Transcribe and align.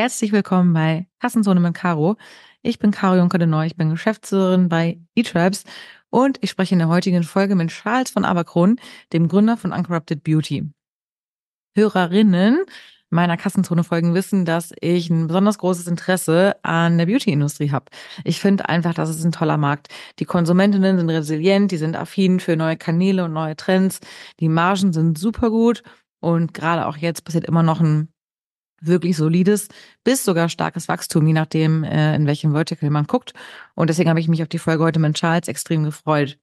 Herzlich 0.00 0.30
willkommen 0.30 0.72
bei 0.74 1.08
Kassenzone 1.18 1.58
mit 1.58 1.74
Caro. 1.74 2.16
Ich 2.62 2.78
bin 2.78 2.92
Caro 2.92 3.16
Juncker 3.16 3.38
de 3.38 3.48
Neu, 3.48 3.66
ich 3.66 3.76
bin 3.76 3.90
Geschäftsführerin 3.90 4.68
bei 4.68 5.00
eTribes 5.16 5.64
und 6.08 6.38
ich 6.40 6.50
spreche 6.50 6.76
in 6.76 6.78
der 6.78 6.86
heutigen 6.86 7.24
Folge 7.24 7.56
mit 7.56 7.70
Charles 7.70 8.12
von 8.12 8.24
Aberkron, 8.24 8.78
dem 9.12 9.26
Gründer 9.26 9.56
von 9.56 9.72
Uncorrupted 9.72 10.22
Beauty. 10.22 10.70
Hörerinnen 11.74 12.64
meiner 13.10 13.36
Kassenzone-Folgen 13.36 14.14
wissen, 14.14 14.44
dass 14.44 14.72
ich 14.80 15.10
ein 15.10 15.26
besonders 15.26 15.58
großes 15.58 15.88
Interesse 15.88 16.54
an 16.62 16.96
der 16.96 17.06
Beauty-Industrie 17.06 17.72
habe. 17.72 17.86
Ich 18.22 18.38
finde 18.38 18.68
einfach, 18.68 18.94
das 18.94 19.10
ist 19.10 19.24
ein 19.24 19.32
toller 19.32 19.56
Markt. 19.56 19.88
Die 20.20 20.26
Konsumentinnen 20.26 20.96
sind 20.96 21.10
resilient, 21.10 21.72
die 21.72 21.76
sind 21.76 21.96
affin 21.96 22.38
für 22.38 22.54
neue 22.54 22.76
Kanäle 22.76 23.24
und 23.24 23.32
neue 23.32 23.56
Trends. 23.56 23.98
Die 24.38 24.48
Margen 24.48 24.92
sind 24.92 25.18
super 25.18 25.50
gut 25.50 25.82
und 26.20 26.54
gerade 26.54 26.86
auch 26.86 26.96
jetzt 26.98 27.24
passiert 27.24 27.46
immer 27.46 27.64
noch 27.64 27.80
ein 27.80 28.12
wirklich 28.80 29.16
solides 29.16 29.68
bis 30.04 30.24
sogar 30.24 30.48
starkes 30.48 30.88
Wachstum, 30.88 31.26
je 31.26 31.32
nachdem, 31.32 31.84
äh, 31.84 32.14
in 32.14 32.26
welchem 32.26 32.52
Vertical 32.52 32.90
man 32.90 33.06
guckt. 33.06 33.34
Und 33.74 33.90
deswegen 33.90 34.10
habe 34.10 34.20
ich 34.20 34.28
mich 34.28 34.42
auf 34.42 34.48
die 34.48 34.58
Folge 34.58 34.84
heute 34.84 34.98
mit 34.98 35.16
Charles 35.16 35.48
extrem 35.48 35.84
gefreut. 35.84 36.38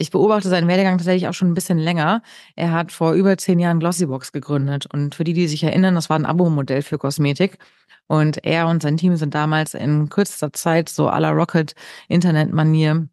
Ich 0.00 0.12
beobachte 0.12 0.48
seinen 0.48 0.68
Werdegang 0.68 0.96
tatsächlich 0.98 1.28
auch 1.28 1.34
schon 1.34 1.50
ein 1.50 1.54
bisschen 1.54 1.78
länger. 1.78 2.22
Er 2.54 2.72
hat 2.72 2.92
vor 2.92 3.14
über 3.14 3.36
zehn 3.36 3.58
Jahren 3.58 3.80
Glossybox 3.80 4.30
gegründet. 4.30 4.86
Und 4.86 5.16
für 5.16 5.24
die, 5.24 5.32
die 5.32 5.48
sich 5.48 5.64
erinnern, 5.64 5.96
das 5.96 6.08
war 6.08 6.16
ein 6.16 6.26
Abo-Modell 6.26 6.82
für 6.82 6.98
Kosmetik. 6.98 7.58
Und 8.06 8.44
er 8.44 8.68
und 8.68 8.82
sein 8.82 8.96
Team 8.96 9.16
sind 9.16 9.34
damals 9.34 9.74
in 9.74 10.08
kürzester 10.08 10.52
Zeit 10.52 10.88
so 10.88 11.08
aller 11.08 11.30
Rocket-Internet-Manier 11.32 13.08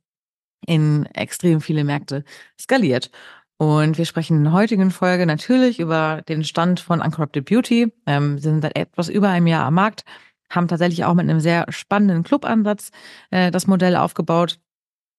in 0.67 1.05
extrem 1.07 1.59
viele 1.59 1.83
Märkte 1.83 2.23
skaliert. 2.59 3.09
Und 3.57 3.97
wir 3.97 4.05
sprechen 4.05 4.37
in 4.37 4.43
der 4.43 4.53
heutigen 4.53 4.91
Folge 4.91 5.25
natürlich 5.25 5.79
über 5.79 6.21
den 6.27 6.43
Stand 6.43 6.79
von 6.79 7.01
Uncorrupted 7.01 7.45
Beauty. 7.45 7.91
Ähm, 8.05 8.37
sind 8.37 8.61
seit 8.61 8.75
etwas 8.75 9.07
über 9.07 9.29
einem 9.29 9.47
Jahr 9.47 9.65
am 9.65 9.75
Markt, 9.75 10.03
haben 10.49 10.67
tatsächlich 10.67 11.05
auch 11.05 11.13
mit 11.13 11.23
einem 11.29 11.39
sehr 11.39 11.65
spannenden 11.69 12.23
Clubansatz 12.23 12.91
äh, 13.31 13.51
das 13.51 13.67
Modell 13.67 13.95
aufgebaut. 13.95 14.59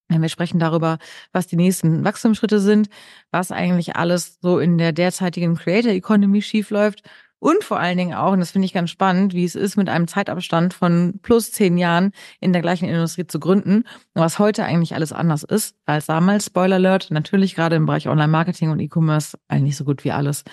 Wir 0.09 0.29
sprechen 0.29 0.61
darüber, 0.61 0.99
was 1.33 1.49
die 1.49 1.57
nächsten 1.57 2.05
Wachstumsschritte 2.05 2.61
sind, 2.61 2.89
was 3.33 3.51
eigentlich 3.51 3.97
alles 3.97 4.39
so 4.41 4.61
in 4.61 4.79
der 4.79 4.93
derzeitigen 4.93 5.57
Creator 5.57 5.91
Economy 5.91 6.43
schiefläuft 6.43 7.03
und 7.39 7.65
vor 7.65 7.79
allen 7.79 7.99
Dingen 7.99 8.15
auch, 8.15 8.33
und 8.33 8.41
das 8.41 8.53
finde 8.53 8.67
ich 8.67 8.73
ganz 8.73 8.91
spannend, 8.91 9.35
wie 9.35 9.45
es 9.45 9.55
ist, 9.55 9.77
mit 9.77 9.89
einem 9.89 10.09
Zeitabstand 10.09 10.75
von 10.75 11.21
plus 11.23 11.53
zehn 11.53 11.77
Jahren 11.77 12.13
in 12.41 12.53
der 12.53 12.63
gleichen 12.63 12.89
Industrie 12.89 13.27
zu 13.27 13.39
gründen 13.39 13.85
was 14.15 14.39
heute 14.39 14.65
eigentlich 14.65 14.95
alles 14.95 15.13
anders 15.13 15.43
ist 15.43 15.77
als 15.85 16.07
damals. 16.07 16.47
Spoiler 16.47 16.77
Alert, 16.77 17.11
natürlich 17.11 17.55
gerade 17.55 17.77
im 17.77 17.87
Bereich 17.87 18.09
Online-Marketing 18.09 18.71
und 18.71 18.81
E-Commerce 18.81 19.39
eigentlich 19.49 19.77
so 19.77 19.85
gut 19.85 20.05
wie 20.05 20.13
alles. 20.13 20.45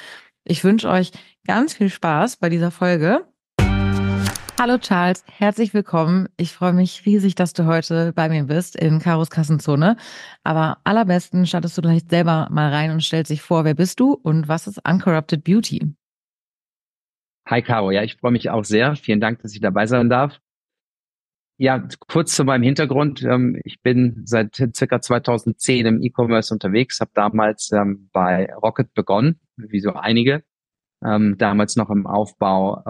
Ich 0.44 0.64
wünsche 0.64 0.90
euch 0.90 1.12
ganz 1.48 1.74
viel 1.74 1.90
Spaß 1.90 2.38
bei 2.38 2.50
dieser 2.50 2.72
Folge. 2.72 3.26
Hallo 4.60 4.78
Charles, 4.78 5.24
herzlich 5.28 5.74
willkommen. 5.74 6.28
Ich 6.38 6.54
freue 6.54 6.74
mich 6.74 7.06
riesig, 7.06 7.36
dass 7.36 7.54
du 7.54 7.66
heute 7.66 8.14
bei 8.14 8.30
mir 8.30 8.44
bist 8.44 8.76
in 8.76 9.00
Karos 9.00 9.30
Kassenzone. 9.30 9.98
Aber 10.44 10.78
allerbesten 10.84 11.46
startest 11.46 11.78
du 11.78 11.82
vielleicht 11.82 12.10
selber 12.10 12.48
mal 12.52 12.70
rein 12.70 12.92
und 12.92 13.04
stellst 13.04 13.32
dich 13.32 13.42
vor, 13.42 13.66
wer 13.66 13.74
bist 13.74 14.00
du 14.00 14.14
und 14.14 14.48
was 14.48 14.68
ist 14.68 14.80
Uncorrupted 14.88 15.44
Beauty? 15.44 15.94
Hi 17.46 17.62
Caro, 17.62 17.92
ja, 17.92 18.04
ich 18.04 18.16
freue 18.16 18.32
mich 18.32 18.50
auch 18.50 18.64
sehr. 18.64 18.96
Vielen 18.96 19.20
Dank, 19.20 19.42
dass 19.42 19.54
ich 19.54 19.60
dabei 19.60 19.86
sein 19.86 20.10
darf. 20.10 20.40
Ja, 21.58 21.88
kurz 22.08 22.36
zu 22.36 22.44
meinem 22.46 22.64
Hintergrund. 22.64 23.24
Ähm, 23.24 23.60
ich 23.64 23.82
bin 23.82 24.22
seit 24.26 24.56
circa 24.76 25.02
2010 25.02 25.86
im 25.86 26.02
E-Commerce 26.02 26.54
unterwegs, 26.54 27.00
habe 27.00 27.12
damals 27.14 27.72
ähm, 27.72 28.10
bei 28.12 28.54
Rocket 28.56 28.94
begonnen, 28.94 29.40
wie 29.58 29.80
so 29.80 29.94
einige 29.94 30.44
ähm, 31.04 31.38
damals 31.38 31.76
noch 31.76 31.90
im 31.90 32.08
Aufbau 32.08 32.82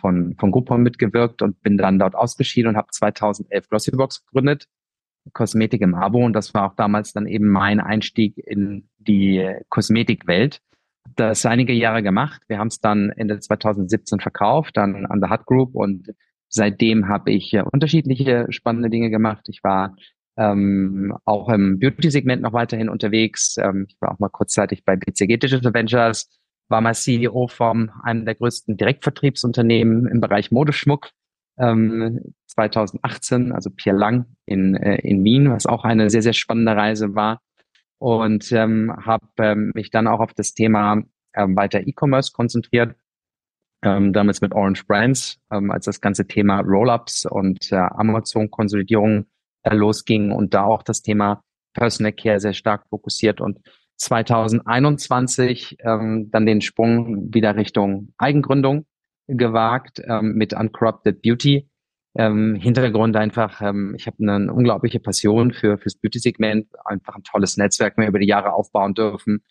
von, 0.00 0.34
von 0.38 0.50
Groupon 0.50 0.82
mitgewirkt 0.82 1.42
und 1.42 1.60
bin 1.62 1.76
dann 1.76 1.98
dort 1.98 2.14
ausgeschieden 2.14 2.70
und 2.70 2.76
habe 2.76 2.88
2011 2.90 3.68
Glossybox 3.68 4.24
gegründet, 4.26 4.68
Kosmetik 5.32 5.82
im 5.82 5.94
Abo 5.94 6.24
und 6.24 6.32
das 6.32 6.54
war 6.54 6.70
auch 6.70 6.74
damals 6.74 7.12
dann 7.12 7.26
eben 7.26 7.48
mein 7.48 7.80
Einstieg 7.80 8.38
in 8.38 8.88
die 8.98 9.54
Kosmetikwelt. 9.68 10.60
Das 11.16 11.46
einige 11.46 11.72
Jahre 11.72 12.02
gemacht. 12.02 12.42
Wir 12.48 12.58
haben 12.58 12.68
es 12.68 12.80
dann 12.80 13.10
Ende 13.10 13.38
2017 13.38 14.20
verkauft, 14.20 14.76
dann 14.76 15.06
an 15.06 15.20
der 15.20 15.30
Hut 15.30 15.46
Group 15.46 15.74
und 15.74 16.08
seitdem 16.48 17.08
habe 17.08 17.30
ich 17.30 17.52
äh, 17.54 17.62
unterschiedliche 17.62 18.46
spannende 18.50 18.90
Dinge 18.90 19.10
gemacht. 19.10 19.46
Ich 19.48 19.62
war 19.62 19.94
ähm, 20.36 21.16
auch 21.24 21.48
im 21.48 21.78
Beauty-Segment 21.78 22.42
noch 22.42 22.52
weiterhin 22.52 22.88
unterwegs. 22.88 23.56
Ähm, 23.58 23.86
ich 23.88 23.96
war 24.00 24.12
auch 24.12 24.18
mal 24.18 24.28
kurzzeitig 24.28 24.84
bei 24.84 24.96
BCG 24.96 25.36
Digital 25.36 25.74
Ventures, 25.74 26.28
war 26.68 26.80
mal 26.80 26.94
CEO 26.94 27.48
von 27.48 27.90
einem 28.02 28.24
der 28.24 28.36
größten 28.36 28.76
Direktvertriebsunternehmen 28.76 30.06
im 30.06 30.20
Bereich 30.20 30.50
Modeschmuck 30.50 31.10
ähm, 31.58 32.34
2018, 32.46 33.52
also 33.52 33.70
Pierre 33.70 33.98
Lang 33.98 34.26
in, 34.46 34.74
äh, 34.74 34.96
in 34.96 35.24
Wien, 35.24 35.50
was 35.50 35.66
auch 35.66 35.84
eine 35.84 36.08
sehr, 36.08 36.22
sehr 36.22 36.32
spannende 36.32 36.76
Reise 36.76 37.14
war. 37.14 37.40
Und 37.98 38.52
ähm, 38.52 38.94
habe 39.04 39.26
ähm, 39.38 39.72
mich 39.74 39.90
dann 39.90 40.06
auch 40.06 40.20
auf 40.20 40.32
das 40.34 40.54
Thema 40.54 41.02
ähm, 41.34 41.56
weiter 41.56 41.80
E-Commerce 41.86 42.32
konzentriert, 42.32 42.94
ähm, 43.82 44.12
damals 44.12 44.40
mit 44.40 44.52
Orange 44.54 44.84
Brands, 44.86 45.40
ähm, 45.50 45.70
als 45.70 45.86
das 45.86 46.00
ganze 46.00 46.26
Thema 46.26 46.60
Roll-ups 46.60 47.26
und 47.26 47.72
äh, 47.72 47.76
Amazon-Konsolidierung 47.76 49.26
äh, 49.62 49.74
losging 49.74 50.32
und 50.32 50.54
da 50.54 50.64
auch 50.64 50.82
das 50.82 51.02
Thema 51.02 51.42
Personal 51.74 52.12
Care 52.12 52.40
sehr 52.40 52.54
stark 52.54 52.88
fokussiert 52.88 53.40
und 53.40 53.58
2021 53.98 55.76
ähm, 55.80 56.30
dann 56.30 56.46
den 56.46 56.60
Sprung 56.60 57.32
wieder 57.34 57.56
Richtung 57.56 58.12
Eigengründung 58.16 58.86
gewagt 59.26 60.00
ähm, 60.04 60.34
mit 60.34 60.54
Uncorrupted 60.54 61.20
Beauty. 61.20 61.67
Ähm, 62.18 62.56
Hintergrund 62.56 63.16
einfach, 63.16 63.62
ähm, 63.62 63.94
ich 63.96 64.08
habe 64.08 64.16
eine 64.20 64.52
unglaubliche 64.52 64.98
Passion 64.98 65.52
für 65.52 65.78
fürs 65.78 65.94
Beauty-Segment, 65.94 66.66
einfach 66.84 67.14
ein 67.14 67.22
tolles 67.22 67.56
Netzwerk 67.56 67.96
mehr 67.96 68.08
über 68.08 68.18
die 68.18 68.26
Jahre 68.26 68.54
aufbauen 68.54 68.94
dürfen. 68.94 69.44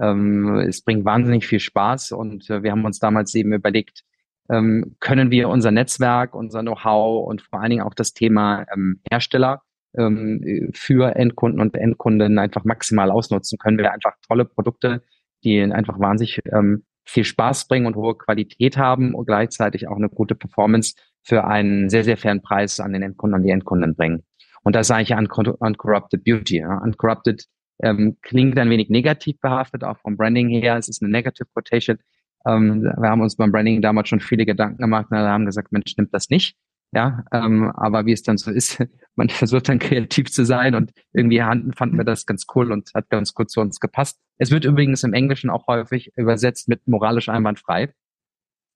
Ähm, 0.00 0.54
es 0.60 0.82
bringt 0.84 1.04
wahnsinnig 1.04 1.48
viel 1.48 1.58
Spaß 1.58 2.12
und 2.12 2.48
äh, 2.48 2.62
wir 2.62 2.70
haben 2.70 2.84
uns 2.84 3.00
damals 3.00 3.34
eben 3.34 3.52
überlegt, 3.52 4.04
ähm, 4.48 4.94
können 5.00 5.32
wir 5.32 5.48
unser 5.48 5.72
Netzwerk, 5.72 6.36
unser 6.36 6.62
Know-how 6.62 7.26
und 7.28 7.42
vor 7.42 7.60
allen 7.60 7.70
Dingen 7.70 7.82
auch 7.82 7.94
das 7.94 8.12
Thema 8.12 8.66
ähm, 8.72 9.00
Hersteller 9.10 9.62
ähm, 9.98 10.70
für 10.74 11.16
Endkunden 11.16 11.60
und 11.60 11.74
Endkunden 11.74 12.38
einfach 12.38 12.64
maximal 12.64 13.10
ausnutzen 13.10 13.58
können 13.58 13.78
wir 13.78 13.92
einfach 13.92 14.12
tolle 14.28 14.44
Produkte, 14.44 15.02
die 15.42 15.60
einfach 15.60 15.98
wahnsinnig 15.98 16.40
ähm, 16.52 16.84
viel 17.04 17.24
Spaß 17.24 17.66
bringen 17.66 17.86
und 17.86 17.96
hohe 17.96 18.16
Qualität 18.16 18.76
haben 18.76 19.12
und 19.14 19.26
gleichzeitig 19.26 19.88
auch 19.88 19.96
eine 19.96 20.08
gute 20.08 20.36
Performance 20.36 20.94
für 21.22 21.44
einen 21.44 21.88
sehr, 21.88 22.04
sehr 22.04 22.16
fairen 22.16 22.42
Preis 22.42 22.80
an 22.80 22.92
den 22.92 23.02
Endkunden 23.02 23.38
und 23.38 23.42
die 23.44 23.50
Endkunden 23.50 23.94
bringen. 23.94 24.24
Und 24.62 24.76
das 24.76 24.88
sage 24.88 25.02
ich 25.02 25.14
Uncorrupted 25.14 26.24
Beauty. 26.24 26.58
Ja. 26.58 26.78
Uncorrupted 26.78 27.46
ähm, 27.82 28.16
klingt 28.22 28.58
ein 28.58 28.70
wenig 28.70 28.90
negativ 28.90 29.40
behaftet, 29.40 29.84
auch 29.84 29.98
vom 29.98 30.16
Branding 30.16 30.48
her. 30.48 30.76
Es 30.76 30.88
ist 30.88 31.02
eine 31.02 31.10
Negative 31.10 31.48
Quotation. 31.52 31.98
Ähm, 32.46 32.82
wir 32.82 33.08
haben 33.08 33.20
uns 33.20 33.36
beim 33.36 33.52
Branding 33.52 33.82
damals 33.82 34.08
schon 34.08 34.20
viele 34.20 34.46
Gedanken 34.46 34.78
gemacht 34.78 35.06
und 35.10 35.18
haben 35.18 35.46
gesagt, 35.46 35.72
Mensch, 35.72 35.90
stimmt 35.90 36.14
das 36.14 36.28
nicht. 36.30 36.56
Ja, 36.94 37.24
ähm, 37.32 37.72
aber 37.74 38.04
wie 38.04 38.12
es 38.12 38.22
dann 38.22 38.36
so 38.36 38.50
ist, 38.50 38.84
man 39.16 39.30
versucht 39.30 39.68
dann 39.68 39.78
kreativ 39.78 40.30
zu 40.30 40.44
sein 40.44 40.74
und 40.74 40.92
irgendwie 41.12 41.38
fanden 41.74 41.96
wir 41.96 42.04
das 42.04 42.26
ganz 42.26 42.44
cool 42.54 42.70
und 42.70 42.90
hat 42.94 43.08
ganz 43.08 43.32
gut 43.32 43.50
zu 43.50 43.60
uns 43.60 43.80
gepasst. 43.80 44.20
Es 44.36 44.50
wird 44.50 44.64
übrigens 44.66 45.02
im 45.02 45.14
Englischen 45.14 45.48
auch 45.48 45.66
häufig 45.68 46.12
übersetzt 46.16 46.68
mit 46.68 46.86
moralisch 46.86 47.30
einwandfrei. 47.30 47.94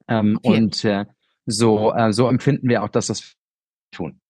Ähm, 0.08 0.38
okay. 0.42 0.56
Und 0.56 0.84
äh, 0.84 1.04
so, 1.46 1.94
äh, 1.94 2.12
so 2.12 2.28
empfinden 2.28 2.68
wir 2.68 2.82
auch, 2.82 2.88
dass 2.88 3.06
das 3.06 3.34
tun. 3.92 4.20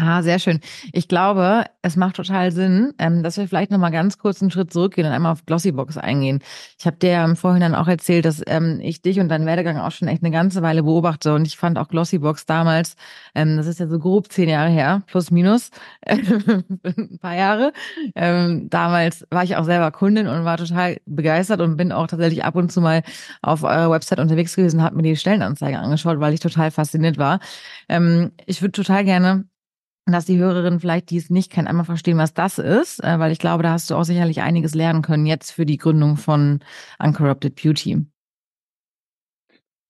Ah, 0.00 0.22
sehr 0.22 0.38
schön. 0.38 0.60
Ich 0.92 1.08
glaube, 1.08 1.64
es 1.82 1.96
macht 1.96 2.14
total 2.14 2.52
Sinn, 2.52 2.94
ähm, 3.00 3.24
dass 3.24 3.36
wir 3.36 3.48
vielleicht 3.48 3.72
nochmal 3.72 3.90
ganz 3.90 4.16
kurz 4.16 4.40
einen 4.40 4.52
Schritt 4.52 4.72
zurückgehen 4.72 5.08
und 5.08 5.12
einmal 5.12 5.32
auf 5.32 5.44
Glossybox 5.44 5.98
eingehen. 5.98 6.38
Ich 6.78 6.86
habe 6.86 6.98
dir 6.98 7.10
ja 7.10 7.24
im 7.24 7.34
Vorhinein 7.34 7.74
auch 7.74 7.88
erzählt, 7.88 8.24
dass 8.24 8.40
ähm, 8.46 8.78
ich 8.80 9.02
dich 9.02 9.18
und 9.18 9.28
deinen 9.28 9.44
Werdegang 9.44 9.78
auch 9.78 9.90
schon 9.90 10.06
echt 10.06 10.22
eine 10.22 10.30
ganze 10.30 10.62
Weile 10.62 10.84
beobachte 10.84 11.34
und 11.34 11.48
ich 11.48 11.56
fand 11.56 11.78
auch 11.78 11.88
Glossybox 11.88 12.46
damals, 12.46 12.94
ähm, 13.34 13.56
das 13.56 13.66
ist 13.66 13.80
ja 13.80 13.88
so 13.88 13.98
grob 13.98 14.30
zehn 14.30 14.48
Jahre 14.48 14.70
her, 14.70 15.02
plus 15.08 15.32
minus, 15.32 15.70
ein 16.06 17.18
paar 17.20 17.34
Jahre. 17.34 17.72
Damals 18.14 19.26
war 19.30 19.42
ich 19.42 19.56
auch 19.56 19.64
selber 19.64 19.90
Kundin 19.90 20.28
und 20.28 20.44
war 20.44 20.58
total 20.58 20.98
begeistert 21.06 21.60
und 21.60 21.76
bin 21.76 21.90
auch 21.90 22.06
tatsächlich 22.06 22.44
ab 22.44 22.54
und 22.54 22.70
zu 22.70 22.80
mal 22.80 23.02
auf 23.42 23.64
eurer 23.64 23.90
Website 23.90 24.20
unterwegs 24.20 24.54
gewesen, 24.54 24.82
habe 24.82 24.96
mir 24.96 25.02
die 25.02 25.16
Stellenanzeige 25.16 25.78
angeschaut, 25.78 26.20
weil 26.20 26.34
ich 26.34 26.40
total 26.40 26.70
fasziniert 26.70 27.18
war. 27.18 27.40
Ich 28.46 28.62
würde 28.62 28.72
total 28.72 29.04
gerne 29.04 29.44
dass 30.12 30.24
die 30.24 30.38
Hörerinnen 30.38 30.80
vielleicht, 30.80 31.10
die 31.10 31.16
es 31.16 31.30
nicht 31.30 31.52
kennen, 31.52 31.68
einmal 31.68 31.84
verstehen, 31.84 32.18
was 32.18 32.34
das 32.34 32.58
ist, 32.58 33.02
äh, 33.02 33.18
weil 33.18 33.32
ich 33.32 33.38
glaube, 33.38 33.62
da 33.62 33.72
hast 33.72 33.90
du 33.90 33.94
auch 33.94 34.04
sicherlich 34.04 34.40
einiges 34.42 34.74
lernen 34.74 35.02
können 35.02 35.26
jetzt 35.26 35.50
für 35.50 35.66
die 35.66 35.78
Gründung 35.78 36.16
von 36.16 36.60
Uncorrupted 36.98 37.54
Beauty. 37.54 38.06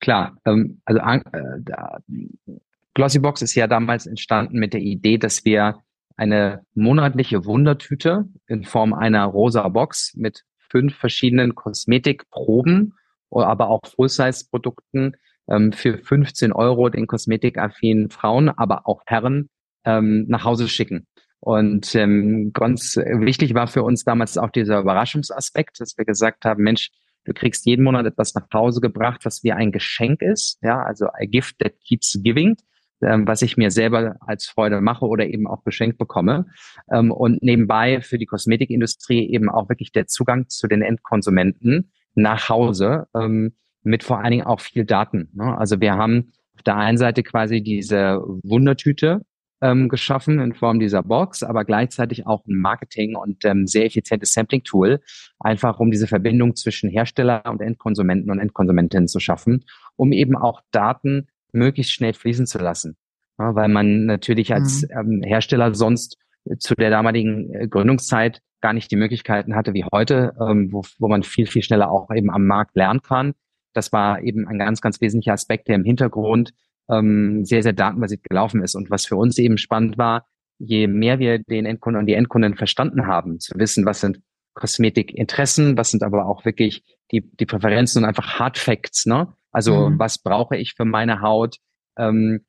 Klar, 0.01 0.37
ähm, 0.45 0.81
also 0.85 1.01
äh, 1.01 2.59
Glossybox 2.95 3.43
ist 3.43 3.55
ja 3.55 3.67
damals 3.67 4.07
entstanden 4.07 4.59
mit 4.59 4.73
der 4.75 4.81
Idee, 4.81 5.19
dass 5.19 5.45
wir 5.45 5.81
eine 6.17 6.63
monatliche 6.75 7.45
Wundertüte 7.45 8.29
in 8.47 8.65
Form 8.65 8.93
einer 8.93 9.25
rosa 9.25 9.69
Box 9.69 10.15
mit 10.17 10.45
fünf 10.71 10.97
verschiedenen 10.97 11.55
Kosmetikproben, 11.55 12.95
aber 13.31 13.69
auch 13.69 13.81
Full-Size-Produkten 13.87 15.13
ähm, 15.49 15.73
für 15.73 15.99
15 15.99 16.53
Euro 16.53 16.89
den 16.89 17.07
kosmetikaffinen 17.07 18.11
Frauen, 18.11 18.49
aber 18.49 18.87
auch 18.87 19.03
Herren 19.07 19.49
ähm, 19.85 20.27
nach 20.29 20.45
Hause 20.45 20.69
schicken. 20.69 21.07
Und 21.41 21.95
ähm, 21.95 22.53
ganz 22.53 22.97
wichtig 22.97 23.55
war 23.55 23.69
für 23.69 23.83
uns 23.83 24.05
damals 24.05 24.37
auch 24.39 24.51
dieser 24.51 24.81
Überraschungsaspekt, 24.81 25.81
dass 25.81 25.97
wir 25.97 26.05
gesagt 26.05 26.45
haben, 26.45 26.63
Mensch, 26.65 26.91
du 27.25 27.33
kriegst 27.33 27.67
jeden 27.67 27.85
Monat 27.85 28.07
etwas 28.07 28.35
nach 28.35 28.47
Hause 28.53 28.81
gebracht, 28.81 29.21
was 29.25 29.45
wie 29.45 29.53
ein 29.53 29.71
Geschenk 29.71 30.23
ist, 30.23 30.59
ja, 30.63 30.83
also 30.83 31.07
a 31.07 31.27
gift 31.27 31.59
that 31.61 31.75
keeps 31.87 32.19
giving, 32.23 32.57
ähm, 33.03 33.27
was 33.27 33.43
ich 33.43 33.57
mir 33.57 33.71
selber 33.71 34.17
als 34.21 34.47
Freude 34.47 34.81
mache 34.81 35.07
oder 35.07 35.27
eben 35.27 35.47
auch 35.47 35.63
geschenkt 35.63 35.99
bekomme. 35.99 36.47
Ähm, 36.91 37.13
und 37.13 37.43
nebenbei 37.43 38.01
für 38.01 38.19
die 38.19 38.27
Kosmetikindustrie 38.27 39.31
eben 39.31 39.49
auch 39.49 39.69
wirklich 39.69 39.93
der 39.93 40.07
Zugang 40.07 40.49
zu 40.49 40.67
den 40.67 40.83
Endkonsumenten 40.83 41.93
nach 42.15 42.49
Hause 42.49 43.07
ähm, 43.15 43.55
mit 43.83 44.03
vor 44.03 44.19
allen 44.19 44.33
Dingen 44.33 44.47
auch 44.47 44.61
viel 44.61 44.85
Daten. 44.85 45.31
Ne? 45.35 45.57
Also 45.57 45.81
wir 45.81 45.95
haben 45.95 46.33
auf 46.55 46.63
der 46.63 46.77
einen 46.77 46.99
Seite 46.99 47.23
quasi 47.23 47.63
diese 47.63 48.21
Wundertüte, 48.43 49.23
ähm, 49.61 49.89
geschaffen 49.89 50.41
in 50.41 50.55
Form 50.55 50.79
dieser 50.79 51.03
Box, 51.03 51.43
aber 51.43 51.65
gleichzeitig 51.65 52.27
auch 52.27 52.47
ein 52.47 52.57
Marketing 52.57 53.17
und 53.17 53.45
ähm, 53.45 53.67
sehr 53.67 53.87
effizientes 53.87 54.33
Sampling-Tool, 54.33 55.01
einfach 55.41 55.81
um 55.81 55.91
diese 55.91 56.07
Verbindung 56.07 56.55
zwischen 56.57 56.91
Hersteller 56.91 57.43
und 57.47 57.61
Endkonsumenten 57.61 58.31
und 58.31 58.39
Endkonsumentinnen 58.39 59.09
zu 59.09 59.21
schaffen, 59.21 59.65
um 59.97 60.13
eben 60.13 60.37
auch 60.37 60.61
Daten 60.71 61.29
möglichst 61.53 61.93
schnell 61.93 62.15
fließen 62.15 62.47
zu 62.47 62.59
lassen. 62.59 62.97
Ja, 63.39 63.55
weil 63.55 63.69
man 63.69 64.07
natürlich 64.07 64.53
als 64.53 64.83
mhm. 64.83 64.99
ähm, 64.99 65.23
Hersteller 65.23 65.75
sonst 65.75 66.19
zu 66.59 66.75
der 66.75 66.91
damaligen 66.91 67.53
äh, 67.53 67.69
Gründungszeit 67.69 68.41
gar 68.61 68.73
nicht 68.73 68.91
die 68.91 68.97
Möglichkeiten 68.97 69.55
hatte 69.55 69.75
wie 69.75 69.85
heute, 69.93 70.35
ähm, 70.41 70.73
wo, 70.73 70.83
wo 70.99 71.09
man 71.09 71.23
viel, 71.23 71.47
viel 71.47 71.63
schneller 71.63 71.91
auch 71.91 72.11
eben 72.15 72.31
am 72.31 72.47
Markt 72.47 72.77
lernen 72.77 73.03
kann. 73.03 73.35
Das 73.73 73.93
war 73.93 74.23
eben 74.23 74.49
ein 74.49 74.59
ganz, 74.59 74.81
ganz 74.81 75.01
wesentlicher 75.01 75.35
Aspekt, 75.35 75.69
der 75.69 75.77
im 75.77 75.85
Hintergrund 75.85 76.53
ähm, 76.91 77.45
sehr, 77.45 77.63
sehr 77.63 77.73
datenbasiert 77.73 78.23
gelaufen 78.25 78.63
ist. 78.63 78.75
Und 78.75 78.91
was 78.91 79.07
für 79.07 79.17
uns 79.17 79.39
eben 79.39 79.59
spannend 79.59 79.99
war, 79.99 80.27
je 80.59 80.87
mehr 80.87 81.19
wir 81.19 81.39
den 81.39 81.67
Endkunden 81.67 82.01
und 82.01 82.07
die 82.07 82.15
Endkunden 82.15 82.57
verstanden 82.57 83.07
haben, 83.07 83.39
zu 83.41 83.53
wissen, 83.57 83.85
was 83.87 84.01
sind 84.01 84.21
Kosmetikinteressen, 84.55 85.77
was 85.77 85.91
sind 85.91 86.03
aber 86.03 86.27
auch 86.27 86.45
wirklich 86.45 86.83
die, 87.13 87.21
die 87.21 87.47
Präferenzen 87.47 88.03
und 88.03 88.09
einfach 88.09 88.39
Hard 88.39 88.59
Facts, 88.59 89.07
ne? 89.07 89.33
Also 89.53 89.91
mhm. 89.91 89.99
was 89.99 90.19
brauche 90.19 90.57
ich 90.57 90.75
für 90.75 90.85
meine 90.85 91.21
Haut? 91.21 91.57
Ähm, 91.97 92.45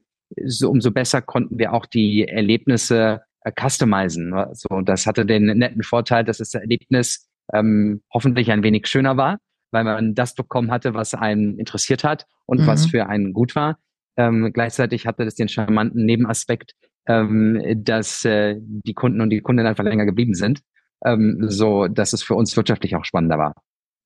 so, 0.45 0.69
umso 0.69 0.91
besser 0.91 1.21
konnten 1.21 1.57
wir 1.57 1.73
auch 1.73 1.85
die 1.85 2.27
Erlebnisse 2.27 3.21
äh, 3.41 3.51
customizen. 3.51 4.29
Ne? 4.29 4.49
So, 4.53 4.69
und 4.69 4.89
das 4.89 5.07
hatte 5.07 5.25
den 5.25 5.45
netten 5.45 5.83
Vorteil, 5.83 6.23
dass 6.23 6.37
das 6.39 6.53
Erlebnis 6.53 7.29
ähm, 7.53 8.01
hoffentlich 8.13 8.51
ein 8.51 8.63
wenig 8.63 8.87
schöner 8.87 9.17
war, 9.17 9.39
weil 9.71 9.83
man 9.83 10.13
das 10.13 10.35
bekommen 10.35 10.71
hatte, 10.71 10.93
was 10.93 11.13
einen 11.13 11.57
interessiert 11.57 12.03
hat 12.03 12.25
und 12.45 12.61
mhm. 12.61 12.67
was 12.67 12.85
für 12.85 13.07
einen 13.07 13.33
gut 13.33 13.55
war. 13.55 13.79
Ähm, 14.19 14.51
gleichzeitig 14.51 15.07
hatte 15.07 15.23
das 15.23 15.35
den 15.35 15.47
charmanten 15.47 16.03
Nebenaspekt, 16.03 16.75
ähm, 17.07 17.61
dass 17.85 18.25
äh, 18.25 18.57
die 18.59 18.93
Kunden 18.93 19.21
und 19.21 19.29
die 19.29 19.39
Kundinnen 19.39 19.69
einfach 19.69 19.85
länger 19.85 20.05
geblieben 20.05 20.33
sind, 20.33 20.59
ähm, 21.05 21.37
so 21.47 21.87
dass 21.87 22.11
es 22.11 22.21
für 22.21 22.35
uns 22.35 22.55
wirtschaftlich 22.57 22.97
auch 22.97 23.05
spannender 23.05 23.37
war. 23.37 23.55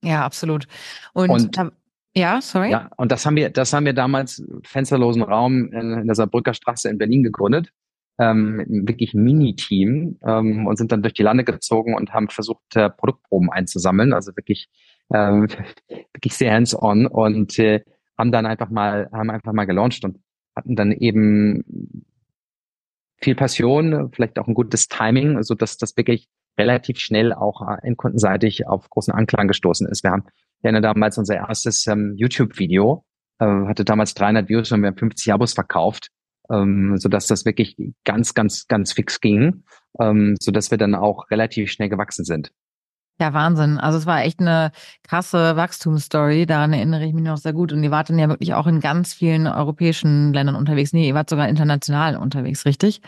Ja, 0.04 0.24
absolut. 0.24 0.68
Und, 1.14 1.32
und 1.32 1.58
da, 1.58 1.72
ja, 2.16 2.42
sorry. 2.42 2.70
Ja, 2.70 2.92
und 2.96 3.12
das 3.12 3.26
haben 3.26 3.36
wir, 3.36 3.50
das 3.50 3.74
haben 3.74 3.88
wir 3.88 3.94
damals 3.94 4.46
fensterlosen 4.64 5.24
Raum 5.24 5.72
in, 5.74 5.94
in 5.94 6.06
der 6.06 6.16
Saarbrücker 6.16 6.54
Straße 6.54 6.90
in 6.90 7.00
Berlin 7.00 7.24
gegründet. 7.24 7.70
Ähm, 8.20 8.58
mit 8.58 8.68
einem 8.68 8.88
wirklich 8.88 9.16
Mini-Team 9.16 10.20
ähm, 10.24 10.68
und 10.68 10.78
sind 10.78 10.92
dann 10.92 11.02
durch 11.02 11.16
die 11.16 11.24
Lande 11.24 11.44
gezogen 11.44 11.96
und 11.96 12.14
haben 12.14 12.30
versucht, 12.30 12.76
äh, 12.76 12.92
Produktproben 12.92 13.50
einzusammeln. 13.50 14.14
Also 14.14 14.36
wirklich, 14.36 14.70
ähm, 15.12 15.48
wirklich 16.14 16.36
sehr 16.36 16.54
hands-on 16.54 17.08
und 17.08 17.58
äh, 17.58 17.82
haben 18.24 18.32
dann 18.32 18.46
einfach 18.46 18.70
mal, 18.70 19.10
haben 19.12 19.30
einfach 19.30 19.52
mal 19.52 19.66
gelauncht 19.66 20.06
und 20.06 20.18
hatten 20.56 20.78
dann 20.78 20.94
eben 20.94 22.06
viel 23.22 23.36
Passion, 23.36 24.12
vielleicht 24.14 24.40
auch 24.40 24.48
ein 24.48 24.54
gutes 24.54 24.88
Timing, 24.88 25.44
so 25.44 25.56
dass 25.56 25.78
das 25.78 25.98
wirklich 25.98 26.30
relativ 26.58 27.00
schnell 27.00 27.34
auch 27.34 27.68
äh, 27.68 27.86
endkundenseitig 27.86 28.68
auf 28.68 28.90
großen 28.90 29.14
Anklang 29.14 29.48
gestoßen 29.48 29.88
ist. 29.90 30.04
Wir 30.04 30.12
haben 30.12 30.26
ja 30.64 30.80
damals 30.80 31.18
unser 31.18 31.36
erstes 31.36 31.86
ähm, 31.88 32.14
YouTube-Video, 32.16 33.04
äh, 33.40 33.46
hatte 33.46 33.84
damals 33.84 34.14
300 34.14 34.48
Views 34.48 34.72
und 34.72 34.82
wir 34.82 34.88
haben 34.88 34.98
50 34.98 35.34
Abos 35.34 35.54
verkauft, 35.54 36.10
ähm, 36.50 36.98
so 36.98 37.10
dass 37.10 37.28
das 37.28 37.44
wirklich 37.46 37.76
ganz, 38.06 38.34
ganz, 38.34 38.68
ganz 38.68 38.94
fix 38.94 39.20
ging, 39.20 39.64
ähm, 40.00 40.36
so 40.40 40.52
dass 40.52 40.72
wir 40.72 40.78
dann 40.78 40.96
auch 40.96 41.30
relativ 41.30 41.72
schnell 41.72 41.90
gewachsen 41.90 42.24
sind. 42.24 42.52
Ja, 43.20 43.34
Wahnsinn. 43.34 43.78
Also 43.78 44.00
es 44.00 44.06
war 44.06 44.24
echt 44.24 44.40
eine 44.40 44.72
krasse 45.04 45.56
Wachstumsstory. 45.56 46.46
Daran 46.46 46.74
erinnere 46.74 47.06
ich 47.06 47.14
mich 47.14 47.24
noch 47.24 47.38
sehr 47.38 47.54
gut. 47.54 47.72
Und 47.72 47.84
ihr 47.84 47.92
wart 47.92 48.10
dann 48.10 48.20
ja 48.20 48.28
wirklich 48.28 48.54
auch 48.54 48.68
in 48.68 48.80
ganz 48.80 49.14
vielen 49.14 49.48
europäischen 49.48 50.34
Ländern 50.34 50.56
unterwegs. 50.56 50.94
Nee, 50.94 51.08
ihr 51.08 51.14
wart 51.14 51.30
sogar 51.30 51.48
international 51.48 52.18
unterwegs, 52.18 52.66
richtig? 52.66 53.02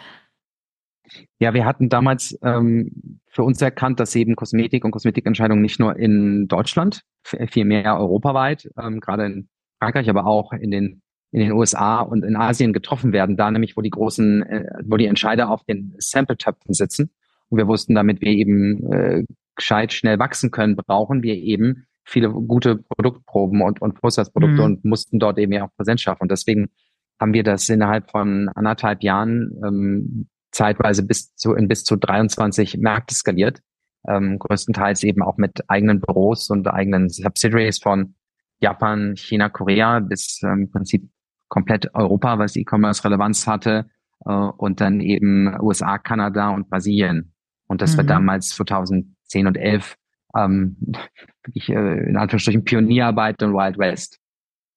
Ja, 1.40 1.54
wir 1.54 1.66
hatten 1.66 1.90
damals 1.90 2.38
ähm, 2.44 3.20
für 3.28 3.44
uns 3.44 3.62
erkannt, 3.62 4.00
dass 4.00 4.16
eben 4.16 4.36
Kosmetik 4.36 4.86
und 4.86 4.92
Kosmetikentscheidungen 4.92 5.62
nicht 5.62 5.80
nur 5.80 5.96
in 5.96 6.48
Deutschland, 6.48 7.02
viel 7.24 7.66
mehr 7.66 7.98
europaweit, 7.98 8.70
ähm, 8.78 9.00
gerade 9.00 9.26
in 9.26 9.50
Frankreich, 9.80 10.10
aber 10.10 10.26
auch 10.26 10.54
in 10.54 10.72
den 10.72 11.02
in 11.36 11.42
den 11.42 11.52
USA 11.52 12.00
und 12.00 12.24
in 12.24 12.38
Asien 12.38 12.72
getroffen 12.72 13.12
werden, 13.12 13.36
da 13.36 13.52
nämlich, 13.52 13.76
wo 13.76 13.82
die 13.82 13.90
großen, 13.90 14.44
äh, 14.44 14.66
wo 14.86 14.96
die 14.96 15.06
Entscheider 15.06 15.50
auf 15.50 15.66
den 15.66 15.94
Sample-Töpfen 15.98 16.74
sitzen. 16.74 17.12
Und 17.50 17.58
wir 17.58 17.68
wussten, 17.68 17.94
damit 17.94 18.22
wir 18.22 18.30
eben 18.30 18.90
äh, 18.90 19.26
gescheit 19.56 19.94
schnell 19.94 20.20
wachsen 20.20 20.52
können, 20.52 20.76
brauchen 20.76 21.24
wir 21.24 21.36
eben 21.36 21.88
viele 22.04 22.30
gute 22.30 22.78
Produktproben 22.78 23.62
und, 23.62 23.82
und 23.82 24.00
Postprodukte 24.00 24.58
mhm. 24.58 24.64
und 24.64 24.86
mussten 24.86 25.20
dort 25.20 25.38
eben 25.40 25.54
ja 25.54 25.66
auch 25.66 25.76
Präsenz 25.76 26.02
schaffen. 26.02 26.24
Und 26.24 26.32
deswegen 26.32 26.70
haben 27.20 27.34
wir 27.34 27.44
das 27.44 27.68
innerhalb 27.70 28.12
von 28.12 28.50
anderthalb 28.50 29.04
Jahren 29.04 29.52
ähm, 29.66 30.28
zeitweise 30.52 31.04
bis 31.04 31.36
zu 31.36 31.54
in 31.54 31.68
bis 31.68 31.84
zu 31.84 31.96
23 31.96 32.78
Märkte 32.78 33.16
skaliert, 33.16 33.62
ähm, 34.08 34.38
größtenteils 34.40 35.04
eben 35.04 35.22
auch 35.22 35.38
mit 35.38 35.70
eigenen 35.70 36.00
Büros 36.00 36.50
und 36.50 36.68
eigenen 36.68 37.10
Subsidiaries 37.10 37.80
von 37.80 38.16
Japan, 38.60 39.16
China, 39.16 39.50
Korea 39.50 40.00
bis 40.00 40.42
ähm, 40.44 40.64
im 40.64 40.72
Prinzip 40.72 41.10
komplett 41.48 41.94
Europa, 41.94 42.40
was 42.40 42.56
E-Commerce 42.56 43.04
Relevanz 43.04 43.48
hatte 43.48 43.90
äh, 44.26 44.32
und 44.32 44.82
dann 44.82 45.00
eben 45.02 45.56
USA, 45.62 45.98
Kanada 45.98 46.50
und 46.50 46.70
Brasilien. 46.70 47.34
Und 47.68 47.82
das 47.82 47.94
mhm. 47.94 47.98
war 47.98 48.04
damals 48.06 48.50
2000 48.50 49.15
10 49.26 49.48
und 49.48 49.58
11 49.58 49.96
ähm, 50.36 50.76
wirklich 51.44 51.70
äh, 51.70 52.10
in 52.10 52.18
Anführungsstrichen 52.18 52.66
Pionierarbeit 52.66 53.42
in 53.42 53.54
Wild 53.54 53.78
West. 53.78 54.20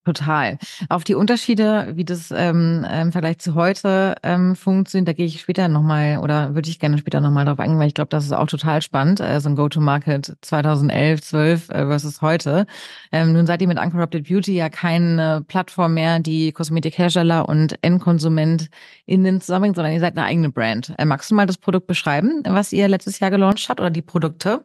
Total. 0.05 0.57
Auf 0.89 1.05
die 1.05 1.15
Unterschiede, 1.15 1.93
wie 1.95 2.05
das 2.05 2.31
ähm, 2.31 2.87
im 2.91 3.13
Vergleich 3.13 3.41
zu 3.41 3.55
heute 3.55 4.15
ähm, 4.23 4.57
funktioniert, 4.57 5.09
da 5.09 5.13
gehe 5.13 5.27
ich 5.27 5.41
später 5.41 5.69
nochmal 5.69 6.19
oder 6.19 6.55
würde 6.55 6.71
ich 6.71 6.79
gerne 6.79 6.97
später 6.97 7.21
nochmal 7.21 7.45
drauf 7.45 7.59
eingehen, 7.59 7.79
weil 7.79 7.89
ich 7.89 7.95
glaube, 7.95 8.09
das 8.09 8.25
ist 8.25 8.33
auch 8.33 8.47
total 8.47 8.81
spannend, 8.81 9.21
äh, 9.21 9.39
so 9.39 9.51
ein 9.51 9.57
Go-to-Market 9.57 10.39
2011, 10.41 11.21
12 11.21 11.69
äh, 11.69 11.87
versus 11.87 12.23
heute. 12.23 12.67
Ähm, 13.13 13.35
nun 13.35 13.47
seid 13.47 13.61
ihr 13.61 13.69
mit 13.69 13.79
Uncorrupted 13.79 14.27
Beauty 14.27 14.55
ja 14.55 14.71
keine 14.71 15.45
Plattform 15.47 15.93
mehr, 15.93 16.21
die 16.21 16.53
Kosmetikhersteller 16.53 17.47
und 17.47 17.75
EndkonsumentInnen 17.83 19.43
zusammenbringt, 19.43 19.77
sondern 19.77 19.93
ihr 19.93 20.01
seid 20.01 20.17
eine 20.17 20.27
eigene 20.27 20.49
Brand. 20.49 20.95
Äh, 20.97 21.05
magst 21.05 21.31
du 21.31 21.35
mal 21.35 21.45
das 21.45 21.59
Produkt 21.59 21.87
beschreiben, 21.87 22.43
was 22.47 22.73
ihr 22.73 22.89
letztes 22.89 23.21
Jahr 23.21 23.31
gelauncht 23.31 23.69
habt 23.69 23.81
oder 23.81 23.91
die 23.91 24.01
Produkte? 24.01 24.65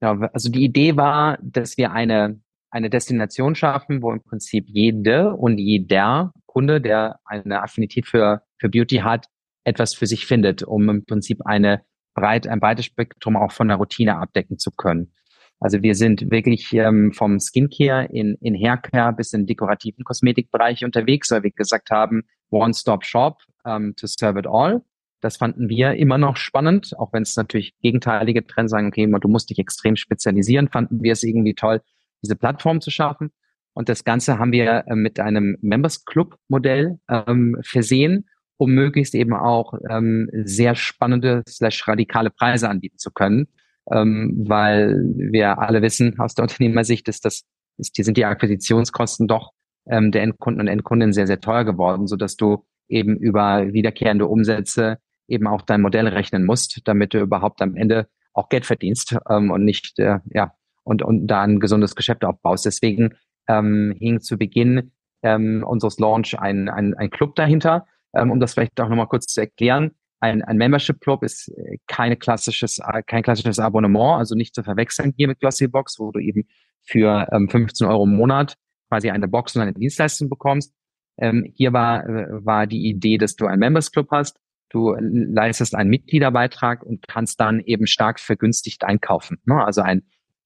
Ja, 0.00 0.16
also 0.32 0.48
die 0.48 0.64
Idee 0.64 0.96
war, 0.96 1.38
dass 1.42 1.76
wir 1.76 1.90
eine 1.90 2.38
eine 2.74 2.90
Destination 2.90 3.54
schaffen, 3.54 4.02
wo 4.02 4.10
im 4.12 4.20
Prinzip 4.20 4.66
jede 4.68 5.34
und 5.34 5.58
jeder 5.58 6.32
Kunde, 6.46 6.80
der 6.80 7.20
eine 7.24 7.62
Affinität 7.62 8.06
für, 8.06 8.42
für 8.58 8.68
Beauty 8.68 8.96
hat, 8.96 9.28
etwas 9.62 9.94
für 9.94 10.06
sich 10.06 10.26
findet, 10.26 10.64
um 10.64 10.88
im 10.88 11.04
Prinzip 11.04 11.46
eine 11.46 11.82
breit, 12.14 12.48
ein 12.48 12.58
breites 12.58 12.86
Spektrum 12.86 13.36
auch 13.36 13.52
von 13.52 13.68
der 13.68 13.76
Routine 13.76 14.16
abdecken 14.16 14.58
zu 14.58 14.72
können. 14.72 15.12
Also 15.60 15.82
wir 15.82 15.94
sind 15.94 16.30
wirklich 16.32 16.72
ähm, 16.72 17.12
vom 17.12 17.38
Skincare 17.38 18.06
in, 18.06 18.36
in 18.40 18.56
Haircare 18.56 19.12
bis 19.12 19.32
in 19.32 19.46
dekorativen 19.46 20.04
Kosmetikbereich 20.04 20.84
unterwegs, 20.84 21.30
weil 21.30 21.44
wir 21.44 21.52
gesagt 21.52 21.90
haben, 21.90 22.24
One-Stop-Shop 22.50 23.38
um, 23.64 23.94
to 23.94 24.08
serve 24.08 24.38
it 24.38 24.46
all. 24.48 24.82
Das 25.20 25.36
fanden 25.36 25.68
wir 25.68 25.94
immer 25.94 26.18
noch 26.18 26.36
spannend, 26.36 26.92
auch 26.98 27.12
wenn 27.12 27.22
es 27.22 27.36
natürlich 27.36 27.72
gegenteilige 27.80 28.46
Trends 28.46 28.72
sagen, 28.72 28.88
okay, 28.88 29.06
du 29.06 29.28
musst 29.28 29.48
dich 29.48 29.58
extrem 29.58 29.96
spezialisieren, 29.96 30.68
fanden 30.68 31.02
wir 31.02 31.12
es 31.12 31.22
irgendwie 31.22 31.54
toll, 31.54 31.80
diese 32.24 32.36
Plattform 32.36 32.80
zu 32.80 32.90
schaffen. 32.90 33.30
Und 33.74 33.88
das 33.88 34.04
Ganze 34.04 34.38
haben 34.38 34.52
wir 34.52 34.84
äh, 34.86 34.94
mit 34.94 35.20
einem 35.20 35.56
Members 35.60 36.04
Club 36.04 36.36
Modell 36.48 36.98
ähm, 37.08 37.56
versehen, 37.62 38.28
um 38.56 38.70
möglichst 38.72 39.14
eben 39.14 39.34
auch 39.34 39.74
ähm, 39.90 40.28
sehr 40.44 40.74
spannende 40.74 41.42
slash 41.48 41.86
radikale 41.86 42.30
Preise 42.30 42.68
anbieten 42.68 42.98
zu 42.98 43.10
können. 43.10 43.48
Ähm, 43.92 44.44
weil 44.46 44.96
wir 45.16 45.58
alle 45.58 45.82
wissen 45.82 46.18
aus 46.18 46.34
der 46.34 46.44
Unternehmersicht 46.44 47.06
ist 47.08 47.24
das, 47.24 47.42
ist, 47.76 47.98
die 47.98 48.02
sind 48.02 48.16
die 48.16 48.24
Akquisitionskosten 48.24 49.26
doch 49.26 49.50
ähm, 49.86 50.10
der 50.10 50.22
Endkunden 50.22 50.62
und 50.62 50.68
Endkundinnen 50.68 51.12
sehr, 51.12 51.26
sehr 51.26 51.40
teuer 51.40 51.64
geworden, 51.64 52.06
so 52.06 52.16
dass 52.16 52.36
du 52.36 52.64
eben 52.88 53.16
über 53.16 53.72
wiederkehrende 53.72 54.26
Umsätze 54.26 54.98
eben 55.28 55.46
auch 55.46 55.62
dein 55.62 55.82
Modell 55.82 56.08
rechnen 56.08 56.44
musst, 56.44 56.80
damit 56.84 57.12
du 57.12 57.20
überhaupt 57.20 57.60
am 57.60 57.76
Ende 57.76 58.08
auch 58.32 58.48
Geld 58.48 58.66
verdienst 58.66 59.16
ähm, 59.28 59.50
und 59.50 59.64
nicht 59.64 59.98
äh, 59.98 60.20
ja 60.32 60.54
und, 60.84 61.02
und 61.02 61.26
da 61.26 61.42
ein 61.42 61.60
gesundes 61.60 61.94
Geschäft 61.94 62.24
aufbaust. 62.24 62.64
Deswegen 62.64 63.14
ähm, 63.48 63.94
hing 63.98 64.20
zu 64.20 64.38
Beginn 64.38 64.92
ähm, 65.22 65.64
unseres 65.66 65.98
Launch 65.98 66.38
ein, 66.38 66.68
ein, 66.68 66.94
ein 66.94 67.10
Club 67.10 67.34
dahinter. 67.34 67.86
Ähm, 68.14 68.30
um 68.30 68.40
das 68.40 68.54
vielleicht 68.54 68.80
auch 68.80 68.88
nochmal 68.88 69.08
kurz 69.08 69.26
zu 69.26 69.40
erklären. 69.40 69.90
Ein, 70.20 70.42
ein 70.42 70.56
Membership 70.56 71.00
Club 71.00 71.22
ist 71.24 71.48
äh, 71.48 71.78
keine 71.86 72.16
klassisches, 72.16 72.78
äh, 72.78 73.02
kein 73.02 73.22
klassisches 73.22 73.58
Abonnement, 73.58 74.18
also 74.18 74.36
nicht 74.36 74.54
zu 74.54 74.62
verwechseln 74.62 75.12
hier 75.16 75.26
mit 75.26 75.40
Glossybox, 75.40 75.98
wo 75.98 76.12
du 76.12 76.20
eben 76.20 76.44
für 76.82 77.26
ähm, 77.32 77.48
15 77.48 77.86
Euro 77.88 78.04
im 78.04 78.14
Monat 78.14 78.54
quasi 78.88 79.10
eine 79.10 79.26
Box 79.26 79.56
und 79.56 79.62
eine 79.62 79.72
Dienstleistung 79.72 80.28
bekommst. 80.28 80.72
Ähm, 81.18 81.50
hier 81.54 81.72
war, 81.72 82.06
äh, 82.06 82.44
war 82.44 82.66
die 82.66 82.88
Idee, 82.88 83.18
dass 83.18 83.34
du 83.34 83.46
ein 83.46 83.58
Members 83.58 83.90
Club 83.90 84.08
hast. 84.12 84.38
Du 84.70 84.94
leistest 85.00 85.74
einen 85.74 85.90
Mitgliederbeitrag 85.90 86.82
und 86.84 87.06
kannst 87.08 87.40
dann 87.40 87.60
eben 87.60 87.86
stark 87.86 88.20
vergünstigt 88.20 88.84
einkaufen. 88.84 89.38
Ne? 89.44 89.64
Also 89.64 89.82
ein 89.82 90.02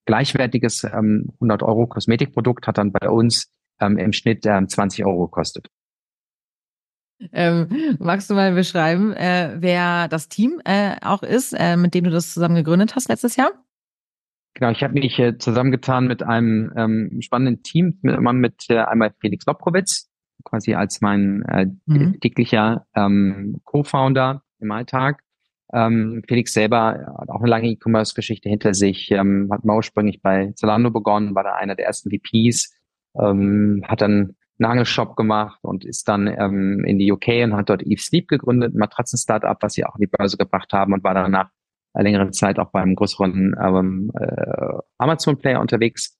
gleichwertiges 0.09 0.85
ähm, 0.85 1.29
100 1.35 1.63
Euro 1.63 1.87
Kosmetikprodukt 1.87 2.67
hat 2.67 2.79
dann 2.79 2.93
bei 2.93 3.11
uns 3.11 3.53
ähm, 3.79 3.99
im 3.99 4.15
Schnitt 4.15 4.47
ähm, 4.47 4.67
20 4.67 5.05
Euro 5.05 5.27
gekostet. 5.27 5.69
Ähm, 7.33 7.97
magst 7.99 8.31
du 8.31 8.35
mal 8.35 8.55
beschreiben, 8.55 9.13
äh, 9.13 9.57
wer 9.59 10.09
das 10.09 10.29
Team 10.29 10.63
äh, 10.65 10.97
auch 11.03 11.23
ist, 11.23 11.53
äh, 11.53 11.77
mit 11.77 11.93
dem 11.93 12.05
du 12.05 12.11
das 12.11 12.33
zusammen 12.33 12.55
gegründet 12.55 12.97
hast 12.97 13.11
letztes 13.11 13.37
Jahr? 13.37 13.51
Genau, 14.55 14.71
ich 14.71 14.83
habe 14.83 14.95
mich 14.95 15.19
äh, 15.19 15.37
zusammengetan 15.37 16.07
mit 16.07 16.23
einem 16.23 16.73
ähm, 16.75 17.19
spannenden 17.21 17.63
Team, 17.63 17.99
mit, 18.01 18.19
mit 18.19 18.65
äh, 18.71 18.79
einmal 18.79 19.13
Felix 19.21 19.45
Lobkowitz, 19.45 20.09
quasi 20.43 20.75
als 20.75 21.03
mein 21.03 21.43
äh, 21.43 21.67
mhm. 21.85 22.19
täglicher 22.21 22.87
ähm, 22.95 23.61
Co-Founder 23.65 24.43
im 24.59 24.71
Alltag. 24.71 25.23
Ähm, 25.73 26.23
Felix 26.27 26.55
selber 26.55 27.15
hat 27.19 27.29
auch 27.29 27.41
eine 27.41 27.51
lange 27.51 27.69
E-Commerce-Geschichte 27.69 28.49
hinter 28.49 28.75
sich, 28.75 29.11
ähm, 29.11 29.49
hat 29.53 29.65
mal 29.65 29.77
ursprünglich 29.77 30.23
bei 30.23 30.53
Zalando 30.55 30.91
begonnen, 30.91 31.35
war 31.35 31.45
da 31.45 31.55
einer 31.55 31.75
der 31.75 31.87
ersten 31.87 32.11
VPs, 32.11 32.75
ähm, 33.21 33.85
hat 33.87 34.01
dann 34.01 34.37
einen 34.59 34.71
Angelshop 34.71 35.17
gemacht 35.17 35.59
und 35.63 35.85
ist 35.85 36.09
dann 36.09 36.27
ähm, 36.27 36.85
in 36.85 36.99
die 36.99 37.13
UK 37.13 37.45
und 37.45 37.57
hat 37.57 37.69
dort 37.69 37.83
Eve 37.87 38.01
Sleep 38.01 38.29
gegründet, 38.29 38.75
ein 38.75 38.79
Matratzen-Startup, 38.79 39.57
was 39.61 39.75
sie 39.75 39.85
auch 39.85 39.97
in 39.97 40.01
die 40.01 40.07
Börse 40.07 40.37
gebracht 40.37 40.73
haben 40.73 40.93
und 40.95 41.05
war 41.05 41.15
danach 41.15 41.51
eine 41.95 42.05
längere 42.05 42.31
Zeit 42.31 42.59
auch 42.59 42.71
beim 42.71 42.95
größeren 42.95 43.55
ähm, 43.61 44.11
äh, 44.19 44.79
Amazon-Player 44.99 45.61
unterwegs. 45.61 46.19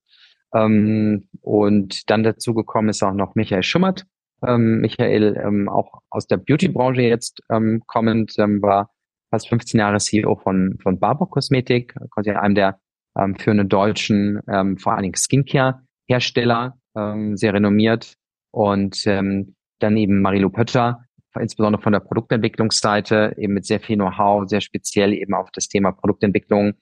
Ähm, 0.55 1.29
und 1.41 2.11
dann 2.11 2.23
dazu 2.23 2.55
gekommen 2.55 2.89
ist 2.89 3.03
auch 3.03 3.13
noch 3.13 3.35
Michael 3.35 3.63
Schummert. 3.63 4.07
Ähm, 4.47 4.81
Michael, 4.81 5.37
ähm, 5.43 5.69
auch 5.69 6.01
aus 6.11 6.27
der 6.27 6.37
Beauty-Branche 6.37 7.03
jetzt 7.03 7.43
ähm, 7.51 7.83
kommend, 7.87 8.35
ähm, 8.39 8.63
war 8.63 8.91
fast 9.31 9.49
15 9.49 9.81
Jahre 9.81 9.99
CEO 9.99 10.37
von, 10.37 10.79
von 10.83 10.99
Barbour 10.99 11.31
Kosmetik, 11.31 11.95
quasi 12.11 12.31
einem 12.31 12.55
der 12.55 12.81
ähm, 13.19 13.37
führenden 13.37 13.69
deutschen, 13.69 14.41
ähm, 14.49 14.79
vor 14.79 14.93
allen 14.93 15.03
Dingen 15.03 15.15
Skincare-Hersteller, 15.15 16.79
ähm, 16.97 17.37
sehr 17.37 17.55
renommiert 17.55 18.15
und 18.51 19.07
ähm, 19.07 19.55
dann 19.79 19.97
eben 19.97 20.21
Marilu 20.21 20.51
Pötter, 20.51 21.05
insbesondere 21.39 21.83
von 21.83 21.93
der 21.93 22.01
Produktentwicklungsseite, 22.01 23.35
eben 23.37 23.55
mit 23.55 23.67
sehr 23.67 23.81
viel 23.81 23.97
Know-how, 23.97 24.49
sehr 24.49 24.61
speziell 24.61 25.13
eben 25.13 25.35
auf 25.35 25.51
das 25.53 25.69
Thema 25.69 25.93
Produktentwicklung, 25.93 26.75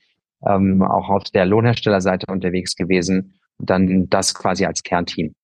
ähm, 0.47 0.83
auch 0.83 1.09
auf 1.09 1.25
der 1.25 1.47
Lohnherstellerseite 1.47 2.26
unterwegs 2.31 2.76
gewesen 2.76 3.35
und 3.59 3.71
dann 3.71 4.09
das 4.09 4.35
quasi 4.35 4.65
als 4.65 4.83
Kernteam. 4.83 5.35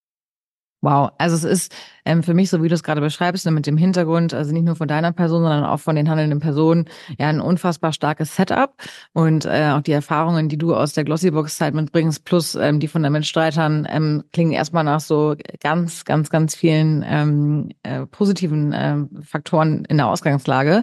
Wow, 0.84 1.12
also 1.16 1.36
es 1.36 1.44
ist 1.44 1.74
ähm, 2.04 2.24
für 2.24 2.34
mich, 2.34 2.50
so 2.50 2.60
wie 2.60 2.68
du 2.68 2.74
es 2.74 2.82
gerade 2.82 3.00
beschreibst, 3.00 3.46
ne, 3.46 3.52
mit 3.52 3.68
dem 3.68 3.76
Hintergrund, 3.76 4.34
also 4.34 4.52
nicht 4.52 4.64
nur 4.64 4.74
von 4.74 4.88
deiner 4.88 5.12
Person, 5.12 5.42
sondern 5.42 5.62
auch 5.62 5.78
von 5.78 5.94
den 5.94 6.10
handelnden 6.10 6.40
Personen, 6.40 6.86
ja, 7.20 7.28
ein 7.28 7.40
unfassbar 7.40 7.92
starkes 7.92 8.34
Setup 8.34 8.74
und 9.12 9.44
äh, 9.44 9.70
auch 9.70 9.80
die 9.82 9.92
Erfahrungen, 9.92 10.48
die 10.48 10.58
du 10.58 10.74
aus 10.74 10.92
der 10.92 11.04
Glossybox-Zeit 11.04 11.72
mitbringst, 11.72 12.24
plus 12.24 12.56
ähm, 12.56 12.80
die 12.80 12.88
von 12.88 13.04
den 13.04 13.12
Mitstreitern, 13.12 13.86
ähm, 13.88 14.24
klingen 14.32 14.50
erstmal 14.50 14.82
nach 14.82 14.98
so 14.98 15.36
ganz, 15.60 16.04
ganz, 16.04 16.30
ganz 16.30 16.56
vielen 16.56 17.04
ähm, 17.06 17.68
äh, 17.84 18.04
positiven 18.06 18.72
äh, 18.72 18.96
Faktoren 19.22 19.84
in 19.84 19.98
der 19.98 20.08
Ausgangslage. 20.08 20.82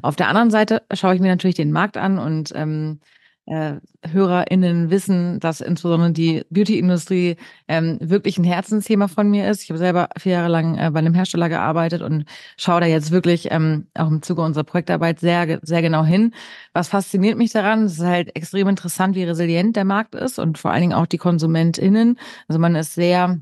Auf 0.00 0.16
der 0.16 0.28
anderen 0.28 0.50
Seite 0.50 0.84
schaue 0.94 1.16
ich 1.16 1.20
mir 1.20 1.28
natürlich 1.28 1.56
den 1.56 1.70
Markt 1.70 1.98
an 1.98 2.18
und 2.18 2.52
ähm, 2.54 2.98
äh, 3.46 3.74
HörerInnen 4.10 4.90
wissen, 4.90 5.38
dass 5.40 5.60
insbesondere 5.60 6.12
die 6.12 6.44
Beauty-Industrie 6.50 7.36
ähm, 7.68 7.98
wirklich 8.00 8.38
ein 8.38 8.44
Herzensthema 8.44 9.08
von 9.08 9.30
mir 9.30 9.50
ist. 9.50 9.62
Ich 9.62 9.70
habe 9.70 9.78
selber 9.78 10.08
vier 10.18 10.32
Jahre 10.32 10.48
lang 10.48 10.78
äh, 10.78 10.90
bei 10.90 11.00
einem 11.00 11.14
Hersteller 11.14 11.48
gearbeitet 11.48 12.02
und 12.02 12.24
schaue 12.56 12.80
da 12.80 12.86
jetzt 12.86 13.10
wirklich 13.10 13.48
ähm, 13.50 13.86
auch 13.94 14.08
im 14.08 14.22
Zuge 14.22 14.42
unserer 14.42 14.64
Projektarbeit 14.64 15.20
sehr, 15.20 15.60
sehr 15.62 15.82
genau 15.82 16.04
hin. 16.04 16.32
Was 16.72 16.88
fasziniert 16.88 17.36
mich 17.36 17.52
daran? 17.52 17.84
Es 17.84 17.94
ist 17.94 18.04
halt 18.04 18.34
extrem 18.34 18.68
interessant, 18.68 19.14
wie 19.14 19.24
resilient 19.24 19.76
der 19.76 19.84
Markt 19.84 20.14
ist 20.14 20.38
und 20.38 20.58
vor 20.58 20.70
allen 20.70 20.82
Dingen 20.82 20.94
auch 20.94 21.06
die 21.06 21.18
KonsumentInnen. 21.18 22.18
Also 22.48 22.58
man 22.58 22.74
ist 22.74 22.94
sehr 22.94 23.38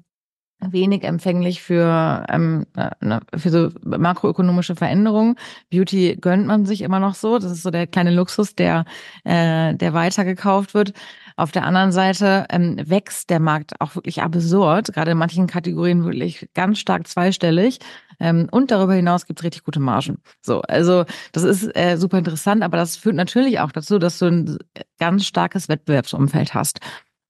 wenig 0.70 1.04
empfänglich 1.04 1.62
für, 1.62 2.24
ähm, 2.28 2.66
äh, 2.76 2.90
ne, 3.00 3.20
für 3.36 3.50
so 3.50 3.70
makroökonomische 3.84 4.76
Veränderungen. 4.76 5.36
Beauty 5.70 6.16
gönnt 6.20 6.46
man 6.46 6.66
sich 6.66 6.82
immer 6.82 7.00
noch 7.00 7.14
so. 7.14 7.38
Das 7.38 7.50
ist 7.50 7.62
so 7.62 7.70
der 7.70 7.86
kleine 7.86 8.10
Luxus, 8.10 8.54
der, 8.54 8.84
äh, 9.24 9.74
der 9.74 9.94
weitergekauft 9.94 10.74
wird. 10.74 10.92
Auf 11.36 11.52
der 11.52 11.64
anderen 11.64 11.92
Seite 11.92 12.46
ähm, 12.50 12.76
wächst 12.84 13.30
der 13.30 13.40
Markt 13.40 13.80
auch 13.80 13.94
wirklich 13.94 14.22
absurd, 14.22 14.92
gerade 14.92 15.12
in 15.12 15.18
manchen 15.18 15.46
Kategorien 15.46 16.04
wirklich 16.04 16.48
ganz 16.54 16.78
stark 16.78 17.08
zweistellig. 17.08 17.78
Ähm, 18.20 18.48
und 18.50 18.70
darüber 18.70 18.94
hinaus 18.94 19.26
gibt's 19.26 19.42
richtig 19.42 19.64
gute 19.64 19.80
Margen. 19.80 20.18
So, 20.40 20.60
also 20.62 21.04
das 21.32 21.42
ist 21.42 21.74
äh, 21.76 21.96
super 21.96 22.18
interessant, 22.18 22.62
aber 22.62 22.76
das 22.76 22.96
führt 22.96 23.16
natürlich 23.16 23.60
auch 23.60 23.72
dazu, 23.72 23.98
dass 23.98 24.18
du 24.18 24.26
ein 24.26 24.58
ganz 24.98 25.26
starkes 25.26 25.68
Wettbewerbsumfeld 25.68 26.54
hast. 26.54 26.80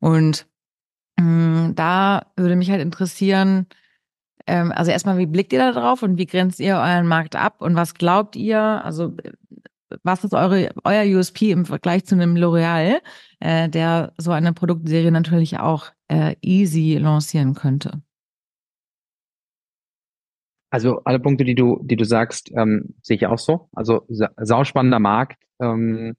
Und 0.01 0.47
da 1.75 2.27
würde 2.37 2.57
mich 2.57 2.71
halt 2.71 2.81
interessieren, 2.81 3.67
ähm, 4.47 4.73
also 4.73 4.91
erstmal, 4.91 5.19
wie 5.19 5.27
blickt 5.27 5.53
ihr 5.53 5.59
da 5.59 5.73
drauf 5.73 6.03
und 6.03 6.19
wie 6.19 6.27
grenzt 6.27 6.61
ihr 6.61 6.77
euren 6.77 7.07
Markt 7.07 7.37
ab 7.37 7.61
und 7.61 7.77
was 7.77 7.95
glaubt 7.95 8.37
ihr? 8.37 8.61
Also 8.61 9.17
was 10.03 10.25
ist 10.25 10.35
eure, 10.35 10.71
euer 10.85 11.05
USP 11.19 11.51
im 11.51 11.65
Vergleich 11.67 12.05
zu 12.05 12.15
einem 12.15 12.35
L'Oreal, 12.35 13.01
äh, 13.41 13.69
der 13.69 14.13
so 14.17 14.31
eine 14.31 14.53
Produktserie 14.53 15.13
natürlich 15.13 15.59
auch 15.59 15.93
äh, 16.09 16.37
easy 16.41 16.99
lancieren 16.99 17.55
könnte? 17.55 18.03
Also 20.71 21.03
alle 21.05 21.21
Punkte, 21.21 21.45
die 21.45 21.55
du, 21.55 21.81
die 21.85 21.97
du 21.97 22.05
sagst, 22.05 22.51
ähm, 22.57 22.95
sehe 23.03 23.17
ich 23.17 23.27
auch 23.27 23.39
so. 23.39 23.69
Also 23.75 24.07
sauspannender 24.39 25.01
Markt. 25.01 25.43
Ähm, 25.61 26.15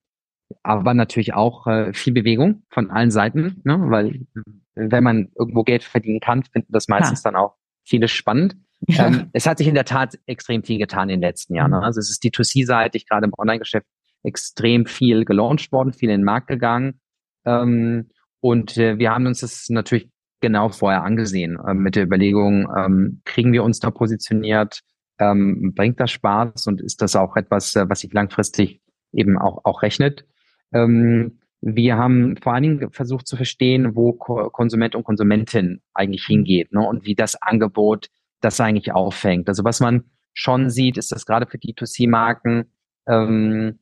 aber 0.61 0.93
natürlich 0.93 1.33
auch 1.33 1.65
äh, 1.65 1.93
viel 1.93 2.13
Bewegung 2.13 2.63
von 2.69 2.91
allen 2.91 3.09
Seiten, 3.09 3.61
ne? 3.63 3.79
weil 3.89 4.27
wenn 4.75 5.03
man 5.03 5.31
irgendwo 5.37 5.63
Geld 5.63 5.83
verdienen 5.83 6.19
kann, 6.19 6.43
finden 6.43 6.71
das 6.71 6.87
meistens 6.87 7.23
ja. 7.23 7.31
dann 7.31 7.39
auch 7.39 7.55
viele 7.83 8.07
spannend. 8.07 8.55
Ja. 8.87 9.07
Ähm, 9.07 9.29
es 9.33 9.47
hat 9.47 9.57
sich 9.57 9.67
in 9.67 9.75
der 9.75 9.85
Tat 9.85 10.19
extrem 10.25 10.63
viel 10.63 10.77
getan 10.77 11.09
in 11.09 11.21
den 11.21 11.27
letzten 11.27 11.55
Jahren. 11.55 11.71
Ne? 11.71 11.81
Also 11.81 11.99
es 11.99 12.09
ist 12.09 12.23
die 12.23 12.31
2C-seitig 12.31 13.07
gerade 13.07 13.25
im 13.25 13.33
Online-Geschäft 13.37 13.85
extrem 14.23 14.85
viel 14.85 15.25
gelauncht 15.25 15.71
worden, 15.71 15.93
viel 15.93 16.09
in 16.09 16.19
den 16.19 16.25
Markt 16.25 16.47
gegangen. 16.47 16.99
Ähm, 17.45 18.09
und 18.39 18.77
äh, 18.77 18.97
wir 18.97 19.11
haben 19.11 19.25
uns 19.25 19.41
das 19.41 19.69
natürlich 19.69 20.09
genau 20.41 20.69
vorher 20.69 21.03
angesehen 21.03 21.57
äh, 21.65 21.73
mit 21.73 21.95
der 21.95 22.03
Überlegung, 22.03 22.67
ähm, 22.75 23.21
kriegen 23.25 23.53
wir 23.53 23.63
uns 23.63 23.79
da 23.79 23.91
positioniert, 23.91 24.81
ähm, 25.19 25.73
bringt 25.75 25.99
das 25.99 26.11
Spaß 26.11 26.67
und 26.67 26.81
ist 26.81 27.01
das 27.01 27.15
auch 27.15 27.37
etwas, 27.37 27.75
äh, 27.75 27.87
was 27.87 28.01
sich 28.01 28.11
langfristig 28.11 28.81
eben 29.13 29.37
auch, 29.37 29.63
auch 29.63 29.81
rechnet. 29.81 30.25
Ähm, 30.73 31.39
wir 31.65 31.95
haben 31.97 32.35
vor 32.37 32.53
allen 32.53 32.63
Dingen 32.63 32.91
versucht 32.91 33.25
zu 33.25 33.37
verstehen, 33.37 33.95
wo 33.95 34.11
Konsument 34.11 34.95
und 34.95 35.05
Konsumentin 35.05 35.81
eigentlich 35.93 36.25
hingeht 36.25 36.73
ne, 36.73 36.81
und 36.85 37.05
wie 37.05 37.15
das 37.15 37.41
Angebot 37.41 38.09
das 38.41 38.59
eigentlich 38.59 38.91
auffängt. 38.91 39.47
Also 39.47 39.63
was 39.63 39.79
man 39.79 40.03
schon 40.33 40.69
sieht, 40.69 40.97
ist, 40.97 41.11
dass 41.13 41.25
gerade 41.25 41.47
für 41.47 41.57
D2C-Marken 41.57 42.65
ähm, 43.07 43.79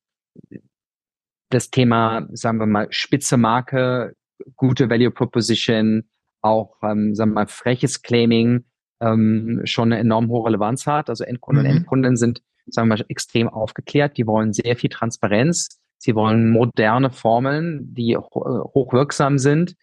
das 1.50 1.72
Thema, 1.72 2.28
sagen 2.34 2.60
wir 2.60 2.68
mal, 2.68 2.88
spitze 2.92 3.38
Marke, 3.38 4.16
gute 4.56 4.90
Value 4.90 5.12
Proposition, 5.12 6.04
auch, 6.42 6.76
ähm, 6.84 7.16
sagen 7.16 7.32
wir 7.32 7.36
mal, 7.36 7.48
freches 7.48 8.04
Claiming 8.04 8.66
ähm, 9.02 9.62
schon 9.66 9.92
eine 9.92 10.00
enorm 10.00 10.30
hohe 10.30 10.46
Relevanz 10.46 10.86
hat. 10.86 11.10
Also 11.10 11.24
Endkunden 11.24 11.64
mhm. 11.64 11.70
und 11.70 11.78
Endkunden 11.78 12.16
sind, 12.16 12.44
sagen 12.68 12.90
wir 12.90 12.98
mal, 12.98 13.06
extrem 13.10 13.50
aufgeklärt. 13.50 14.18
Die 14.18 14.28
wollen 14.28 14.54
sehr 14.54 14.76
viel 14.76 14.92
Transparenz. 14.92 15.81
Sie 16.02 16.16
wollen 16.16 16.50
moderne 16.50 17.12
Formeln, 17.12 17.94
die 17.94 18.18
hochwirksam 18.18 19.38
sind 19.38 19.76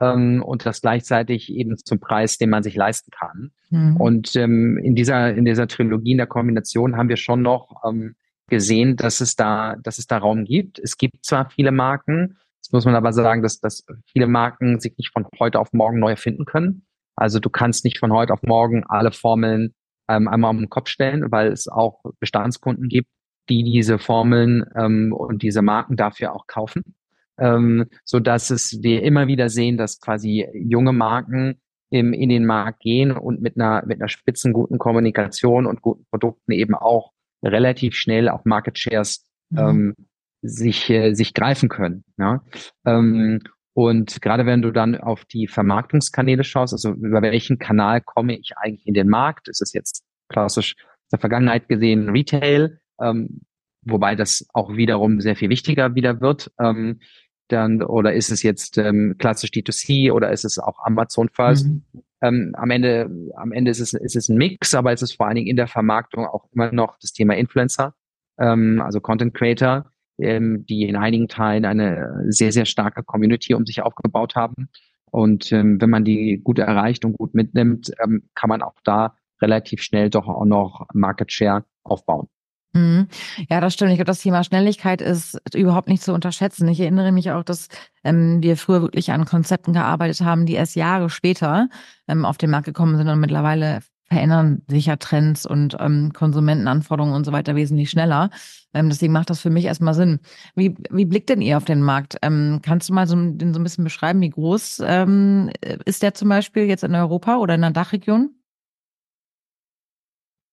ähm, 0.00 0.42
und 0.42 0.66
das 0.66 0.82
gleichzeitig 0.82 1.50
eben 1.50 1.78
zum 1.78 1.98
Preis, 1.98 2.36
den 2.36 2.50
man 2.50 2.62
sich 2.62 2.74
leisten 2.74 3.10
kann. 3.10 3.52
Mhm. 3.70 3.96
Und 3.96 4.36
ähm, 4.36 4.76
in 4.76 4.94
dieser 4.94 5.34
in 5.34 5.46
dieser 5.46 5.68
Trilogie, 5.68 6.12
in 6.12 6.18
der 6.18 6.26
Kombination 6.26 6.98
haben 6.98 7.08
wir 7.08 7.16
schon 7.16 7.40
noch 7.40 7.82
ähm, 7.88 8.16
gesehen, 8.48 8.96
dass 8.96 9.22
es 9.22 9.34
da 9.34 9.76
dass 9.82 9.98
es 9.98 10.06
da 10.06 10.18
Raum 10.18 10.44
gibt. 10.44 10.78
Es 10.78 10.98
gibt 10.98 11.24
zwar 11.24 11.48
viele 11.48 11.72
Marken, 11.72 12.36
jetzt 12.58 12.74
muss 12.74 12.84
man 12.84 12.94
aber 12.94 13.14
sagen, 13.14 13.42
dass 13.42 13.58
dass 13.58 13.86
viele 14.12 14.26
Marken 14.26 14.78
sich 14.78 14.98
nicht 14.98 15.10
von 15.10 15.26
heute 15.40 15.58
auf 15.58 15.72
morgen 15.72 16.00
neu 16.00 16.10
erfinden 16.10 16.44
können. 16.44 16.84
Also 17.16 17.40
du 17.40 17.48
kannst 17.48 17.86
nicht 17.86 17.98
von 17.98 18.12
heute 18.12 18.34
auf 18.34 18.42
morgen 18.42 18.84
alle 18.84 19.10
Formeln 19.10 19.72
ähm, 20.06 20.28
einmal 20.28 20.50
um 20.50 20.58
den 20.58 20.68
Kopf 20.68 20.88
stellen, 20.88 21.32
weil 21.32 21.50
es 21.50 21.66
auch 21.66 22.02
Bestandskunden 22.20 22.90
gibt, 22.90 23.08
die 23.48 23.64
diese 23.64 23.98
Formeln 23.98 24.64
ähm, 24.76 25.12
und 25.12 25.42
diese 25.42 25.62
Marken 25.62 25.96
dafür 25.96 26.34
auch 26.34 26.46
kaufen, 26.46 26.94
ähm, 27.38 27.86
so 28.04 28.20
dass 28.20 28.50
es 28.50 28.82
wir 28.82 29.02
immer 29.02 29.26
wieder 29.26 29.48
sehen, 29.48 29.76
dass 29.76 30.00
quasi 30.00 30.46
junge 30.54 30.92
Marken 30.92 31.60
im, 31.90 32.12
in 32.12 32.28
den 32.28 32.46
Markt 32.46 32.80
gehen 32.80 33.12
und 33.12 33.42
mit 33.42 33.56
einer, 33.56 33.84
mit 33.86 34.00
einer 34.00 34.08
spitzen 34.08 34.52
guten 34.52 34.78
Kommunikation 34.78 35.66
und 35.66 35.82
guten 35.82 36.06
Produkten 36.10 36.52
eben 36.52 36.74
auch 36.74 37.12
relativ 37.42 37.94
schnell 37.94 38.28
auch 38.28 38.44
Market 38.44 38.78
Shares 38.78 39.26
mhm. 39.50 39.58
ähm, 39.58 39.94
sich, 40.42 40.88
äh, 40.90 41.14
sich 41.14 41.34
greifen 41.34 41.68
können. 41.68 42.04
Ja? 42.18 42.42
Ähm, 42.86 43.40
und 43.74 44.20
gerade 44.20 44.46
wenn 44.46 44.62
du 44.62 44.70
dann 44.70 44.96
auf 44.96 45.24
die 45.24 45.48
Vermarktungskanäle 45.48 46.44
schaust, 46.44 46.74
also 46.74 46.92
über 46.92 47.22
welchen 47.22 47.58
Kanal 47.58 48.00
komme 48.00 48.38
ich 48.38 48.52
eigentlich 48.56 48.86
in 48.86 48.94
den 48.94 49.08
Markt, 49.08 49.48
ist 49.48 49.62
es 49.62 49.72
jetzt 49.72 50.04
klassisch 50.28 50.74
aus 50.78 51.08
der 51.12 51.18
Vergangenheit 51.18 51.68
gesehen 51.68 52.10
Retail, 52.10 52.80
ähm, 53.00 53.42
wobei 53.82 54.14
das 54.14 54.46
auch 54.52 54.76
wiederum 54.76 55.20
sehr 55.20 55.36
viel 55.36 55.50
wichtiger 55.50 55.94
wieder 55.94 56.20
wird. 56.20 56.50
Ähm, 56.60 57.00
dann, 57.48 57.82
oder 57.82 58.14
ist 58.14 58.30
es 58.30 58.42
jetzt 58.42 58.78
ähm, 58.78 59.16
klassisch 59.18 59.50
D2C 59.50 60.12
oder 60.12 60.32
ist 60.32 60.44
es 60.44 60.58
auch 60.58 60.78
Amazon 60.84 61.28
First? 61.28 61.66
Mhm. 61.66 61.82
Ähm, 62.22 62.54
am 62.56 62.70
Ende, 62.70 63.10
am 63.36 63.52
Ende 63.52 63.70
ist 63.70 63.80
es, 63.80 63.92
ist 63.92 64.16
es 64.16 64.28
ein 64.28 64.36
Mix, 64.38 64.74
aber 64.74 64.92
es 64.92 65.02
ist 65.02 65.14
vor 65.14 65.26
allen 65.26 65.36
Dingen 65.36 65.48
in 65.48 65.56
der 65.56 65.66
Vermarktung 65.66 66.24
auch 66.24 66.46
immer 66.52 66.72
noch 66.72 66.96
das 67.00 67.12
Thema 67.12 67.36
Influencer, 67.36 67.94
ähm, 68.38 68.80
also 68.80 69.00
Content 69.00 69.34
Creator, 69.34 69.90
ähm, 70.18 70.64
die 70.66 70.84
in 70.84 70.96
einigen 70.96 71.28
Teilen 71.28 71.64
eine 71.64 72.24
sehr, 72.28 72.52
sehr 72.52 72.64
starke 72.64 73.02
Community 73.02 73.54
um 73.54 73.66
sich 73.66 73.82
aufgebaut 73.82 74.36
haben. 74.36 74.68
Und 75.10 75.52
ähm, 75.52 75.80
wenn 75.80 75.90
man 75.90 76.04
die 76.04 76.40
gut 76.42 76.58
erreicht 76.58 77.04
und 77.04 77.18
gut 77.18 77.34
mitnimmt, 77.34 77.90
ähm, 78.02 78.30
kann 78.34 78.48
man 78.48 78.62
auch 78.62 78.76
da 78.84 79.16
relativ 79.42 79.82
schnell 79.82 80.08
doch 80.08 80.28
auch 80.28 80.44
noch 80.46 80.86
Market 80.94 81.32
Share 81.32 81.64
aufbauen. 81.82 82.28
Mhm. 82.74 83.08
Ja, 83.50 83.60
das 83.60 83.74
stimmt. 83.74 83.90
Ich 83.90 83.96
glaube, 83.98 84.06
das 84.06 84.20
Thema 84.20 84.42
Schnelligkeit 84.44 85.02
ist 85.02 85.38
überhaupt 85.54 85.88
nicht 85.88 86.02
zu 86.02 86.14
unterschätzen. 86.14 86.68
Ich 86.68 86.80
erinnere 86.80 87.12
mich 87.12 87.30
auch, 87.30 87.44
dass 87.44 87.68
ähm, 88.02 88.42
wir 88.42 88.56
früher 88.56 88.80
wirklich 88.80 89.10
an 89.12 89.26
Konzepten 89.26 89.74
gearbeitet 89.74 90.22
haben, 90.22 90.46
die 90.46 90.54
erst 90.54 90.74
Jahre 90.74 91.10
später 91.10 91.68
ähm, 92.08 92.24
auf 92.24 92.38
den 92.38 92.50
Markt 92.50 92.64
gekommen 92.64 92.96
sind 92.96 93.08
und 93.08 93.20
mittlerweile 93.20 93.80
verändern 94.08 94.62
sich 94.68 94.86
ja 94.86 94.96
Trends 94.96 95.44
und 95.46 95.76
ähm, 95.80 96.12
Konsumentenanforderungen 96.14 97.14
und 97.14 97.24
so 97.24 97.32
weiter 97.32 97.54
wesentlich 97.56 97.90
schneller. 97.90 98.30
Ähm, 98.74 98.88
deswegen 98.88 99.12
macht 99.12 99.28
das 99.30 99.40
für 99.40 99.50
mich 99.50 99.66
erstmal 99.66 99.94
Sinn. 99.94 100.20
Wie, 100.54 100.74
wie 100.90 101.04
blickt 101.04 101.28
denn 101.28 101.42
ihr 101.42 101.58
auf 101.58 101.64
den 101.64 101.82
Markt? 101.82 102.16
Ähm, 102.22 102.60
kannst 102.62 102.88
du 102.88 102.94
mal 102.94 103.06
so, 103.06 103.14
den 103.16 103.52
so 103.52 103.60
ein 103.60 103.64
bisschen 103.64 103.84
beschreiben, 103.84 104.20
wie 104.22 104.30
groß 104.30 104.82
ähm, 104.86 105.50
ist 105.84 106.02
der 106.02 106.14
zum 106.14 106.28
Beispiel 106.30 106.64
jetzt 106.64 106.84
in 106.84 106.94
Europa 106.94 107.36
oder 107.36 107.54
in 107.54 107.60
der 107.62 107.70
Dachregion? 107.70 108.30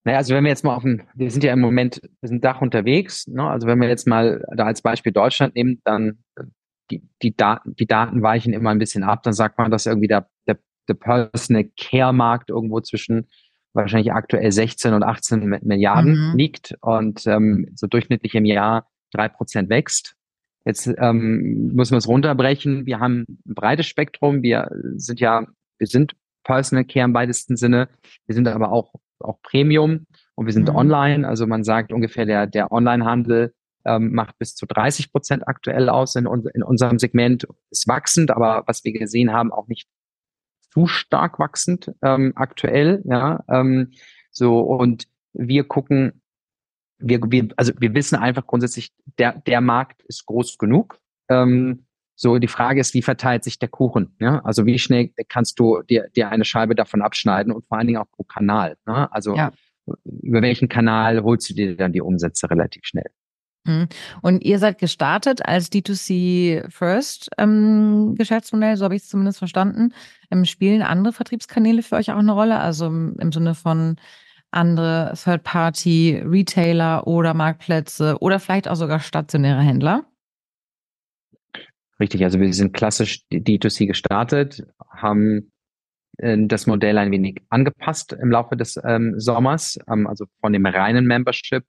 Naja, 0.04 0.18
also 0.18 0.34
wenn 0.34 0.44
wir 0.44 0.50
jetzt 0.50 0.64
mal 0.64 0.76
auf 0.76 0.84
dem, 0.84 1.02
wir 1.14 1.30
sind 1.30 1.44
ja 1.44 1.54
im 1.54 1.60
Moment, 1.60 2.02
wir 2.22 2.30
sind 2.30 2.44
Dach 2.44 2.62
unterwegs, 2.62 3.28
ne? 3.28 3.44
also 3.44 3.68
wenn 3.68 3.80
wir 3.80 3.90
jetzt 3.90 4.08
mal 4.08 4.44
da 4.56 4.66
als 4.66 4.82
Beispiel 4.82 5.12
Deutschland 5.12 5.56
nehmen, 5.56 5.82
dann 5.84 6.20
äh, 6.36 6.44
die, 6.92 7.04
die 7.22 7.36
Daten, 7.36 7.76
die 7.76 7.86
Daten 7.86 8.22
weichen 8.22 8.54
immer 8.54 8.72
ein 8.72 8.80
bisschen 8.80 9.04
ab, 9.04 9.24
dann 9.24 9.34
sagt 9.34 9.58
man, 9.58 9.72
dass 9.72 9.86
irgendwie 9.86 10.08
der, 10.08 10.28
der, 10.48 10.58
der 10.88 10.94
Personal 10.96 11.70
Care 11.78 12.14
Markt 12.14 12.50
irgendwo 12.50 12.80
zwischen 12.82 13.28
wahrscheinlich 13.74 14.12
aktuell 14.12 14.52
16 14.52 14.94
und 14.94 15.04
18 15.04 15.60
Milliarden 15.62 16.32
mhm. 16.32 16.38
liegt 16.38 16.76
und 16.82 17.28
ähm, 17.28 17.70
so 17.76 17.88
durchschnittlich 17.88 18.34
im 18.36 18.46
Jahr 18.46 18.88
drei 19.12 19.28
Prozent 19.28 19.70
wächst. 19.70 20.16
Jetzt 20.66 20.92
ähm, 20.98 21.72
müssen 21.74 21.92
wir 21.92 21.98
es 21.98 22.08
runterbrechen. 22.08 22.86
Wir 22.86 23.00
haben 23.00 23.26
ein 23.28 23.54
breites 23.54 23.88
Spektrum. 23.88 24.44
Wir 24.44 24.70
sind 24.96 25.20
ja, 25.20 25.46
wir 25.78 25.88
sind 25.88 26.14
Personal 26.44 26.86
Care 26.86 27.06
im 27.06 27.14
weitesten 27.14 27.56
Sinne. 27.56 27.90
Wir 28.26 28.36
sind 28.36 28.48
aber 28.48 28.72
auch 28.72 28.94
auch 29.22 29.42
Premium 29.42 30.06
und 30.36 30.46
wir 30.46 30.54
sind 30.54 30.70
mhm. 30.70 30.76
online. 30.76 31.28
Also 31.28 31.48
man 31.48 31.64
sagt 31.64 31.92
ungefähr, 31.92 32.26
der, 32.26 32.48
der 32.48 32.72
Onlinehandel 32.72 33.54
ähm, 33.86 34.14
macht 34.14 34.38
bis 34.38 34.56
zu 34.56 34.66
30 34.66 35.12
Prozent 35.12 35.48
aktuell 35.48 35.90
aus 35.90 36.16
in, 36.16 36.26
in 36.54 36.64
unserem 36.64 37.00
Segment. 37.00 37.48
Ist 37.72 37.88
wachsend, 37.88 38.32
aber 38.32 38.64
was 38.68 38.84
wir 38.84 38.94
gesehen 38.94 39.32
haben, 39.32 39.52
auch 39.52 39.68
nicht 39.68 39.88
zu 40.72 40.88
stark 40.88 41.40
wachsend 41.40 41.92
ähm, 42.02 42.34
aktuell. 42.36 43.02
Ja, 43.06 43.44
ähm, 43.50 43.92
so 44.32 44.60
und 44.60 45.08
wir 45.34 45.64
gucken, 45.64 46.22
wir, 47.00 47.20
wir, 47.28 47.50
also 47.56 47.74
wir 47.80 47.94
wissen 47.94 48.18
einfach 48.18 48.46
grundsätzlich, 48.46 48.92
der, 49.18 49.34
der 49.46 49.62
Markt 49.62 50.04
ist 50.04 50.26
groß 50.26 50.58
genug. 50.58 51.00
Ähm, 51.30 51.86
so, 52.22 52.38
die 52.38 52.50
Frage 52.50 52.82
ist, 52.82 52.94
wie 52.94 53.02
verteilt 53.02 53.46
sich 53.46 53.60
der 53.60 53.70
Kuchen? 53.70 54.14
Ja? 54.20 54.42
Also 54.44 54.66
wie 54.66 54.78
schnell 54.78 55.10
kannst 55.30 55.58
du 55.58 55.82
dir, 55.84 56.10
dir 56.14 56.28
eine 56.28 56.44
Scheibe 56.44 56.76
davon 56.76 57.02
abschneiden 57.02 57.54
und 57.54 57.66
vor 57.66 57.78
allen 57.78 57.88
Dingen 57.88 58.02
auch 58.02 58.12
pro 58.12 58.24
Kanal. 58.24 58.76
Ne? 58.86 59.10
Also 59.14 59.38
ja. 59.38 59.54
über 60.22 60.42
welchen 60.42 60.68
Kanal 60.68 61.24
holst 61.24 61.50
du 61.50 61.54
dir 61.54 61.78
dann 61.78 61.94
die 61.94 62.02
Umsätze 62.02 62.50
relativ 62.50 62.84
schnell? 62.84 63.10
Mhm. 63.64 63.88
Und 64.22 64.44
ihr 64.44 64.60
seid 64.60 64.80
gestartet 64.80 65.46
als 65.46 65.72
D2C 65.72 66.70
First 66.70 67.30
ähm, 67.38 68.16
Geschäftsmodell, 68.18 68.76
so 68.76 68.84
habe 68.84 68.98
ich 68.98 69.04
es 69.04 69.08
zumindest 69.08 69.40
verstanden. 69.40 69.94
Ähm, 70.30 70.44
spielen 70.44 70.82
andere 70.82 71.14
Vertriebskanäle 71.14 71.84
für 71.84 71.96
euch 71.96 72.12
auch 72.12 72.18
eine 72.18 72.34
Rolle? 72.34 72.60
Also 72.60 72.88
im, 72.88 73.16
im 73.18 73.32
Sinne 73.32 73.56
von 73.56 73.96
andere 74.52 75.14
Third-Party, 75.16 76.22
Retailer 76.26 77.08
oder 77.08 77.34
Marktplätze 77.34 78.18
oder 78.20 78.42
vielleicht 78.42 78.68
auch 78.68 78.76
sogar 78.76 79.00
stationäre 79.00 79.62
Händler? 79.62 80.04
Richtig, 82.00 82.24
also 82.24 82.40
wir 82.40 82.54
sind 82.54 82.74
klassisch 82.74 83.24
D2C 83.32 83.86
gestartet, 83.88 84.66
haben 84.90 85.52
äh, 86.18 86.38
das 86.48 86.68
Modell 86.68 86.98
ein 86.98 87.12
wenig 87.12 87.42
angepasst 87.50 88.14
im 88.14 88.32
Laufe 88.32 88.56
des 88.56 88.80
ähm, 88.84 89.20
Sommers. 89.20 89.78
Ähm, 89.90 90.08
also 90.08 90.26
von 90.40 90.54
dem 90.54 90.66
reinen 90.66 91.06
Membership 91.06 91.66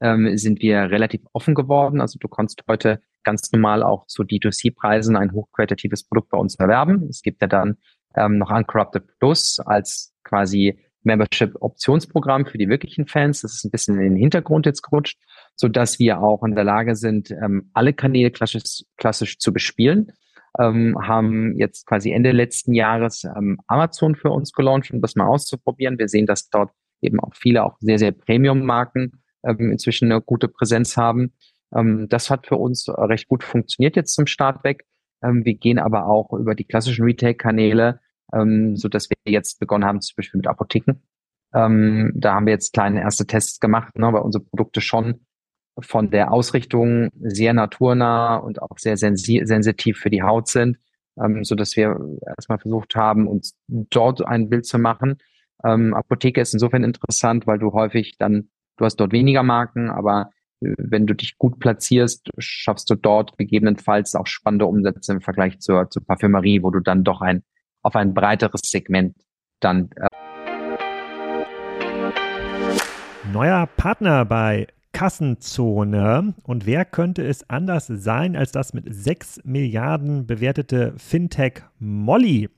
ähm, 0.00 0.36
sind 0.36 0.60
wir 0.60 0.90
relativ 0.90 1.22
offen 1.32 1.54
geworden. 1.54 2.00
Also 2.00 2.18
du 2.18 2.28
kannst 2.28 2.62
heute 2.68 3.00
ganz 3.22 3.50
normal 3.52 3.82
auch 3.82 4.06
zu 4.06 4.22
D2C-Preisen 4.22 5.16
ein 5.16 5.32
hochqualitatives 5.32 6.04
Produkt 6.04 6.30
bei 6.30 6.38
uns 6.38 6.56
erwerben. 6.56 7.06
Es 7.08 7.22
gibt 7.22 7.40
ja 7.40 7.48
dann 7.48 7.76
ähm, 8.14 8.38
noch 8.38 8.50
Uncorrupted 8.50 9.18
Plus 9.18 9.60
als 9.60 10.14
quasi 10.24 10.78
Membership-Optionsprogramm 11.02 12.46
für 12.46 12.58
die 12.58 12.68
wirklichen 12.68 13.06
Fans. 13.06 13.42
Das 13.42 13.54
ist 13.54 13.64
ein 13.64 13.70
bisschen 13.70 13.96
in 13.96 14.14
den 14.14 14.16
Hintergrund 14.16 14.66
jetzt 14.66 14.82
gerutscht 14.82 15.18
so 15.60 15.68
dass 15.68 15.98
wir 15.98 16.22
auch 16.22 16.42
in 16.42 16.54
der 16.54 16.64
Lage 16.64 16.96
sind, 16.96 17.30
ähm, 17.30 17.70
alle 17.74 17.92
Kanäle 17.92 18.30
klassisch, 18.30 18.82
klassisch 18.96 19.38
zu 19.38 19.52
bespielen. 19.52 20.10
Ähm, 20.58 20.96
haben 21.06 21.54
jetzt 21.58 21.86
quasi 21.86 22.10
Ende 22.10 22.32
letzten 22.32 22.72
Jahres 22.72 23.24
ähm, 23.24 23.60
Amazon 23.66 24.16
für 24.16 24.30
uns 24.30 24.52
gelauncht, 24.52 24.90
um 24.90 25.02
das 25.02 25.14
mal 25.14 25.28
auszuprobieren. 25.28 25.98
Wir 25.98 26.08
sehen, 26.08 26.26
dass 26.26 26.48
dort 26.48 26.70
eben 27.02 27.20
auch 27.20 27.34
viele 27.34 27.62
auch 27.62 27.76
sehr, 27.80 27.98
sehr 27.98 28.12
Premium-Marken 28.12 29.22
ähm, 29.44 29.70
inzwischen 29.70 30.10
eine 30.10 30.22
gute 30.22 30.48
Präsenz 30.48 30.96
haben. 30.96 31.34
Ähm, 31.74 32.08
das 32.08 32.30
hat 32.30 32.46
für 32.46 32.56
uns 32.56 32.88
recht 32.88 33.28
gut 33.28 33.44
funktioniert 33.44 33.96
jetzt 33.96 34.14
zum 34.14 34.26
Start 34.26 34.64
weg. 34.64 34.86
Ähm, 35.22 35.44
wir 35.44 35.54
gehen 35.54 35.78
aber 35.78 36.06
auch 36.06 36.32
über 36.32 36.54
die 36.54 36.64
klassischen 36.64 37.04
Retail-Kanäle, 37.04 38.00
ähm, 38.34 38.76
so 38.76 38.88
dass 38.88 39.08
wir 39.10 39.16
jetzt 39.26 39.60
begonnen 39.60 39.84
haben, 39.84 40.00
zum 40.00 40.16
Beispiel 40.16 40.38
mit 40.38 40.46
Apotheken. 40.46 41.00
Ähm, 41.54 42.12
da 42.14 42.34
haben 42.34 42.46
wir 42.46 42.52
jetzt 42.52 42.72
kleine 42.72 43.00
erste 43.00 43.26
Tests 43.26 43.60
gemacht, 43.60 43.98
ne, 43.98 44.12
weil 44.12 44.22
unsere 44.22 44.44
Produkte 44.44 44.80
schon 44.80 45.26
von 45.78 46.10
der 46.10 46.32
Ausrichtung 46.32 47.10
sehr 47.20 47.54
naturnah 47.54 48.36
und 48.36 48.60
auch 48.62 48.78
sehr 48.78 48.96
sensi 48.96 49.40
sensitiv 49.44 49.98
für 49.98 50.10
die 50.10 50.22
Haut 50.22 50.48
sind, 50.48 50.78
ähm, 51.22 51.44
so 51.44 51.54
dass 51.54 51.76
wir 51.76 51.98
erstmal 52.36 52.58
versucht 52.58 52.94
haben, 52.96 53.26
uns 53.26 53.56
dort 53.68 54.24
ein 54.26 54.48
Bild 54.48 54.66
zu 54.66 54.78
machen. 54.78 55.18
Ähm, 55.64 55.94
Apotheke 55.94 56.40
ist 56.40 56.52
insofern 56.52 56.84
interessant, 56.84 57.46
weil 57.46 57.58
du 57.58 57.72
häufig 57.72 58.16
dann, 58.18 58.50
du 58.76 58.84
hast 58.84 58.96
dort 58.96 59.12
weniger 59.12 59.42
Marken, 59.42 59.90
aber 59.90 60.30
äh, 60.60 60.74
wenn 60.78 61.06
du 61.06 61.14
dich 61.14 61.38
gut 61.38 61.58
platzierst, 61.58 62.30
schaffst 62.38 62.90
du 62.90 62.94
dort 62.94 63.36
gegebenenfalls 63.38 64.14
auch 64.14 64.26
spannende 64.26 64.66
Umsätze 64.66 65.12
im 65.12 65.20
Vergleich 65.20 65.58
zur, 65.60 65.90
zur 65.90 66.04
Parfümerie, 66.04 66.62
wo 66.62 66.70
du 66.70 66.80
dann 66.80 67.04
doch 67.04 67.20
ein 67.20 67.42
auf 67.82 67.96
ein 67.96 68.14
breiteres 68.14 68.62
Segment 68.64 69.16
dann 69.60 69.90
äh 69.96 70.06
Neuer 73.32 73.66
Partner 73.76 74.24
bei 74.24 74.66
Kassenzone. 74.92 76.34
Und 76.42 76.66
wer 76.66 76.84
könnte 76.84 77.24
es 77.24 77.48
anders 77.48 77.86
sein 77.86 78.34
als 78.34 78.50
das 78.50 78.74
mit 78.74 78.92
6 78.92 79.42
Milliarden 79.44 80.26
bewertete 80.26 80.94
Fintech 80.96 81.62
Molly? 81.78 82.48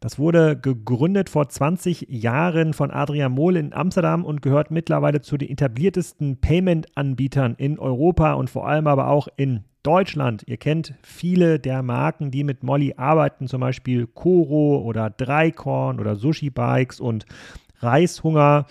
Das 0.00 0.18
wurde 0.18 0.58
gegründet 0.58 1.30
vor 1.30 1.48
20 1.48 2.08
Jahren 2.10 2.74
von 2.74 2.90
Adrian 2.90 3.32
Mohl 3.32 3.56
in 3.56 3.72
Amsterdam 3.72 4.24
und 4.26 4.42
gehört 4.42 4.70
mittlerweile 4.70 5.22
zu 5.22 5.38
den 5.38 5.48
etabliertesten 5.48 6.40
Payment-Anbietern 6.42 7.54
in 7.56 7.78
Europa 7.78 8.34
und 8.34 8.50
vor 8.50 8.68
allem 8.68 8.86
aber 8.86 9.08
auch 9.08 9.28
in 9.36 9.64
Deutschland. 9.84 10.42
Ihr 10.46 10.56
kennt 10.56 10.94
viele 11.02 11.60
der 11.60 11.82
Marken, 11.82 12.32
die 12.32 12.42
mit 12.42 12.64
Molly 12.64 12.94
arbeiten, 12.96 13.46
zum 13.46 13.60
Beispiel 13.60 14.08
Koro 14.08 14.78
oder 14.78 15.10
Dreikorn 15.10 16.00
oder 16.00 16.16
Sushi 16.16 16.50
Bikes 16.50 16.98
und 16.98 17.26
Reishunger. 17.80 18.66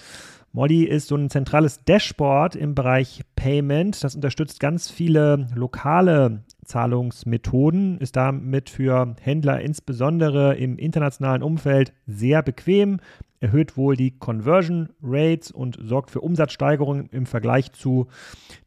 Molly 0.51 0.83
ist 0.83 1.07
so 1.07 1.15
ein 1.15 1.29
zentrales 1.29 1.83
Dashboard 1.83 2.55
im 2.55 2.75
Bereich 2.75 3.21
Payment. 3.35 4.03
Das 4.03 4.15
unterstützt 4.15 4.59
ganz 4.59 4.91
viele 4.91 5.47
lokale 5.55 6.43
Zahlungsmethoden, 6.65 7.97
ist 7.99 8.15
damit 8.15 8.69
für 8.69 9.15
Händler 9.21 9.61
insbesondere 9.61 10.55
im 10.55 10.77
internationalen 10.77 11.43
Umfeld 11.43 11.93
sehr 12.07 12.41
bequem, 12.41 12.99
erhöht 13.43 13.75
wohl 13.75 13.97
die 13.97 14.17
Conversion 14.17 14.89
Rates 15.03 15.51
und 15.51 15.77
sorgt 15.81 16.11
für 16.11 16.21
Umsatzsteigerungen 16.21 17.09
im 17.11 17.25
Vergleich 17.25 17.73
zu 17.73 18.07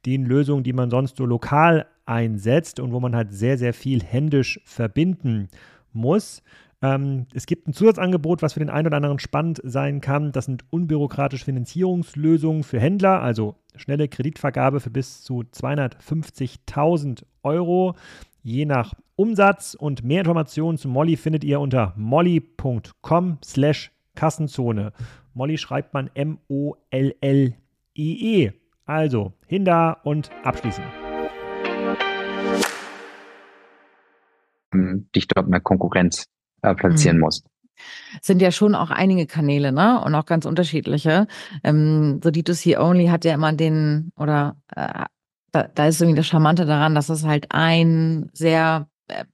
den 0.05 0.27
Lösungen, 0.27 0.65
die 0.65 0.75
man 0.75 0.91
sonst 0.91 1.17
so 1.17 1.25
lokal 1.25 1.87
einsetzt 2.05 2.79
und 2.79 2.93
wo 2.93 3.01
man 3.01 3.17
halt 3.17 3.33
sehr, 3.33 3.57
sehr 3.57 3.73
viel 3.73 4.03
händisch 4.03 4.61
verbinden 4.65 5.49
muss. 5.95 6.43
Ähm, 6.83 7.25
es 7.33 7.47
gibt 7.47 7.67
ein 7.67 7.73
Zusatzangebot, 7.73 8.43
was 8.43 8.53
für 8.53 8.61
den 8.61 8.69
einen 8.69 8.89
oder 8.89 8.99
anderen 8.99 9.19
spannend 9.19 9.63
sein 9.65 10.03
kann. 10.03 10.31
Das 10.31 10.45
sind 10.45 10.65
unbürokratische 10.69 11.47
Finanzierungslösungen 11.47 12.63
für 12.63 12.79
Händler, 12.79 13.23
also 13.23 13.57
schnelle 13.77 14.09
Kreditvergabe 14.09 14.81
für 14.81 14.91
bis 14.91 15.23
zu 15.23 15.41
250.000 15.41 17.25
Euro, 17.43 17.95
je 18.43 18.67
nach 18.67 18.93
Umsatz. 19.17 19.75
Und 19.75 20.05
mehr 20.05 20.21
Informationen 20.21 20.77
zu 20.77 20.91
Molly 20.91 21.17
findet 21.17 21.45
ihr 21.45 21.61
unter 21.61 21.95
molly.com 21.97 23.39
slash 23.43 23.91
Kassenzone. 24.17 24.93
Molly 25.35 25.59
schreibt 25.59 25.95
man 25.95 26.11
M-O-L-L-I-E. 26.15 26.43
Also, 28.85 29.33
hinter 29.47 29.99
und 30.05 30.31
abschließen. 30.45 30.83
Dich 35.15 35.29
dort 35.29 35.47
in 35.47 35.53
der 35.53 35.61
Konkurrenz 35.61 36.27
äh, 36.63 36.75
platzieren 36.75 37.19
mhm. 37.19 37.23
musst 37.23 37.47
sind 38.23 38.41
ja 38.41 38.51
schon 38.51 38.75
auch 38.75 38.91
einige 38.91 39.27
Kanäle, 39.27 39.73
ne? 39.73 40.03
Und 40.03 40.15
auch 40.15 40.27
ganz 40.27 40.47
unterschiedliche. 40.47 41.27
Ähm, 41.63 42.21
so 42.23 42.31
D2C 42.31 42.79
Only 42.79 43.09
hat 43.09 43.25
ja 43.25 43.35
immer 43.35 43.53
den, 43.53 44.13
oder 44.17 44.57
äh, 44.75 45.05
da, 45.53 45.69
da 45.75 45.87
ist 45.87 46.01
irgendwie 46.01 46.17
das 46.17 46.27
Charmante 46.27 46.67
daran, 46.67 46.95
dass 46.95 47.09
es 47.09 47.25
halt 47.25 47.47
ein 47.51 48.31
sehr 48.33 48.89
äh, 49.09 49.25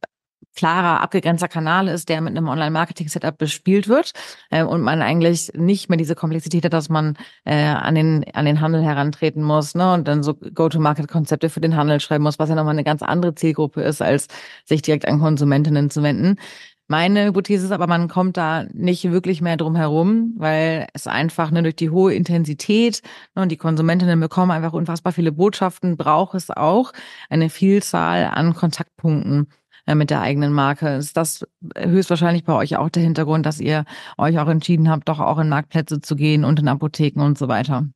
klarer, 0.54 1.00
abgegrenzter 1.00 1.48
Kanal 1.48 1.88
ist, 1.88 2.08
der 2.08 2.20
mit 2.20 2.36
einem 2.36 2.48
Online-Marketing-Setup 2.48 3.36
bespielt 3.36 3.88
wird 3.88 4.12
äh, 4.50 4.62
und 4.62 4.82
man 4.82 5.02
eigentlich 5.02 5.52
nicht 5.54 5.88
mehr 5.88 5.98
diese 5.98 6.14
Komplexität 6.14 6.64
hat, 6.64 6.72
dass 6.72 6.88
man 6.88 7.16
äh, 7.44 7.64
an 7.64 7.94
den 7.94 8.24
an 8.34 8.44
den 8.44 8.60
Handel 8.60 8.82
herantreten 8.82 9.42
muss 9.42 9.74
ne, 9.74 9.92
und 9.92 10.08
dann 10.08 10.22
so 10.22 10.34
Go-to-Market-Konzepte 10.34 11.50
für 11.50 11.60
den 11.60 11.76
Handel 11.76 12.00
schreiben 12.00 12.24
muss, 12.24 12.38
was 12.38 12.48
ja 12.48 12.54
nochmal 12.54 12.74
eine 12.74 12.84
ganz 12.84 13.02
andere 13.02 13.34
Zielgruppe 13.34 13.82
ist, 13.82 14.02
als 14.02 14.28
sich 14.64 14.82
direkt 14.82 15.06
an 15.08 15.20
Konsumentinnen 15.20 15.90
zu 15.90 16.02
wenden. 16.02 16.36
Meine 16.88 17.24
Hypothese 17.24 17.64
ist 17.64 17.72
aber, 17.72 17.86
man 17.86 18.08
kommt 18.08 18.36
da 18.36 18.64
nicht 18.72 19.10
wirklich 19.10 19.40
mehr 19.40 19.56
drum 19.56 19.76
herum, 19.76 20.34
weil 20.36 20.88
es 20.92 21.06
einfach 21.06 21.50
ne, 21.50 21.62
durch 21.62 21.76
die 21.76 21.88
hohe 21.88 22.12
Intensität 22.12 23.00
ne, 23.34 23.42
und 23.42 23.50
die 23.50 23.56
Konsumentinnen 23.56 24.20
bekommen 24.20 24.50
einfach 24.50 24.74
unfassbar 24.74 25.14
viele 25.14 25.32
Botschaften, 25.32 25.96
braucht 25.96 26.34
es 26.34 26.50
auch 26.50 26.92
eine 27.30 27.48
Vielzahl 27.48 28.26
an 28.26 28.52
Kontaktpunkten 28.54 29.48
mit 29.86 30.10
der 30.10 30.20
eigenen 30.20 30.52
Marke. 30.52 30.96
Ist 30.96 31.16
das 31.16 31.46
höchstwahrscheinlich 31.76 32.44
bei 32.44 32.54
euch 32.54 32.76
auch 32.76 32.88
der 32.88 33.02
Hintergrund, 33.02 33.46
dass 33.46 33.60
ihr 33.60 33.84
euch 34.16 34.38
auch 34.38 34.48
entschieden 34.48 34.88
habt, 34.88 35.08
doch 35.08 35.20
auch 35.20 35.38
in 35.38 35.48
Marktplätze 35.48 36.00
zu 36.00 36.16
gehen 36.16 36.44
und 36.44 36.60
in 36.60 36.68
Apotheken 36.68 37.20
und 37.20 37.36
so 37.36 37.48
weiter? 37.48 37.88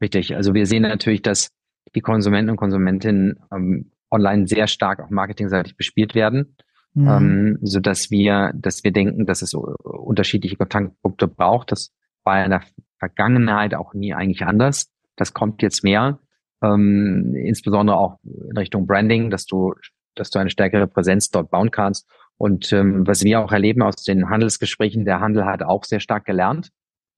Richtig. 0.00 0.34
Also 0.36 0.54
wir 0.54 0.66
sehen 0.66 0.82
natürlich, 0.82 1.22
dass 1.22 1.50
die 1.94 2.00
Konsumenten 2.00 2.50
und 2.50 2.56
Konsumentinnen 2.56 3.40
ähm, 3.52 3.90
online 4.10 4.46
sehr 4.46 4.66
stark 4.66 5.00
auch 5.00 5.10
marketingseitig 5.10 5.76
bespielt 5.76 6.14
werden. 6.14 6.56
Mhm. 6.94 7.08
Ähm, 7.08 7.58
so 7.62 7.80
dass 7.80 8.10
wir, 8.10 8.52
dass 8.54 8.82
wir 8.84 8.92
denken, 8.92 9.26
dass 9.26 9.42
es 9.42 9.54
unterschiedliche 9.54 10.56
Kontaktpunkte 10.56 11.28
braucht. 11.28 11.72
Das 11.72 11.92
war 12.24 12.44
in 12.44 12.50
der 12.50 12.62
Vergangenheit 12.98 13.74
auch 13.74 13.94
nie 13.94 14.14
eigentlich 14.14 14.42
anders. 14.42 14.90
Das 15.16 15.32
kommt 15.32 15.62
jetzt 15.62 15.84
mehr, 15.84 16.18
ähm, 16.62 17.34
insbesondere 17.34 17.96
auch 17.96 18.18
in 18.24 18.56
Richtung 18.56 18.86
Branding, 18.86 19.30
dass 19.30 19.46
du 19.46 19.74
dass 20.14 20.30
du 20.30 20.38
eine 20.38 20.50
stärkere 20.50 20.86
Präsenz 20.86 21.30
dort 21.30 21.50
bauen 21.50 21.70
kannst. 21.70 22.08
Und 22.36 22.72
ähm, 22.72 23.06
was 23.06 23.22
wir 23.22 23.40
auch 23.40 23.52
erleben 23.52 23.82
aus 23.82 23.96
den 23.96 24.30
Handelsgesprächen, 24.30 25.04
der 25.04 25.20
Handel 25.20 25.44
hat 25.44 25.62
auch 25.62 25.84
sehr 25.84 26.00
stark 26.00 26.24
gelernt, 26.24 26.70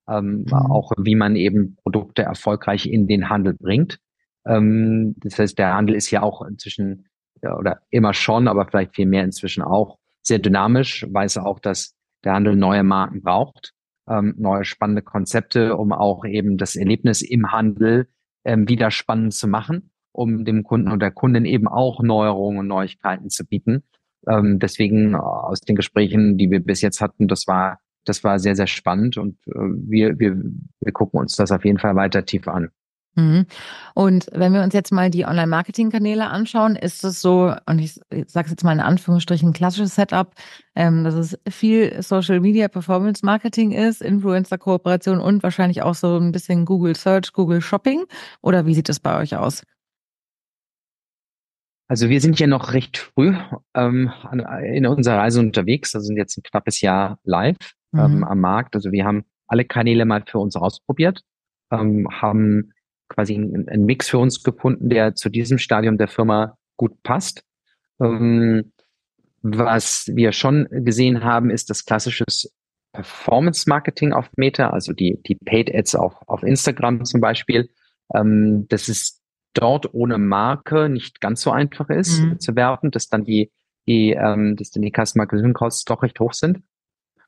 ähm, 0.09 0.46
mhm. 0.46 0.52
auch 0.52 0.92
wie 0.98 1.14
man 1.14 1.37
eben 1.37 1.76
Produkte 1.83 2.22
erfolgreich 2.22 2.87
in 2.87 3.07
den 3.07 3.28
Handel 3.28 3.55
bringt. 3.55 4.00
Ähm, 4.44 5.14
das 5.18 5.38
heißt, 5.38 5.59
der 5.59 5.74
Handel 5.74 5.94
ist 5.94 6.11
ja 6.11 6.22
auch 6.22 6.42
inzwischen 6.42 7.07
ja, 7.40 7.57
oder 7.57 7.83
immer 7.90 8.14
schon, 8.14 8.48
aber 8.48 8.66
vielleicht 8.66 8.96
viel 8.96 9.07
mehr 9.07 9.24
inzwischen 9.24 9.62
auch 9.62 9.98
sehr 10.22 10.38
dynamisch, 10.38 11.07
weiß 11.09 11.38
auch, 11.38 11.59
dass 11.61 11.96
der 12.24 12.35
Handel 12.35 12.57
neue 12.57 12.83
Marken 12.83 13.22
braucht, 13.22 13.74
ähm, 14.09 14.35
neue 14.38 14.64
spannende 14.64 15.02
Konzepte, 15.02 15.76
um 15.76 15.92
auch 15.92 16.24
eben 16.24 16.57
das 16.59 16.76
Erlebnis 16.76 17.22
im 17.22 17.52
Handel 17.52 18.09
ähm, 18.44 18.68
wieder 18.68 18.90
spannend 18.90 19.35
zu 19.35 19.46
machen 19.46 19.91
um 20.12 20.44
dem 20.44 20.62
Kunden 20.62 20.92
oder 20.92 21.11
Kundin 21.11 21.44
eben 21.44 21.68
auch 21.68 22.03
Neuerungen 22.03 22.61
und 22.61 22.68
Neuigkeiten 22.68 23.31
zu 23.31 23.44
bieten. 23.46 23.83
Ähm, 24.29 24.59
deswegen 24.59 25.14
äh, 25.14 25.16
aus 25.16 25.61
den 25.61 25.77
Gesprächen, 25.77 26.37
die 26.38 26.51
wir 26.51 26.61
bis 26.61 26.81
jetzt 26.81 27.01
hatten, 27.01 27.29
das 27.29 27.46
war 27.46 27.79
das 28.05 28.25
war 28.25 28.38
sehr 28.38 28.57
sehr 28.57 28.66
spannend 28.66 29.16
und 29.16 29.37
äh, 29.46 29.53
wir 29.55 30.18
wir 30.18 30.37
wir 30.81 30.92
gucken 30.92 31.20
uns 31.20 31.37
das 31.37 31.53
auf 31.53 31.64
jeden 31.64 31.79
Fall 31.79 31.96
weiter 31.96 32.25
tief 32.25 32.48
an. 32.48 32.70
Mhm. 33.14 33.46
Und 33.94 34.29
wenn 34.33 34.55
wir 34.55 34.62
uns 34.62 34.72
jetzt 34.72 34.90
mal 34.90 35.11
die 35.11 35.27
Online-Marketing-Kanäle 35.27 36.29
anschauen, 36.31 36.77
ist 36.77 37.05
es 37.05 37.20
so, 37.20 37.55
und 37.66 37.79
ich 37.79 38.01
sage 38.27 38.46
es 38.46 38.51
jetzt 38.51 38.64
mal 38.64 38.72
in 38.72 38.81
Anführungsstrichen, 38.81 39.53
klassisches 39.53 39.96
Setup, 39.96 40.35
ähm, 40.75 41.05
dass 41.05 41.14
es 41.14 41.38
viel 41.48 42.03
Social 42.03 42.40
Media 42.40 42.68
Performance 42.68 43.25
Marketing 43.25 43.72
ist, 43.72 44.01
Influencer-Kooperation 44.01 45.20
und 45.20 45.42
wahrscheinlich 45.42 45.83
auch 45.83 45.94
so 45.94 46.16
ein 46.16 46.33
bisschen 46.33 46.64
Google 46.64 46.96
Search, 46.96 47.35
Google 47.35 47.61
Shopping. 47.61 48.05
Oder 48.40 48.64
wie 48.64 48.75
sieht 48.75 48.88
es 48.88 48.98
bei 48.98 49.20
euch 49.20 49.37
aus? 49.37 49.62
Also 51.92 52.09
wir 52.09 52.22
sind 52.22 52.40
ja 52.40 52.46
noch 52.46 52.72
recht 52.72 52.96
früh 52.96 53.35
ähm, 53.74 54.11
in 54.64 54.87
unserer 54.87 55.18
Reise 55.18 55.40
unterwegs. 55.40 55.94
Also 55.94 56.07
sind 56.07 56.16
jetzt 56.16 56.38
ein 56.38 56.42
knappes 56.42 56.81
Jahr 56.81 57.18
live 57.22 57.74
ähm, 57.94 58.16
mhm. 58.16 58.24
am 58.24 58.40
Markt. 58.40 58.74
Also 58.74 58.92
wir 58.92 59.05
haben 59.05 59.26
alle 59.46 59.66
Kanäle 59.66 60.07
mal 60.07 60.24
für 60.26 60.38
uns 60.38 60.57
ausprobiert, 60.57 61.20
ähm, 61.70 62.09
haben 62.11 62.72
quasi 63.11 63.35
einen, 63.35 63.68
einen, 63.68 63.85
Mix 63.85 64.09
für 64.09 64.16
uns 64.16 64.42
gefunden, 64.42 64.88
der 64.88 65.16
zu 65.16 65.28
diesem 65.28 65.59
Stadium 65.59 65.98
der 65.98 66.09
Firma 66.09 66.57
gut 66.78 67.02
passt. 67.02 67.44
Ähm, 68.00 68.72
was 69.42 70.11
wir 70.14 70.33
schon 70.33 70.68
gesehen 70.70 71.22
haben, 71.22 71.50
ist 71.50 71.68
das 71.68 71.85
klassisches 71.85 72.57
Performance 72.94 73.68
Marketing 73.68 74.14
auf 74.14 74.31
Meta, 74.38 74.70
also 74.70 74.94
die, 74.94 75.22
die 75.26 75.35
Paid 75.35 75.70
Ads 75.74 75.96
auf, 75.96 76.14
auf 76.26 76.42
Instagram 76.42 77.05
zum 77.05 77.20
Beispiel. 77.20 77.68
Ähm, 78.14 78.66
das 78.68 78.88
ist 78.88 79.21
dort 79.55 79.93
ohne 79.95 80.19
Marke 80.19 80.88
nicht 80.88 81.21
ganz 81.21 81.43
so 81.43 81.51
einfach 81.51 81.88
ist 81.91 82.21
mhm. 82.21 82.41
zu 82.41 82.57
werten, 82.57 82.91
dass 82.91 83.09
dann 83.09 83.25
die, 83.25 83.51
die, 83.87 84.12
ähm, 84.12 84.57
dass 84.57 84.71
dann 84.71 84.83
die 84.83 84.93
Customer 84.93 85.25
Acquisition 85.25 85.55
Costs 85.55 85.85
doch 85.85 86.03
recht 86.03 86.19
hoch 86.21 86.33
sind. 86.33 86.62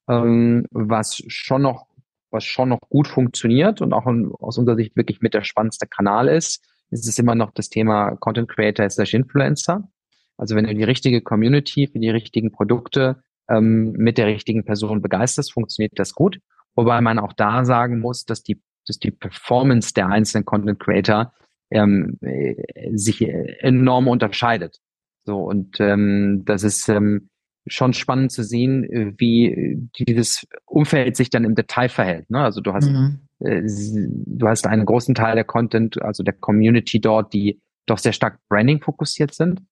Ähm, 0.08 0.66
was 0.70 1.22
schon 1.28 1.62
noch, 1.62 1.86
was 2.30 2.44
schon 2.44 2.68
noch 2.68 2.80
gut 2.88 3.08
funktioniert 3.08 3.80
und 3.80 3.92
auch 3.92 4.06
in, 4.06 4.32
aus 4.38 4.58
unserer 4.58 4.76
Sicht 4.76 4.96
wirklich 4.96 5.20
mit 5.20 5.34
der 5.34 5.44
spannendste 5.44 5.86
Kanal 5.86 6.28
ist, 6.28 6.64
ist 6.90 7.08
es 7.08 7.18
immer 7.18 7.34
noch 7.34 7.50
das 7.52 7.68
Thema 7.68 8.16
Content 8.16 8.48
Creator 8.48 8.88
slash 8.88 9.14
Influencer. 9.14 9.88
Also 10.36 10.56
wenn 10.56 10.66
du 10.66 10.74
die 10.74 10.84
richtige 10.84 11.22
Community 11.22 11.86
für 11.86 11.98
die 11.98 12.10
richtigen 12.10 12.52
Produkte 12.52 13.22
ähm, 13.48 13.92
mit 13.92 14.18
der 14.18 14.26
richtigen 14.26 14.64
Person 14.64 15.02
begeisterst, 15.02 15.52
funktioniert 15.52 15.98
das 15.98 16.14
gut. 16.14 16.38
Wobei 16.74 17.00
man 17.00 17.18
auch 17.18 17.32
da 17.32 17.64
sagen 17.64 18.00
muss, 18.00 18.24
dass 18.24 18.42
die, 18.42 18.60
dass 18.86 18.98
die 18.98 19.10
Performance 19.10 19.94
der 19.94 20.08
einzelnen 20.08 20.44
Content 20.44 20.80
Creator 20.80 21.32
ähm, 21.70 22.18
äh, 22.20 22.54
sich 22.94 23.22
enorm 23.22 24.08
unterscheidet. 24.08 24.78
So 25.24 25.38
und 25.38 25.80
ähm, 25.80 26.42
das 26.44 26.62
ist 26.62 26.88
ähm, 26.88 27.28
schon 27.66 27.94
spannend 27.94 28.30
zu 28.30 28.42
sehen, 28.42 29.14
wie 29.16 29.88
dieses 29.98 30.46
Umfeld 30.66 31.16
sich 31.16 31.30
dann 31.30 31.44
im 31.44 31.54
Detail 31.54 31.88
verhält. 31.88 32.28
Ne? 32.30 32.40
Also 32.40 32.60
du 32.60 32.74
hast 32.74 32.90
mhm. 32.90 33.20
äh, 33.40 33.62
du 33.64 34.46
hast 34.46 34.66
einen 34.66 34.84
großen 34.84 35.14
Teil 35.14 35.34
der 35.34 35.44
Content, 35.44 36.00
also 36.02 36.22
der 36.22 36.34
Community 36.34 37.00
dort, 37.00 37.32
die 37.32 37.60
doch 37.86 37.98
sehr 37.98 38.12
stark 38.12 38.38
Branding 38.48 38.82
fokussiert 38.82 39.34
sind. 39.34 39.62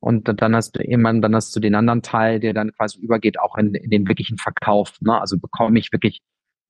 Und 0.00 0.40
dann 0.40 0.56
hast 0.56 0.76
du 0.76 0.82
irgendwann, 0.82 1.20
dann 1.20 1.34
hast 1.34 1.54
du 1.54 1.60
den 1.60 1.74
anderen 1.74 2.02
Teil, 2.02 2.40
der 2.40 2.54
dann 2.54 2.72
quasi 2.72 2.98
übergeht, 3.00 3.38
auch 3.38 3.56
in, 3.58 3.74
in 3.74 3.90
den 3.90 4.08
wirklichen 4.08 4.38
Verkauf. 4.38 4.94
Ne? 5.00 5.20
Also 5.20 5.38
bekomme 5.38 5.78
ich 5.78 5.92
wirklich 5.92 6.20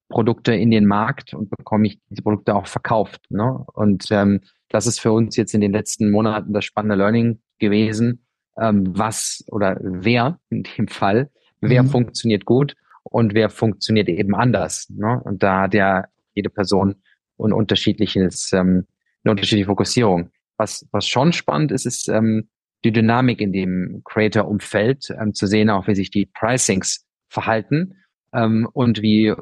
Produkte 0.08 0.52
in 0.52 0.72
den 0.72 0.84
Markt 0.84 1.32
und 1.32 1.48
bekomme 1.48 1.86
ich 1.86 2.00
diese 2.10 2.22
Produkte 2.22 2.56
auch 2.56 2.66
verkauft. 2.66 3.20
Ne? 3.30 3.64
Und 3.72 4.06
ähm, 4.10 4.40
das 4.70 4.86
ist 4.86 5.00
für 5.00 5.12
uns 5.12 5.36
jetzt 5.36 5.52
in 5.52 5.60
den 5.60 5.72
letzten 5.72 6.10
Monaten 6.10 6.52
das 6.52 6.64
spannende 6.64 6.96
Learning 6.96 7.40
gewesen, 7.58 8.24
ähm, 8.58 8.96
was 8.96 9.44
oder 9.48 9.78
wer 9.82 10.38
in 10.48 10.62
dem 10.62 10.88
Fall, 10.88 11.30
wer 11.60 11.82
mhm. 11.82 11.88
funktioniert 11.88 12.44
gut 12.46 12.76
und 13.02 13.34
wer 13.34 13.50
funktioniert 13.50 14.08
eben 14.08 14.34
anders. 14.34 14.88
Ne? 14.90 15.20
Und 15.24 15.42
da 15.42 15.62
hat 15.62 15.74
ja 15.74 16.04
jede 16.34 16.50
Person 16.50 16.96
ein 17.38 17.52
unterschiedliches, 17.52 18.52
ähm, 18.52 18.86
eine 19.24 19.32
unterschiedliche 19.32 19.66
Fokussierung. 19.66 20.30
Was, 20.56 20.86
was 20.92 21.06
schon 21.06 21.32
spannend 21.32 21.72
ist, 21.72 21.86
ist 21.86 22.08
ähm, 22.08 22.48
die 22.84 22.92
Dynamik 22.92 23.40
in 23.40 23.52
dem 23.52 24.02
Creator-Umfeld, 24.04 25.10
ähm, 25.20 25.34
zu 25.34 25.46
sehen, 25.46 25.70
auch 25.70 25.86
wie 25.86 25.94
sich 25.94 26.10
die 26.10 26.26
Pricings 26.26 27.06
verhalten 27.28 27.96
ähm, 28.32 28.68
und 28.72 29.02
wie 29.02 29.34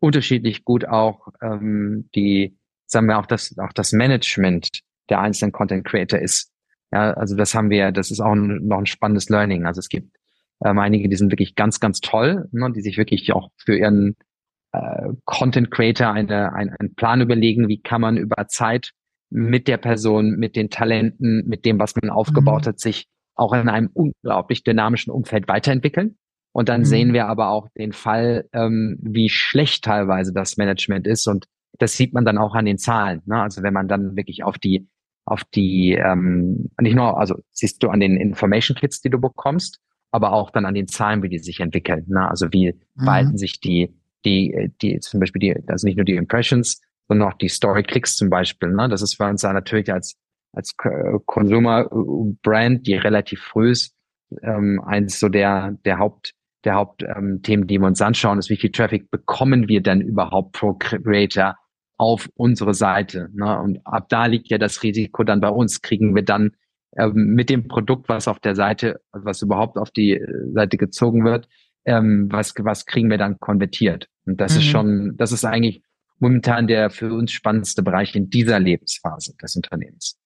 unterschiedlich 0.00 0.64
gut 0.64 0.86
auch 0.86 1.28
ähm, 1.40 2.08
die 2.14 2.56
sagen 2.92 3.08
wir 3.08 3.18
auch 3.18 3.26
das, 3.26 3.56
auch 3.58 3.72
das 3.72 3.92
Management 3.92 4.68
der 5.10 5.20
einzelnen 5.20 5.52
Content 5.52 5.84
Creator 5.84 6.18
ist. 6.18 6.50
Ja, 6.92 7.12
also 7.14 7.36
das 7.36 7.54
haben 7.54 7.70
wir, 7.70 7.90
das 7.90 8.10
ist 8.10 8.20
auch 8.20 8.32
ein, 8.32 8.66
noch 8.66 8.78
ein 8.78 8.86
spannendes 8.86 9.28
Learning. 9.28 9.64
Also 9.66 9.80
es 9.80 9.88
gibt 9.88 10.14
ähm, 10.64 10.78
einige, 10.78 11.08
die 11.08 11.16
sind 11.16 11.32
wirklich 11.32 11.54
ganz, 11.54 11.80
ganz 11.80 12.00
toll, 12.00 12.48
ne, 12.52 12.70
die 12.72 12.82
sich 12.82 12.98
wirklich 12.98 13.32
auch 13.32 13.50
für 13.56 13.76
ihren 13.76 14.16
äh, 14.72 15.08
Content 15.24 15.70
Creator 15.70 16.12
eine, 16.12 16.52
ein, 16.52 16.70
einen 16.78 16.94
Plan 16.94 17.20
überlegen, 17.20 17.68
wie 17.68 17.80
kann 17.80 18.00
man 18.00 18.16
über 18.16 18.46
Zeit 18.48 18.92
mit 19.30 19.66
der 19.66 19.78
Person, 19.78 20.36
mit 20.36 20.56
den 20.56 20.68
Talenten, 20.68 21.48
mit 21.48 21.64
dem, 21.64 21.78
was 21.78 21.96
man 21.96 22.10
aufgebaut 22.10 22.62
mhm. 22.62 22.68
hat, 22.68 22.80
sich 22.80 23.06
auch 23.34 23.54
in 23.54 23.68
einem 23.68 23.88
unglaublich 23.94 24.62
dynamischen 24.62 25.10
Umfeld 25.12 25.48
weiterentwickeln. 25.48 26.18
Und 26.52 26.68
dann 26.68 26.82
mhm. 26.82 26.86
sehen 26.86 27.12
wir 27.14 27.26
aber 27.28 27.48
auch 27.48 27.68
den 27.78 27.92
Fall, 27.92 28.46
ähm, 28.52 28.98
wie 29.00 29.30
schlecht 29.30 29.84
teilweise 29.84 30.34
das 30.34 30.58
Management 30.58 31.06
ist. 31.06 31.26
Und 31.26 31.46
das 31.78 31.96
sieht 31.96 32.12
man 32.12 32.24
dann 32.24 32.38
auch 32.38 32.54
an 32.54 32.64
den 32.64 32.78
Zahlen. 32.78 33.22
Ne? 33.26 33.42
Also 33.42 33.62
wenn 33.62 33.74
man 33.74 33.88
dann 33.88 34.16
wirklich 34.16 34.44
auf 34.44 34.58
die, 34.58 34.88
auf 35.24 35.42
die, 35.54 35.92
ähm, 35.92 36.70
nicht 36.80 36.94
nur, 36.94 37.18
also 37.18 37.36
siehst 37.50 37.82
du 37.82 37.88
an 37.88 38.00
den 38.00 38.16
Information 38.16 38.76
Kits, 38.76 39.00
die 39.00 39.10
du 39.10 39.20
bekommst, 39.20 39.80
aber 40.10 40.32
auch 40.32 40.50
dann 40.50 40.66
an 40.66 40.74
den 40.74 40.88
Zahlen, 40.88 41.22
wie 41.22 41.28
die 41.28 41.38
sich 41.38 41.60
entwickeln. 41.60 42.04
Ne? 42.08 42.28
Also 42.28 42.52
wie 42.52 42.72
mhm. 42.72 43.04
verhalten 43.04 43.38
sich 43.38 43.60
die, 43.60 43.94
die, 44.24 44.72
die, 44.82 44.98
zum 45.00 45.20
Beispiel 45.20 45.40
die, 45.40 45.68
also 45.68 45.86
nicht 45.86 45.96
nur 45.96 46.04
die 46.04 46.16
Impressions, 46.16 46.80
sondern 47.08 47.28
auch 47.28 47.38
die 47.38 47.48
Story-Clicks 47.48 48.16
zum 48.16 48.30
Beispiel. 48.30 48.70
Ne? 48.70 48.88
Das 48.88 49.02
ist 49.02 49.16
für 49.16 49.24
uns 49.24 49.42
da 49.42 49.52
natürlich 49.52 49.92
als, 49.92 50.16
als 50.52 50.76
Consumer-Brand, 50.76 52.86
die 52.86 52.94
relativ 52.94 53.40
früh 53.40 53.70
ist, 53.70 53.94
ähm, 54.42 54.80
eins 54.84 55.18
so 55.18 55.28
der, 55.28 55.76
der 55.84 55.98
Haupt, 55.98 56.34
der 56.64 56.74
Hauptthemen, 56.74 57.42
ähm, 57.46 57.66
die 57.66 57.78
wir 57.78 57.86
uns 57.86 58.00
anschauen, 58.00 58.38
ist, 58.38 58.50
wie 58.50 58.56
viel 58.56 58.70
Traffic 58.70 59.10
bekommen 59.10 59.68
wir 59.68 59.82
denn 59.82 60.00
überhaupt 60.00 60.52
pro 60.52 60.74
Creator 60.74 61.56
auf 62.02 62.28
unsere 62.34 62.74
Seite. 62.74 63.28
Ne? 63.32 63.58
Und 63.60 63.86
ab 63.86 64.08
da 64.08 64.26
liegt 64.26 64.48
ja 64.48 64.58
das 64.58 64.82
Risiko 64.82 65.22
dann 65.22 65.40
bei 65.40 65.48
uns. 65.48 65.82
Kriegen 65.82 66.14
wir 66.14 66.24
dann 66.24 66.50
ähm, 66.98 67.34
mit 67.34 67.48
dem 67.48 67.68
Produkt, 67.68 68.08
was 68.08 68.26
auf 68.26 68.40
der 68.40 68.56
Seite, 68.56 69.00
was 69.12 69.40
überhaupt 69.42 69.78
auf 69.78 69.90
die 69.90 70.14
äh, 70.14 70.52
Seite 70.52 70.76
gezogen 70.76 71.24
wird, 71.24 71.48
ähm, 71.84 72.28
was, 72.30 72.54
was 72.58 72.86
kriegen 72.86 73.08
wir 73.08 73.18
dann 73.18 73.38
konvertiert? 73.38 74.08
Und 74.26 74.40
das 74.40 74.54
mhm. 74.54 74.58
ist 74.58 74.66
schon, 74.66 75.16
das 75.16 75.30
ist 75.30 75.44
eigentlich 75.44 75.82
momentan 76.18 76.66
der 76.66 76.90
für 76.90 77.12
uns 77.12 77.30
spannendste 77.30 77.82
Bereich 77.82 78.16
in 78.16 78.28
dieser 78.30 78.58
Lebensphase 78.58 79.34
des 79.40 79.54
Unternehmens. 79.56 80.18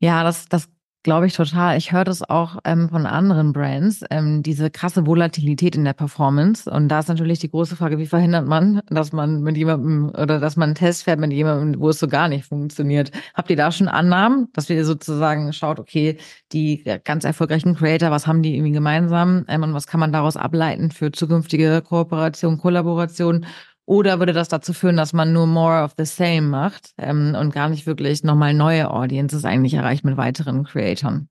Ja, 0.00 0.22
das, 0.22 0.48
das 0.48 0.68
Glaube 1.04 1.26
ich 1.26 1.34
total. 1.34 1.76
Ich 1.78 1.90
höre 1.90 2.04
das 2.04 2.22
auch 2.22 2.58
ähm, 2.64 2.88
von 2.88 3.06
anderen 3.06 3.52
Brands, 3.52 4.04
ähm, 4.10 4.44
diese 4.44 4.70
krasse 4.70 5.04
Volatilität 5.04 5.74
in 5.74 5.84
der 5.84 5.94
Performance. 5.94 6.70
Und 6.70 6.86
da 6.88 7.00
ist 7.00 7.08
natürlich 7.08 7.40
die 7.40 7.50
große 7.50 7.74
Frage, 7.74 7.98
wie 7.98 8.06
verhindert 8.06 8.46
man, 8.46 8.82
dass 8.88 9.10
man 9.10 9.42
mit 9.42 9.56
jemandem 9.56 10.10
oder 10.10 10.38
dass 10.38 10.54
man 10.54 10.68
einen 10.68 10.74
Test 10.76 11.02
fährt 11.02 11.18
mit 11.18 11.32
jemandem, 11.32 11.80
wo 11.80 11.88
es 11.88 11.98
so 11.98 12.06
gar 12.06 12.28
nicht 12.28 12.44
funktioniert. 12.44 13.10
Habt 13.34 13.50
ihr 13.50 13.56
da 13.56 13.72
schon 13.72 13.88
Annahmen, 13.88 14.46
dass 14.52 14.68
wir 14.68 14.84
sozusagen 14.84 15.52
schaut, 15.52 15.80
okay, 15.80 16.18
die 16.52 16.84
ganz 17.02 17.24
erfolgreichen 17.24 17.74
Creator, 17.74 18.12
was 18.12 18.28
haben 18.28 18.42
die 18.42 18.54
irgendwie 18.54 18.70
gemeinsam 18.70 19.44
ähm, 19.48 19.64
und 19.64 19.74
was 19.74 19.88
kann 19.88 19.98
man 19.98 20.12
daraus 20.12 20.36
ableiten 20.36 20.92
für 20.92 21.10
zukünftige 21.10 21.82
Kooperation, 21.82 22.58
Kollaboration? 22.58 23.44
Oder 23.84 24.18
würde 24.20 24.32
das 24.32 24.48
dazu 24.48 24.72
führen, 24.72 24.96
dass 24.96 25.12
man 25.12 25.32
nur 25.32 25.46
more 25.46 25.82
of 25.82 25.94
the 25.98 26.04
same 26.04 26.42
macht 26.42 26.92
ähm, 26.98 27.36
und 27.38 27.52
gar 27.52 27.68
nicht 27.68 27.86
wirklich 27.86 28.22
nochmal 28.22 28.54
neue 28.54 28.90
Audiences 28.90 29.44
eigentlich 29.44 29.74
erreicht 29.74 30.04
mit 30.04 30.16
weiteren 30.16 30.64
Creatoren? 30.64 31.28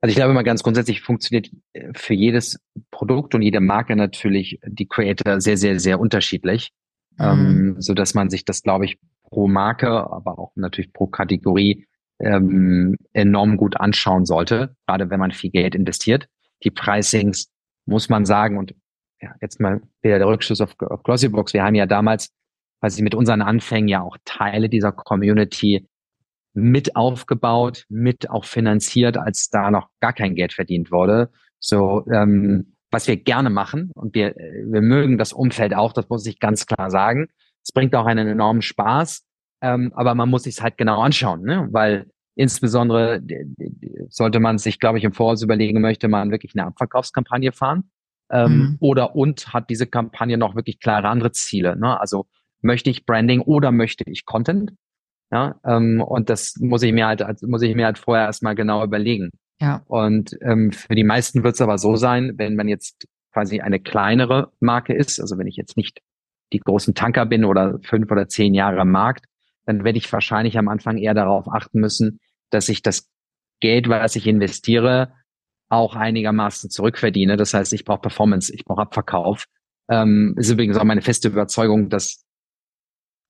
Also 0.00 0.10
ich 0.10 0.16
glaube 0.16 0.32
mal 0.32 0.42
ganz 0.42 0.62
grundsätzlich 0.62 1.00
funktioniert 1.00 1.50
äh, 1.72 1.92
für 1.94 2.14
jedes 2.14 2.58
Produkt 2.90 3.34
und 3.34 3.42
jede 3.42 3.60
Marke 3.60 3.96
natürlich 3.96 4.60
die 4.64 4.86
Creator 4.86 5.40
sehr, 5.40 5.56
sehr, 5.56 5.78
sehr 5.78 6.00
unterschiedlich. 6.00 6.70
Mhm. 7.18 7.24
Ähm, 7.24 7.76
so 7.78 7.94
dass 7.94 8.14
man 8.14 8.30
sich 8.30 8.44
das, 8.44 8.62
glaube 8.62 8.84
ich, 8.84 8.98
pro 9.22 9.48
Marke, 9.48 9.88
aber 9.88 10.38
auch 10.38 10.52
natürlich 10.54 10.92
pro 10.92 11.06
Kategorie 11.06 11.86
ähm, 12.20 12.96
enorm 13.12 13.56
gut 13.56 13.78
anschauen 13.78 14.24
sollte, 14.24 14.74
gerade 14.86 15.10
wenn 15.10 15.20
man 15.20 15.32
viel 15.32 15.50
Geld 15.50 15.74
investiert. 15.74 16.28
Die 16.64 16.70
Pricings 16.70 17.50
muss 17.86 18.08
man 18.08 18.24
sagen, 18.24 18.58
und 18.58 18.74
ja, 19.20 19.34
jetzt 19.40 19.60
mal 19.60 19.80
wieder 20.02 20.18
der 20.18 20.26
Rückschluss 20.26 20.60
auf, 20.60 20.74
auf 20.80 21.02
Glossybox. 21.02 21.52
Wir 21.52 21.64
haben 21.64 21.74
ja 21.74 21.86
damals, 21.86 22.30
quasi 22.80 23.02
mit 23.02 23.14
unseren 23.14 23.42
Anfängen 23.42 23.88
ja 23.88 24.02
auch 24.02 24.16
Teile 24.24 24.68
dieser 24.68 24.92
Community 24.92 25.88
mit 26.54 26.96
aufgebaut, 26.96 27.84
mit 27.88 28.30
auch 28.30 28.44
finanziert, 28.44 29.16
als 29.16 29.48
da 29.50 29.70
noch 29.70 29.88
gar 30.00 30.12
kein 30.12 30.34
Geld 30.34 30.52
verdient 30.52 30.90
wurde. 30.90 31.30
So, 31.58 32.06
ähm, 32.10 32.76
was 32.90 33.06
wir 33.08 33.16
gerne 33.16 33.50
machen 33.50 33.90
und 33.94 34.14
wir, 34.14 34.34
wir 34.36 34.80
mögen 34.80 35.18
das 35.18 35.32
Umfeld 35.32 35.74
auch, 35.74 35.92
das 35.92 36.08
muss 36.08 36.26
ich 36.26 36.38
ganz 36.38 36.66
klar 36.66 36.90
sagen. 36.90 37.28
Es 37.62 37.72
bringt 37.72 37.94
auch 37.94 38.06
einen 38.06 38.28
enormen 38.28 38.62
Spaß, 38.62 39.26
ähm, 39.60 39.92
aber 39.94 40.14
man 40.14 40.30
muss 40.30 40.44
sich 40.44 40.60
halt 40.62 40.78
genau 40.78 41.00
anschauen, 41.00 41.42
ne? 41.42 41.68
weil 41.70 42.06
insbesondere 42.34 43.20
sollte 44.08 44.40
man 44.40 44.58
sich, 44.58 44.78
glaube 44.78 44.98
ich, 44.98 45.04
im 45.04 45.12
Voraus 45.12 45.42
überlegen, 45.42 45.80
möchte 45.80 46.08
man 46.08 46.30
wirklich 46.30 46.54
eine 46.54 46.66
Abverkaufskampagne 46.66 47.52
fahren 47.52 47.90
ähm, 48.30 48.52
mhm. 48.52 48.76
Oder 48.80 49.16
und 49.16 49.52
hat 49.52 49.70
diese 49.70 49.86
Kampagne 49.86 50.38
noch 50.38 50.54
wirklich 50.54 50.80
klare 50.80 51.08
andere 51.08 51.32
Ziele? 51.32 51.76
Ne? 51.76 51.98
Also 52.00 52.26
möchte 52.60 52.90
ich 52.90 53.06
Branding 53.06 53.40
oder 53.40 53.72
möchte 53.72 54.04
ich 54.06 54.24
Content? 54.24 54.72
Ja, 55.30 55.56
ähm, 55.64 56.00
und 56.00 56.30
das 56.30 56.56
muss 56.58 56.82
ich 56.82 56.92
mir 56.92 57.06
halt, 57.06 57.22
also 57.22 57.46
muss 57.46 57.62
ich 57.62 57.74
mir 57.74 57.84
halt 57.84 57.98
vorher 57.98 58.26
erstmal 58.26 58.54
genau 58.54 58.82
überlegen. 58.82 59.30
Ja. 59.60 59.82
Und 59.86 60.36
ähm, 60.42 60.72
für 60.72 60.94
die 60.94 61.04
meisten 61.04 61.42
wird 61.44 61.54
es 61.54 61.60
aber 61.60 61.78
so 61.78 61.96
sein, 61.96 62.34
wenn 62.36 62.56
man 62.56 62.68
jetzt 62.68 63.06
quasi 63.32 63.60
eine 63.60 63.78
kleinere 63.78 64.52
Marke 64.60 64.94
ist, 64.94 65.20
also 65.20 65.36
wenn 65.36 65.46
ich 65.46 65.56
jetzt 65.56 65.76
nicht 65.76 66.00
die 66.52 66.60
großen 66.60 66.94
Tanker 66.94 67.26
bin 67.26 67.44
oder 67.44 67.78
fünf 67.82 68.10
oder 68.10 68.28
zehn 68.28 68.54
Jahre 68.54 68.80
am 68.80 68.90
Markt, 68.90 69.26
dann 69.66 69.84
werde 69.84 69.98
ich 69.98 70.10
wahrscheinlich 70.10 70.56
am 70.56 70.68
Anfang 70.68 70.96
eher 70.96 71.12
darauf 71.12 71.46
achten 71.48 71.80
müssen, 71.80 72.20
dass 72.50 72.70
ich 72.70 72.82
das 72.82 73.10
Geld, 73.60 73.88
was 73.88 74.16
ich 74.16 74.26
investiere, 74.26 75.12
auch 75.68 75.94
einigermaßen 75.94 76.70
zurückverdiene. 76.70 77.36
Das 77.36 77.54
heißt, 77.54 77.72
ich 77.72 77.84
brauche 77.84 78.00
Performance, 78.00 78.52
ich 78.54 78.64
brauche 78.64 78.82
Abverkauf. 78.82 79.44
Ähm, 79.90 80.34
ist 80.36 80.50
übrigens 80.50 80.76
auch 80.76 80.84
meine 80.84 81.02
feste 81.02 81.28
Überzeugung, 81.28 81.88
dass 81.88 82.24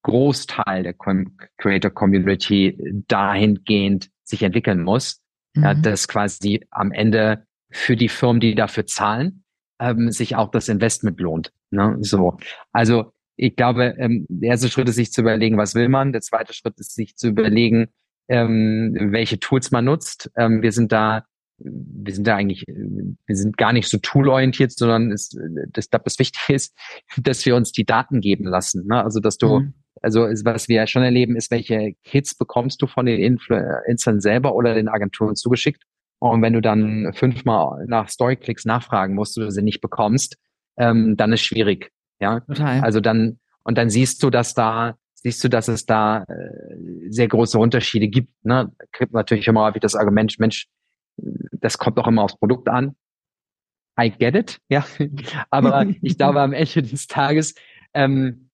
Großteil 0.02 0.82
der 0.84 0.94
Creator 0.94 1.90
Community 1.90 2.78
dahingehend 3.08 4.10
sich 4.24 4.42
entwickeln 4.42 4.82
muss, 4.82 5.20
mhm. 5.54 5.62
ja, 5.62 5.74
dass 5.74 6.08
quasi 6.08 6.66
am 6.70 6.92
Ende 6.92 7.46
für 7.70 7.96
die 7.96 8.08
Firmen, 8.08 8.40
die 8.40 8.54
dafür 8.54 8.86
zahlen, 8.86 9.44
ähm, 9.80 10.10
sich 10.10 10.36
auch 10.36 10.50
das 10.50 10.68
Investment 10.68 11.20
lohnt. 11.20 11.52
Ne? 11.70 11.96
So, 12.00 12.38
also 12.72 13.12
ich 13.36 13.54
glaube, 13.54 13.94
ähm, 13.98 14.26
der 14.28 14.50
erste 14.50 14.68
Schritt 14.68 14.88
ist 14.88 14.96
sich 14.96 15.12
zu 15.12 15.20
überlegen, 15.20 15.58
was 15.58 15.74
will 15.74 15.88
man. 15.88 16.12
Der 16.12 16.22
zweite 16.22 16.52
Schritt 16.52 16.78
ist 16.78 16.94
sich 16.94 17.16
zu 17.16 17.28
überlegen, 17.28 17.88
ähm, 18.28 18.96
welche 19.12 19.38
Tools 19.38 19.70
man 19.70 19.84
nutzt. 19.84 20.30
Ähm, 20.36 20.62
wir 20.62 20.72
sind 20.72 20.90
da 20.90 21.24
wir 21.58 22.14
sind 22.14 22.26
da 22.26 22.36
eigentlich, 22.36 22.64
wir 22.66 23.36
sind 23.36 23.56
gar 23.56 23.72
nicht 23.72 23.88
so 23.88 23.98
toolorientiert, 23.98 24.72
sondern 24.72 25.10
ist, 25.10 25.36
das, 25.72 25.88
das 25.90 26.18
Wichtige 26.18 26.54
ist, 26.54 26.76
dass 27.16 27.44
wir 27.44 27.56
uns 27.56 27.72
die 27.72 27.84
Daten 27.84 28.20
geben 28.20 28.44
lassen. 28.44 28.86
Ne? 28.86 29.02
Also, 29.02 29.20
dass 29.20 29.38
du, 29.38 29.60
mhm. 29.60 29.74
also 30.00 30.20
was 30.22 30.68
wir 30.68 30.86
schon 30.86 31.02
erleben, 31.02 31.36
ist, 31.36 31.50
welche 31.50 31.94
Kits 32.04 32.36
bekommst 32.36 32.80
du 32.82 32.86
von 32.86 33.06
den 33.06 33.20
Influencern 33.20 34.20
selber 34.20 34.54
oder 34.54 34.74
den 34.74 34.88
Agenturen 34.88 35.36
zugeschickt. 35.36 35.82
Und 36.20 36.42
wenn 36.42 36.52
du 36.52 36.60
dann 36.60 37.12
fünfmal 37.14 37.84
nach 37.86 38.08
Story-Clicks 38.08 38.64
nachfragen 38.64 39.14
musst 39.14 39.38
oder 39.38 39.50
sie 39.50 39.62
nicht 39.62 39.80
bekommst, 39.80 40.36
ähm, 40.76 41.16
dann 41.16 41.32
ist 41.32 41.42
schwierig. 41.42 41.90
Ja, 42.20 42.40
Total. 42.40 42.80
also 42.80 43.00
dann 43.00 43.38
und 43.62 43.78
dann 43.78 43.90
siehst 43.90 44.22
du, 44.22 44.30
dass 44.30 44.54
da 44.54 44.96
siehst 45.14 45.42
du, 45.42 45.48
dass 45.48 45.68
es 45.68 45.84
da 45.84 46.22
äh, 46.24 47.10
sehr 47.10 47.28
große 47.28 47.58
Unterschiede 47.58 48.08
gibt. 48.08 48.32
Ne? 48.44 48.72
Gibt 48.96 49.12
natürlich 49.12 49.46
immer 49.48 49.64
häufig 49.64 49.80
das 49.80 49.94
Argument, 49.94 50.38
Mensch, 50.38 50.68
das 51.52 51.78
kommt 51.78 51.98
auch 51.98 52.06
immer 52.06 52.22
aufs 52.22 52.38
Produkt 52.38 52.68
an. 52.68 52.96
I 54.00 54.10
get 54.10 54.36
it, 54.36 54.58
ja. 54.68 54.86
Aber 55.50 55.86
ich 56.02 56.16
glaube, 56.16 56.40
am 56.40 56.52
Ende 56.52 56.82
des 56.82 57.06
Tages 57.08 57.54
ähm, 57.94 58.50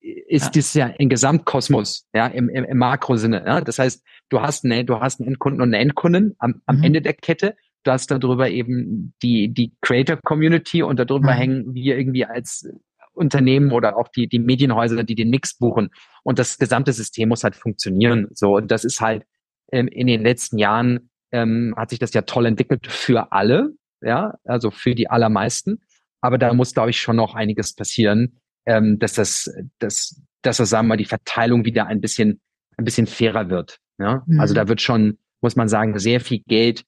ist 0.00 0.44
ja. 0.44 0.50
das 0.54 0.74
ja 0.74 0.94
ein 0.98 1.08
Gesamtkosmos, 1.08 2.06
ja, 2.14 2.26
im, 2.26 2.48
im, 2.48 2.64
im 2.64 2.78
Makrosinne. 2.78 3.42
Ja? 3.44 3.60
Das 3.60 3.78
heißt, 3.78 4.04
du 4.28 4.40
hast 4.40 4.64
eine, 4.64 4.84
du 4.84 5.00
hast 5.00 5.20
einen 5.20 5.28
Endkunden 5.28 5.60
und 5.60 5.68
eine 5.68 5.78
Endkundin 5.78 6.34
am, 6.38 6.62
am 6.66 6.78
mhm. 6.78 6.84
Ende 6.84 7.02
der 7.02 7.14
Kette. 7.14 7.56
Du 7.82 7.92
hast 7.92 8.10
darüber 8.10 8.48
eben 8.48 9.14
die, 9.22 9.52
die 9.52 9.72
Creator 9.80 10.18
Community 10.22 10.82
und 10.82 10.98
darüber 10.98 11.32
mhm. 11.32 11.36
hängen 11.36 11.74
wir 11.74 11.96
irgendwie 11.96 12.24
als 12.24 12.68
Unternehmen 13.12 13.72
oder 13.72 13.96
auch 13.96 14.08
die, 14.08 14.28
die 14.28 14.38
Medienhäuser, 14.38 15.02
die 15.02 15.14
den 15.14 15.30
Mix 15.30 15.56
buchen. 15.56 15.90
Und 16.22 16.38
das 16.38 16.58
gesamte 16.58 16.92
System 16.92 17.30
muss 17.30 17.44
halt 17.44 17.56
funktionieren. 17.56 18.28
So, 18.32 18.56
und 18.56 18.70
das 18.70 18.84
ist 18.84 19.00
halt 19.00 19.24
ähm, 19.72 19.88
in 19.88 20.06
den 20.06 20.22
letzten 20.22 20.58
Jahren 20.58 21.10
ähm, 21.36 21.74
hat 21.76 21.90
sich 21.90 21.98
das 21.98 22.14
ja 22.14 22.22
toll 22.22 22.46
entwickelt 22.46 22.86
für 22.86 23.32
alle, 23.32 23.74
ja, 24.00 24.38
also 24.44 24.70
für 24.70 24.94
die 24.94 25.10
allermeisten. 25.10 25.80
Aber 26.22 26.38
da 26.38 26.52
muss, 26.54 26.72
glaube 26.72 26.90
ich, 26.90 27.00
schon 27.00 27.16
noch 27.16 27.34
einiges 27.34 27.74
passieren, 27.74 28.40
ähm, 28.64 28.98
dass 28.98 29.12
das, 29.12 29.52
dass, 29.78 30.20
dass 30.42 30.56
das, 30.56 30.70
sagen 30.70 30.86
wir 30.86 30.94
mal, 30.94 30.96
die 30.96 31.04
Verteilung 31.04 31.64
wieder 31.64 31.86
ein 31.86 32.00
bisschen, 32.00 32.40
ein 32.78 32.84
bisschen 32.84 33.06
fairer 33.06 33.50
wird. 33.50 33.78
Ja? 33.98 34.22
Mhm. 34.26 34.40
Also 34.40 34.54
da 34.54 34.66
wird 34.66 34.80
schon, 34.80 35.18
muss 35.42 35.56
man 35.56 35.68
sagen, 35.68 35.98
sehr 35.98 36.20
viel 36.20 36.42
Geld 36.46 36.84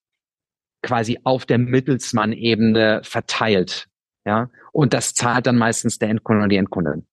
quasi 0.83 1.19
auf 1.25 1.45
der 1.45 1.59
Mittelsmann-Ebene 1.59 3.03
verteilt. 3.05 3.87
Ja, 4.25 4.51
und 4.73 4.93
das 4.93 5.15
zahlt 5.15 5.47
dann 5.47 5.57
meistens 5.57 5.99
der 5.99 6.11
Endkunde 6.11 6.41
oder 6.41 6.49
die 6.49 6.57
Endkundin 6.57 7.07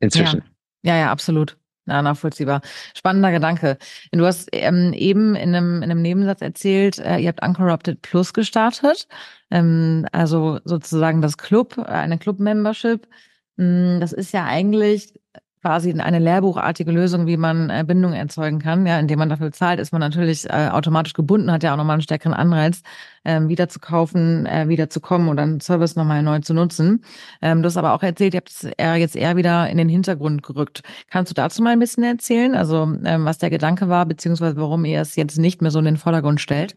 inzwischen. 0.00 0.42
Ja, 0.82 0.94
ja, 0.94 1.00
ja 1.02 1.12
absolut. 1.12 1.57
Ja, 1.88 2.02
nachvollziehbar. 2.02 2.60
Spannender 2.94 3.32
Gedanke. 3.32 3.78
Du 4.12 4.26
hast 4.26 4.48
ähm, 4.52 4.92
eben 4.92 5.34
in 5.34 5.54
einem, 5.54 5.82
in 5.82 5.90
einem 5.90 6.02
Nebensatz 6.02 6.42
erzählt, 6.42 6.98
äh, 6.98 7.18
ihr 7.18 7.28
habt 7.28 7.42
Uncorrupted 7.42 8.02
Plus 8.02 8.32
gestartet. 8.34 9.08
Ähm, 9.50 10.06
also 10.12 10.60
sozusagen 10.64 11.22
das 11.22 11.38
Club, 11.38 11.78
äh, 11.78 11.82
eine 11.84 12.18
Club-Membership. 12.18 13.08
Mm, 13.56 14.00
das 14.00 14.12
ist 14.12 14.32
ja 14.32 14.44
eigentlich 14.44 15.14
quasi 15.60 15.92
eine 15.92 16.18
lehrbuchartige 16.18 16.90
Lösung, 16.90 17.26
wie 17.26 17.36
man 17.36 17.70
äh, 17.70 17.84
Bindung 17.86 18.12
erzeugen 18.12 18.58
kann. 18.58 18.86
Ja, 18.86 18.98
indem 18.98 19.18
man 19.18 19.28
dafür 19.28 19.52
zahlt, 19.52 19.80
ist 19.80 19.92
man 19.92 20.00
natürlich 20.00 20.48
äh, 20.48 20.68
automatisch 20.70 21.12
gebunden, 21.12 21.50
hat 21.50 21.62
ja 21.62 21.72
auch 21.72 21.76
nochmal 21.76 21.94
einen 21.94 22.02
stärkeren 22.02 22.34
Anreiz, 22.34 22.82
ähm, 23.24 23.48
wieder 23.48 23.68
zu 23.68 23.80
kaufen, 23.80 24.46
äh, 24.46 24.68
wieder 24.68 24.90
zu 24.90 25.00
kommen 25.00 25.28
oder 25.28 25.42
einen 25.42 25.60
Service 25.60 25.96
nochmal 25.96 26.22
neu 26.22 26.40
zu 26.40 26.54
nutzen. 26.54 27.04
Ähm, 27.42 27.62
du 27.62 27.66
hast 27.66 27.76
aber 27.76 27.92
auch 27.94 28.02
erzählt, 28.02 28.34
ihr 28.34 28.38
habt 28.38 28.50
es 28.50 28.64
eher 28.64 28.96
jetzt 28.96 29.16
eher 29.16 29.36
wieder 29.36 29.68
in 29.68 29.78
den 29.78 29.88
Hintergrund 29.88 30.42
gerückt. 30.42 30.82
Kannst 31.10 31.30
du 31.30 31.34
dazu 31.34 31.62
mal 31.62 31.70
ein 31.70 31.80
bisschen 31.80 32.04
erzählen? 32.04 32.54
Also 32.54 32.82
ähm, 33.04 33.24
was 33.24 33.38
der 33.38 33.50
Gedanke 33.50 33.88
war, 33.88 34.06
beziehungsweise 34.06 34.56
warum 34.56 34.84
ihr 34.84 35.00
es 35.00 35.16
jetzt 35.16 35.38
nicht 35.38 35.62
mehr 35.62 35.70
so 35.70 35.78
in 35.78 35.84
den 35.84 35.96
Vordergrund 35.96 36.40
stellt? 36.40 36.76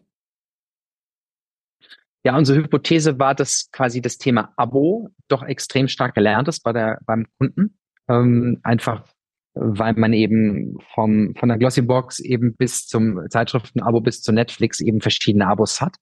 Ja, 2.24 2.36
unsere 2.36 2.58
Hypothese 2.58 3.18
war, 3.18 3.34
dass 3.34 3.68
quasi 3.72 4.00
das 4.00 4.16
Thema 4.16 4.52
Abo 4.56 5.10
doch 5.26 5.42
extrem 5.42 5.88
stark 5.88 6.14
gelernt 6.14 6.46
ist 6.46 6.62
bei 6.62 6.72
der, 6.72 7.00
beim 7.04 7.26
Kunden. 7.38 7.76
Ähm, 8.08 8.58
einfach, 8.62 9.04
weil 9.54 9.94
man 9.94 10.12
eben 10.12 10.78
vom, 10.94 11.34
von 11.36 11.48
der 11.48 11.58
Glossybox 11.58 12.20
eben 12.20 12.54
bis 12.56 12.86
zum 12.86 13.20
Zeitschriften-Abo 13.28 14.00
bis 14.00 14.22
zu 14.22 14.32
Netflix 14.32 14.80
eben 14.80 15.00
verschiedene 15.00 15.46
Abos 15.46 15.80
hat. 15.80 15.96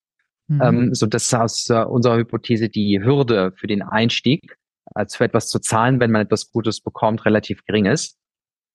Mhm. 0.48 0.60
Ähm, 0.62 0.94
so 0.94 1.06
dass 1.06 1.32
aus 1.34 1.68
uh, 1.70 1.82
unserer 1.82 2.16
Hypothese 2.16 2.68
die 2.68 3.00
Hürde 3.02 3.52
für 3.56 3.66
den 3.66 3.82
Einstieg, 3.82 4.56
als 4.94 5.16
für 5.16 5.24
etwas 5.24 5.48
zu 5.48 5.60
zahlen, 5.60 6.00
wenn 6.00 6.10
man 6.10 6.22
etwas 6.22 6.50
Gutes 6.50 6.80
bekommt, 6.80 7.24
relativ 7.24 7.64
gering 7.64 7.86
ist. 7.86 8.18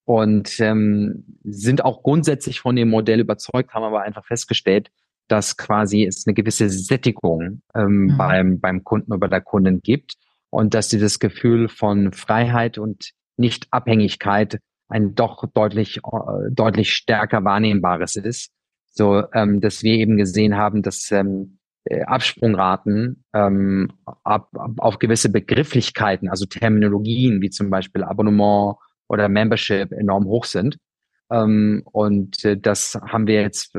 Und 0.05 0.59
ähm, 0.59 1.25
sind 1.43 1.83
auch 1.83 2.03
grundsätzlich 2.03 2.59
von 2.59 2.75
dem 2.75 2.89
Modell 2.89 3.19
überzeugt, 3.19 3.73
haben 3.73 3.83
aber 3.83 4.03
einfach 4.03 4.23
festgestellt, 4.23 4.91
dass 5.27 5.57
quasi 5.57 6.05
es 6.05 6.27
eine 6.27 6.35
gewisse 6.35 6.69
Sättigung 6.69 7.61
ähm, 7.73 8.03
mhm. 8.03 8.17
beim, 8.17 8.59
beim 8.59 8.83
Kunden 8.83 9.11
oder 9.11 9.27
der 9.27 9.41
Kundin 9.41 9.81
gibt 9.81 10.15
und 10.49 10.73
dass 10.73 10.87
dieses 10.87 11.19
Gefühl 11.19 11.67
von 11.67 12.13
Freiheit 12.13 12.77
und 12.77 13.11
Nicht-Abhängigkeit 13.37 14.59
ein 14.87 15.15
doch 15.15 15.45
deutlich, 15.53 15.97
äh, 15.97 16.51
deutlich 16.51 16.93
stärker 16.93 17.43
wahrnehmbares 17.43 18.15
ist. 18.15 18.51
So, 18.91 19.23
ähm, 19.33 19.59
dass 19.59 19.83
wir 19.83 19.93
eben 19.93 20.17
gesehen 20.17 20.55
haben, 20.55 20.81
dass 20.81 21.11
ähm, 21.11 21.57
äh, 21.85 22.03
Absprungraten 22.03 23.23
ähm, 23.33 23.91
ab, 24.05 24.49
ab, 24.53 24.71
auf 24.77 24.99
gewisse 24.99 25.29
Begrifflichkeiten, 25.29 26.29
also 26.29 26.45
Terminologien 26.45 27.41
wie 27.41 27.49
zum 27.49 27.69
Beispiel 27.69 28.03
Abonnement 28.03 28.77
oder 29.07 29.29
Membership 29.29 29.91
enorm 29.91 30.25
hoch 30.25 30.45
sind. 30.45 30.77
Ähm, 31.29 31.83
und 31.91 32.43
äh, 32.45 32.57
das 32.57 32.95
haben 32.95 33.27
wir 33.27 33.41
jetzt 33.41 33.77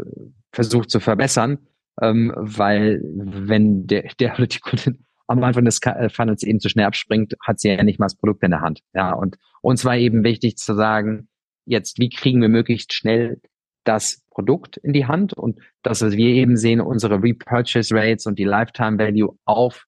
versucht 0.52 0.90
zu 0.90 1.00
verbessern, 1.00 1.58
ähm, 2.00 2.32
weil 2.36 3.00
wenn 3.02 3.86
der, 3.86 4.10
der 4.20 4.34
oder 4.34 4.46
die 4.46 4.60
Kundin 4.60 5.04
am 5.26 5.42
Anfang 5.42 5.64
des 5.64 5.80
äh, 5.82 6.08
Funnels 6.08 6.42
eben 6.42 6.60
zu 6.60 6.68
schnell 6.68 6.86
abspringt, 6.86 7.34
hat 7.40 7.60
sie 7.60 7.68
ja 7.68 7.82
nicht 7.82 7.98
mal 7.98 8.06
das 8.06 8.16
Produkt 8.16 8.42
in 8.42 8.50
der 8.50 8.60
Hand. 8.60 8.80
Ja, 8.94 9.12
und 9.12 9.36
uns 9.60 9.84
war 9.84 9.96
eben 9.96 10.24
wichtig 10.24 10.56
zu 10.56 10.74
sagen, 10.74 11.28
jetzt, 11.64 11.98
wie 11.98 12.08
kriegen 12.08 12.40
wir 12.40 12.48
möglichst 12.48 12.92
schnell 12.92 13.40
das 13.84 14.22
Produkt 14.30 14.76
in 14.76 14.92
die 14.92 15.06
Hand 15.06 15.32
und 15.32 15.58
das, 15.82 16.02
was 16.02 16.12
wir 16.12 16.28
eben 16.28 16.56
sehen, 16.56 16.80
unsere 16.80 17.22
Repurchase 17.22 17.94
Rates 17.94 18.26
und 18.26 18.38
die 18.38 18.44
Lifetime 18.44 18.98
Value 18.98 19.36
auf 19.44 19.86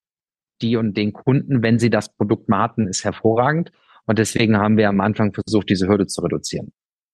die 0.63 0.77
und 0.77 0.97
den 0.97 1.13
Kunden, 1.13 1.63
wenn 1.63 1.79
sie 1.79 1.91
das 1.91 2.15
Produkt 2.15 2.49
mal 2.49 2.63
hatten, 2.63 2.89
ist 2.89 3.05
hervorragend. 3.05 3.71
Und 4.07 4.19
deswegen 4.19 4.57
haben 4.57 4.77
wir 4.77 4.89
am 4.89 5.01
Anfang 5.01 5.33
versucht, 5.33 5.69
diese 5.69 5.87
Hürde 5.87 6.07
zu 6.07 6.23
reduzieren. 6.23 6.73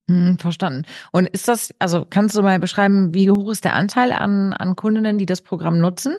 Hm, 0.09 0.39
verstanden. 0.39 0.83
Und 1.13 1.29
ist 1.29 1.49
das, 1.49 1.75
also 1.79 2.07
kannst 2.09 2.37
du 2.37 2.43
mal 2.43 2.59
beschreiben, 2.59 3.15
wie 3.15 3.31
hoch 3.31 3.51
ist 3.51 3.65
der 3.65 3.75
Anteil 3.75 4.13
an, 4.13 4.53
an 4.53 4.77
Kundinnen, 4.77 5.19
die 5.19 5.27
das 5.27 5.43
Programm 5.43 5.79
nutzen? 5.79 6.17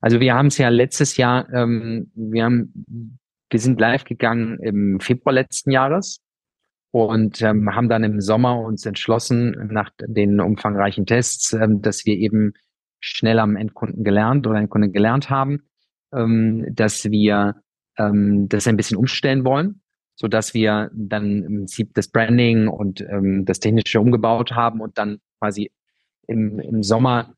Also 0.00 0.20
wir 0.20 0.34
haben 0.34 0.46
es 0.46 0.58
ja 0.58 0.68
letztes 0.68 1.16
Jahr, 1.16 1.52
ähm, 1.52 2.10
wir 2.14 2.44
haben, 2.44 3.18
wir 3.50 3.60
sind 3.60 3.80
live 3.80 4.04
gegangen 4.04 4.58
im 4.60 5.00
Februar 5.00 5.32
letzten 5.32 5.70
Jahres 5.70 6.20
und 6.92 7.42
ähm, 7.42 7.74
haben 7.74 7.88
dann 7.88 8.04
im 8.04 8.20
Sommer 8.20 8.60
uns 8.60 8.86
entschlossen, 8.86 9.68
nach 9.70 9.90
den 10.00 10.40
umfangreichen 10.40 11.06
Tests, 11.06 11.52
ähm, 11.52 11.82
dass 11.82 12.04
wir 12.04 12.16
eben 12.16 12.52
schnell 13.00 13.38
am 13.38 13.56
Endkunden 13.56 14.04
gelernt 14.04 14.46
oder 14.46 14.58
Endkunden 14.58 14.92
gelernt 14.92 15.30
haben, 15.30 15.62
ähm, 16.12 16.66
dass 16.74 17.10
wir 17.10 17.62
ähm, 17.96 18.48
das 18.48 18.66
ein 18.66 18.76
bisschen 18.76 18.96
umstellen 18.96 19.44
wollen 19.44 19.80
so 20.20 20.28
dass 20.28 20.52
wir 20.52 20.90
dann 20.92 21.44
im 21.44 21.56
Prinzip 21.56 21.94
das 21.94 22.08
Branding 22.08 22.68
und 22.68 23.00
ähm, 23.00 23.46
das 23.46 23.58
Technische 23.58 24.02
umgebaut 24.02 24.52
haben 24.52 24.82
und 24.82 24.98
dann 24.98 25.18
quasi 25.38 25.72
im, 26.26 26.58
im 26.58 26.82
Sommer 26.82 27.32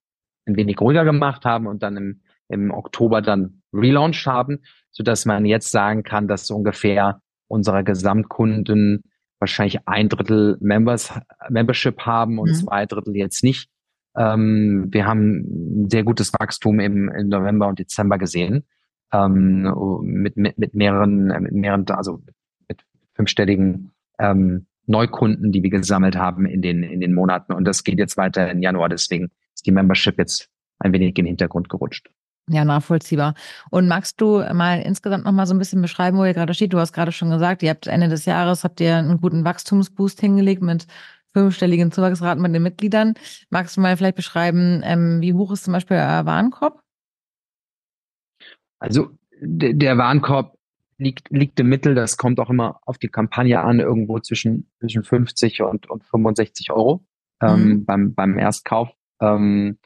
ein 0.46 0.56
wenig 0.56 0.80
ruhiger 0.80 1.04
gemacht 1.04 1.44
haben 1.44 1.68
und 1.68 1.84
dann 1.84 1.96
im, 1.96 2.22
im 2.52 2.70
Oktober 2.70 3.22
dann 3.22 3.62
relaunched 3.72 4.26
haben, 4.26 4.60
so 4.90 5.02
dass 5.02 5.24
man 5.24 5.46
jetzt 5.46 5.70
sagen 5.70 6.02
kann, 6.02 6.28
dass 6.28 6.46
so 6.46 6.54
ungefähr 6.54 7.20
unserer 7.48 7.82
Gesamtkunden 7.82 9.02
wahrscheinlich 9.38 9.86
ein 9.88 10.08
Drittel 10.08 10.56
Members, 10.60 11.12
Membership 11.50 12.00
haben 12.00 12.38
und 12.38 12.50
mhm. 12.50 12.54
zwei 12.54 12.86
Drittel 12.86 13.16
jetzt 13.16 13.42
nicht. 13.42 13.68
Ähm, 14.16 14.88
wir 14.90 15.06
haben 15.06 15.84
ein 15.84 15.90
sehr 15.90 16.04
gutes 16.04 16.32
Wachstum 16.34 16.80
im, 16.80 17.08
im 17.08 17.28
November 17.28 17.68
und 17.68 17.78
Dezember 17.78 18.18
gesehen. 18.18 18.64
Ähm, 19.12 19.62
mit, 20.02 20.36
mit, 20.36 20.58
mit 20.58 20.74
mehreren, 20.74 21.26
mit 21.42 21.52
mehreren, 21.52 21.84
also 21.88 22.22
fünfstelligen 23.14 23.92
ähm, 24.18 24.66
Neukunden, 24.86 25.52
die 25.52 25.62
wir 25.62 25.70
gesammelt 25.70 26.16
haben 26.16 26.46
in 26.46 26.62
den, 26.62 26.82
in 26.82 27.00
den 27.00 27.14
Monaten. 27.14 27.52
Und 27.52 27.64
das 27.64 27.84
geht 27.84 27.98
jetzt 27.98 28.16
weiter 28.16 28.50
in 28.50 28.62
Januar. 28.62 28.88
Deswegen 28.88 29.30
ist 29.54 29.66
die 29.66 29.72
Membership 29.72 30.18
jetzt 30.18 30.48
ein 30.78 30.92
wenig 30.92 31.10
in 31.10 31.24
den 31.24 31.26
Hintergrund 31.26 31.68
gerutscht. 31.68 32.10
Ja, 32.48 32.64
nachvollziehbar. 32.64 33.34
Und 33.70 33.86
magst 33.86 34.20
du 34.20 34.42
mal 34.52 34.80
insgesamt 34.80 35.24
noch 35.24 35.32
mal 35.32 35.46
so 35.46 35.54
ein 35.54 35.58
bisschen 35.58 35.80
beschreiben, 35.80 36.18
wo 36.18 36.24
ihr 36.24 36.34
gerade 36.34 36.54
steht? 36.54 36.72
Du 36.72 36.78
hast 36.78 36.92
gerade 36.92 37.12
schon 37.12 37.30
gesagt, 37.30 37.62
ihr 37.62 37.70
habt 37.70 37.86
Ende 37.86 38.08
des 38.08 38.24
Jahres 38.24 38.64
habt 38.64 38.80
ihr 38.80 38.96
einen 38.96 39.20
guten 39.20 39.44
Wachstumsboost 39.44 40.20
hingelegt 40.20 40.60
mit 40.60 40.86
fünfstelligen 41.32 41.92
Zuwachsraten 41.92 42.42
mit 42.42 42.54
den 42.54 42.62
Mitgliedern. 42.62 43.14
Magst 43.50 43.76
du 43.76 43.80
mal 43.80 43.96
vielleicht 43.96 44.16
beschreiben, 44.16 44.82
ähm, 44.84 45.20
wie 45.20 45.34
hoch 45.34 45.52
ist 45.52 45.64
zum 45.64 45.72
Beispiel 45.72 45.96
euer 45.96 46.26
Warenkorb? 46.26 46.80
Also 48.78 49.10
der 49.40 49.96
Warenkorb 49.96 50.56
liegt, 50.98 51.30
liegt 51.30 51.58
im 51.60 51.68
Mittel, 51.68 51.94
das 51.94 52.16
kommt 52.16 52.40
auch 52.40 52.50
immer 52.50 52.80
auf 52.84 52.98
die 52.98 53.08
Kampagne 53.08 53.60
an, 53.60 53.80
irgendwo 53.80 54.18
zwischen, 54.18 54.70
zwischen 54.80 55.04
50 55.04 55.62
und, 55.62 55.88
und 55.88 56.04
65 56.04 56.70
Euro 56.72 57.04
ähm, 57.40 57.64
mhm. 57.64 57.84
beim, 57.84 58.14
beim 58.14 58.38
Erstkauf. 58.38 58.90
Ähm, 59.20 59.78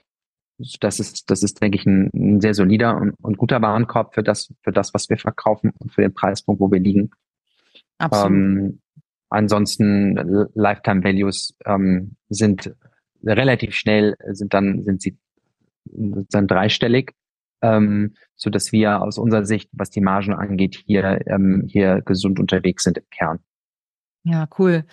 das 0.81 1.01
ist, 1.01 1.31
das 1.31 1.43
ist, 1.43 1.61
denke 1.61 1.79
ich, 1.79 1.87
ein, 1.87 2.11
ein 2.15 2.41
sehr 2.41 2.55
solider 2.55 2.97
und, 2.97 3.15
und, 3.23 3.37
guter 3.37 3.61
Warenkorb 3.61 4.15
für 4.15 4.23
das, 4.23 4.53
für 4.63 4.73
das, 4.73 4.95
was 4.95 5.09
wir 5.11 5.19
verkaufen 5.19 5.73
und 5.79 5.93
für 5.93 6.03
den 6.03 6.15
Preispunkt, 6.15 6.61
wo 6.61 6.71
wir 6.71 6.81
liegen. 6.81 7.11
Absolut. 7.99 8.31
Ähm, 8.31 8.81
ansonsten 9.29 10.49
Lifetime 10.55 11.05
Values 11.05 11.55
ähm, 11.65 12.17
sind 12.29 12.75
relativ 13.25 13.75
schnell, 13.75 14.17
sind 14.33 14.55
dann, 14.55 14.83
sind 14.83 15.03
sie 15.03 15.19
sind 15.85 16.51
dreistellig 16.51 17.15
ähm, 17.63 18.15
so 18.35 18.51
dass 18.51 18.73
wir 18.73 19.03
aus 19.03 19.19
unserer 19.19 19.45
Sicht, 19.45 19.71
was 19.73 19.91
die 19.91 20.01
Margen 20.01 20.35
angeht, 20.35 20.83
hier, 20.87 21.21
ähm, 21.27 21.65
hier 21.67 22.03
gesund 22.03 22.39
unterwegs 22.39 22.85
sind 22.85 22.99
im 22.99 23.09
Kern. 23.11 23.39
Ja, 24.25 24.49
cool. 24.59 24.85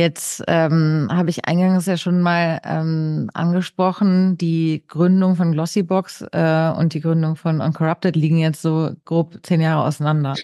Jetzt 0.00 0.42
ähm, 0.48 1.08
habe 1.12 1.28
ich 1.28 1.44
eingangs 1.44 1.84
ja 1.84 1.98
schon 1.98 2.22
mal 2.22 2.58
ähm, 2.64 3.28
angesprochen, 3.34 4.38
die 4.38 4.82
Gründung 4.88 5.36
von 5.36 5.52
Glossybox 5.52 6.24
äh, 6.32 6.70
und 6.70 6.94
die 6.94 7.02
Gründung 7.02 7.36
von 7.36 7.60
Uncorrupted 7.60 8.16
liegen 8.16 8.38
jetzt 8.38 8.62
so 8.62 8.92
grob 9.04 9.36
zehn 9.42 9.60
Jahre 9.60 9.84
auseinander. 9.84 10.36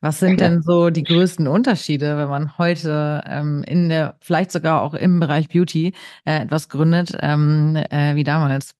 Was 0.00 0.18
sind 0.18 0.40
denn 0.40 0.62
so 0.62 0.88
die 0.88 1.02
größten 1.02 1.46
Unterschiede, 1.46 2.16
wenn 2.16 2.30
man 2.30 2.56
heute 2.56 3.22
ähm, 3.26 3.62
in 3.64 3.90
der, 3.90 4.16
vielleicht 4.22 4.50
sogar 4.50 4.80
auch 4.80 4.94
im 4.94 5.20
Bereich 5.20 5.50
Beauty 5.50 5.92
äh, 6.24 6.44
etwas 6.44 6.70
gründet, 6.70 7.14
ähm, 7.20 7.76
äh, 7.90 8.14
wie 8.14 8.24
damals? 8.24 8.74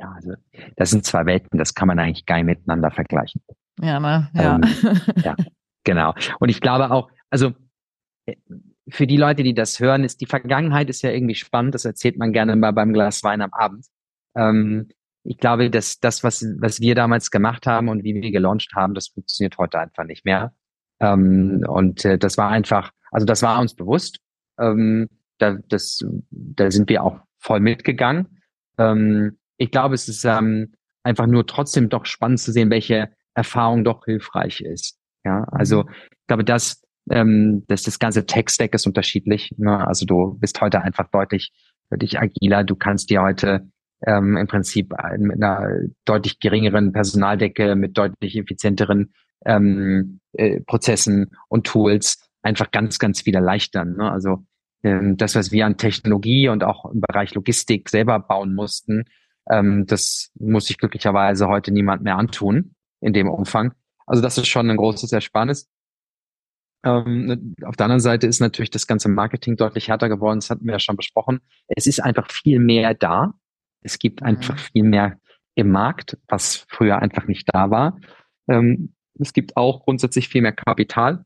Ja, 0.00 0.10
also 0.16 0.32
das 0.74 0.90
sind 0.90 1.04
zwei 1.04 1.26
Welten, 1.26 1.60
das 1.60 1.76
kann 1.76 1.86
man 1.86 2.00
eigentlich 2.00 2.26
gar 2.26 2.38
nicht 2.38 2.46
miteinander 2.46 2.90
vergleichen. 2.90 3.40
Ja, 3.80 4.00
ne? 4.00 4.28
Ja. 4.34 4.56
Ähm, 4.56 4.62
ja, 5.22 5.36
genau. 5.84 6.12
Und 6.40 6.48
ich 6.48 6.60
glaube 6.60 6.90
auch, 6.90 7.08
also 7.30 7.52
äh, 8.26 8.34
für 8.88 9.06
die 9.06 9.16
Leute, 9.16 9.42
die 9.42 9.54
das 9.54 9.78
hören, 9.80 10.04
ist 10.04 10.20
die 10.20 10.26
Vergangenheit 10.26 10.90
ist 10.90 11.02
ja 11.02 11.10
irgendwie 11.10 11.34
spannend. 11.34 11.74
Das 11.74 11.84
erzählt 11.84 12.16
man 12.18 12.32
gerne 12.32 12.56
mal 12.56 12.72
beim 12.72 12.92
Glas 12.92 13.22
Wein 13.22 13.42
am 13.42 13.52
Abend. 13.52 13.86
Ähm, 14.34 14.88
ich 15.22 15.38
glaube, 15.38 15.70
dass 15.70 16.00
das, 16.00 16.24
was, 16.24 16.44
was 16.58 16.80
wir 16.80 16.94
damals 16.94 17.30
gemacht 17.30 17.66
haben 17.66 17.88
und 17.88 18.04
wie 18.04 18.14
wir 18.14 18.30
gelauncht 18.30 18.72
haben, 18.74 18.94
das 18.94 19.08
funktioniert 19.08 19.58
heute 19.58 19.78
einfach 19.78 20.04
nicht 20.04 20.24
mehr. 20.24 20.54
Ähm, 20.98 21.64
und 21.68 22.04
äh, 22.04 22.18
das 22.18 22.38
war 22.38 22.48
einfach, 22.48 22.92
also 23.10 23.26
das 23.26 23.42
war 23.42 23.60
uns 23.60 23.74
bewusst. 23.74 24.18
Ähm, 24.58 25.08
da, 25.38 25.58
das, 25.68 26.04
da 26.30 26.70
sind 26.70 26.88
wir 26.88 27.02
auch 27.02 27.20
voll 27.38 27.60
mitgegangen. 27.60 28.40
Ähm, 28.78 29.38
ich 29.56 29.70
glaube, 29.70 29.94
es 29.94 30.08
ist 30.08 30.24
ähm, 30.24 30.72
einfach 31.02 31.26
nur 31.26 31.46
trotzdem 31.46 31.88
doch 31.88 32.06
spannend 32.06 32.40
zu 32.40 32.52
sehen, 32.52 32.70
welche 32.70 33.10
Erfahrung 33.34 33.84
doch 33.84 34.04
hilfreich 34.04 34.60
ist. 34.60 34.98
Ja, 35.24 35.44
also 35.50 35.84
mhm. 35.84 35.90
ich 36.12 36.26
glaube, 36.26 36.44
dass, 36.44 36.82
ähm, 37.10 37.64
dass 37.68 37.82
das 37.82 37.98
ganze 37.98 38.26
Tech-Stack 38.26 38.74
ist 38.74 38.86
unterschiedlich. 38.86 39.54
Ne? 39.56 39.86
Also 39.86 40.06
du 40.06 40.38
bist 40.38 40.60
heute 40.60 40.82
einfach 40.82 41.08
deutlich, 41.10 41.52
deutlich 41.90 42.18
agiler. 42.18 42.64
Du 42.64 42.76
kannst 42.76 43.10
dir 43.10 43.22
heute 43.22 43.68
ähm, 44.06 44.36
im 44.36 44.46
Prinzip 44.46 44.92
mit 45.18 45.42
einer 45.42 45.68
deutlich 46.04 46.40
geringeren 46.40 46.92
Personaldecke, 46.92 47.74
mit 47.76 47.96
deutlich 47.96 48.36
effizienteren 48.36 49.12
ähm, 49.44 50.20
äh, 50.32 50.60
Prozessen 50.60 51.30
und 51.48 51.66
Tools 51.66 52.30
einfach 52.42 52.70
ganz, 52.70 52.98
ganz 52.98 53.22
viel 53.22 53.34
erleichtern. 53.34 53.96
Ne? 53.96 54.10
Also 54.10 54.44
ähm, 54.82 55.16
das, 55.16 55.34
was 55.34 55.52
wir 55.52 55.66
an 55.66 55.76
Technologie 55.76 56.48
und 56.48 56.64
auch 56.64 56.86
im 56.86 57.00
Bereich 57.00 57.34
Logistik 57.34 57.88
selber 57.88 58.18
bauen 58.18 58.54
mussten, 58.54 59.04
ähm, 59.50 59.86
das 59.86 60.30
muss 60.38 60.66
sich 60.66 60.78
glücklicherweise 60.78 61.48
heute 61.48 61.72
niemand 61.72 62.02
mehr 62.02 62.16
antun 62.16 62.74
in 63.00 63.12
dem 63.12 63.28
Umfang. 63.28 63.72
Also 64.06 64.22
das 64.22 64.38
ist 64.38 64.48
schon 64.48 64.70
ein 64.70 64.76
großes 64.76 65.12
Ersparnis. 65.12 65.68
Ähm, 66.82 67.26
ne, 67.26 67.54
auf 67.64 67.76
der 67.76 67.86
anderen 67.86 68.00
Seite 68.00 68.26
ist 68.26 68.40
natürlich 68.40 68.70
das 68.70 68.86
ganze 68.86 69.08
Marketing 69.08 69.56
deutlich 69.56 69.88
härter 69.88 70.08
geworden. 70.08 70.40
Das 70.40 70.50
hatten 70.50 70.64
wir 70.64 70.72
ja 70.72 70.78
schon 70.78 70.96
besprochen. 70.96 71.40
Es 71.68 71.86
ist 71.86 72.00
einfach 72.00 72.30
viel 72.30 72.58
mehr 72.58 72.94
da. 72.94 73.34
Es 73.82 73.98
gibt 73.98 74.22
einfach 74.22 74.54
mhm. 74.54 74.72
viel 74.72 74.82
mehr 74.84 75.18
im 75.54 75.70
Markt, 75.70 76.18
was 76.28 76.64
früher 76.68 77.00
einfach 77.00 77.26
nicht 77.26 77.48
da 77.52 77.70
war. 77.70 77.98
Ähm, 78.48 78.94
es 79.18 79.32
gibt 79.32 79.56
auch 79.56 79.84
grundsätzlich 79.84 80.28
viel 80.28 80.42
mehr 80.42 80.52
Kapital, 80.52 81.24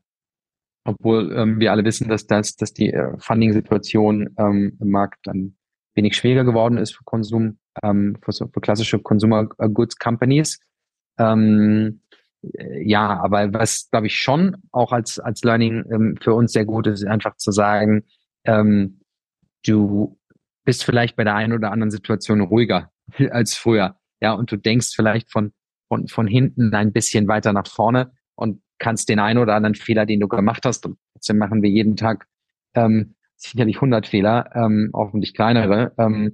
obwohl 0.83 1.33
ähm, 1.35 1.59
wir 1.59 1.71
alle 1.71 1.85
wissen, 1.85 2.09
dass 2.09 2.27
das, 2.27 2.55
dass 2.55 2.73
die 2.73 2.91
äh, 2.91 3.17
Funding-Situation 3.17 4.35
ähm, 4.37 4.77
im 4.79 4.89
Markt 4.89 5.19
dann 5.23 5.55
wenig 5.95 6.15
schwieriger 6.17 6.43
geworden 6.43 6.77
ist 6.77 6.95
für 6.95 7.03
Konsum, 7.05 7.59
ähm, 7.81 8.17
für, 8.21 8.33
für 8.33 8.61
klassische 8.61 8.99
Consumer 8.99 9.45
Goods 9.45 9.97
Companies. 9.97 10.59
Ähm, 11.17 12.01
äh, 12.04 12.04
ja, 12.83 13.19
aber 13.21 13.53
was 13.53 13.89
glaube 13.89 14.07
ich 14.07 14.17
schon 14.17 14.57
auch 14.71 14.91
als 14.91 15.19
als 15.19 15.43
Learning 15.43 15.83
ähm, 15.91 16.17
für 16.21 16.33
uns 16.33 16.53
sehr 16.53 16.65
gut 16.65 16.87
ist, 16.87 17.01
ist 17.01 17.07
einfach 17.07 17.37
zu 17.37 17.51
sagen, 17.51 18.03
ähm, 18.45 19.01
du 19.65 20.17
bist 20.63 20.83
vielleicht 20.83 21.15
bei 21.15 21.23
der 21.23 21.35
einen 21.35 21.53
oder 21.53 21.71
anderen 21.71 21.91
Situation 21.91 22.41
ruhiger 22.41 22.91
als 23.31 23.55
früher. 23.55 23.95
Ja, 24.21 24.33
und 24.33 24.51
du 24.51 24.57
denkst 24.57 24.93
vielleicht 24.95 25.31
von, 25.31 25.53
von, 25.87 26.07
von 26.07 26.27
hinten 26.27 26.73
ein 26.73 26.91
bisschen 26.91 27.27
weiter 27.27 27.53
nach 27.53 27.67
vorne 27.67 28.11
und 28.35 28.61
kannst 28.79 29.09
den 29.09 29.19
einen 29.19 29.39
oder 29.39 29.55
anderen 29.55 29.75
Fehler, 29.75 30.05
den 30.05 30.19
du 30.19 30.27
gemacht 30.27 30.65
hast, 30.65 30.85
und 30.85 30.97
trotzdem 31.13 31.37
machen 31.37 31.61
wir 31.61 31.69
jeden 31.69 31.95
Tag 31.95 32.27
ähm, 32.73 33.15
sicherlich 33.35 33.77
100 33.77 34.07
Fehler, 34.07 34.49
ähm, 34.55 34.91
hoffentlich 34.93 35.33
kleinere, 35.33 35.93
ähm, 35.97 36.33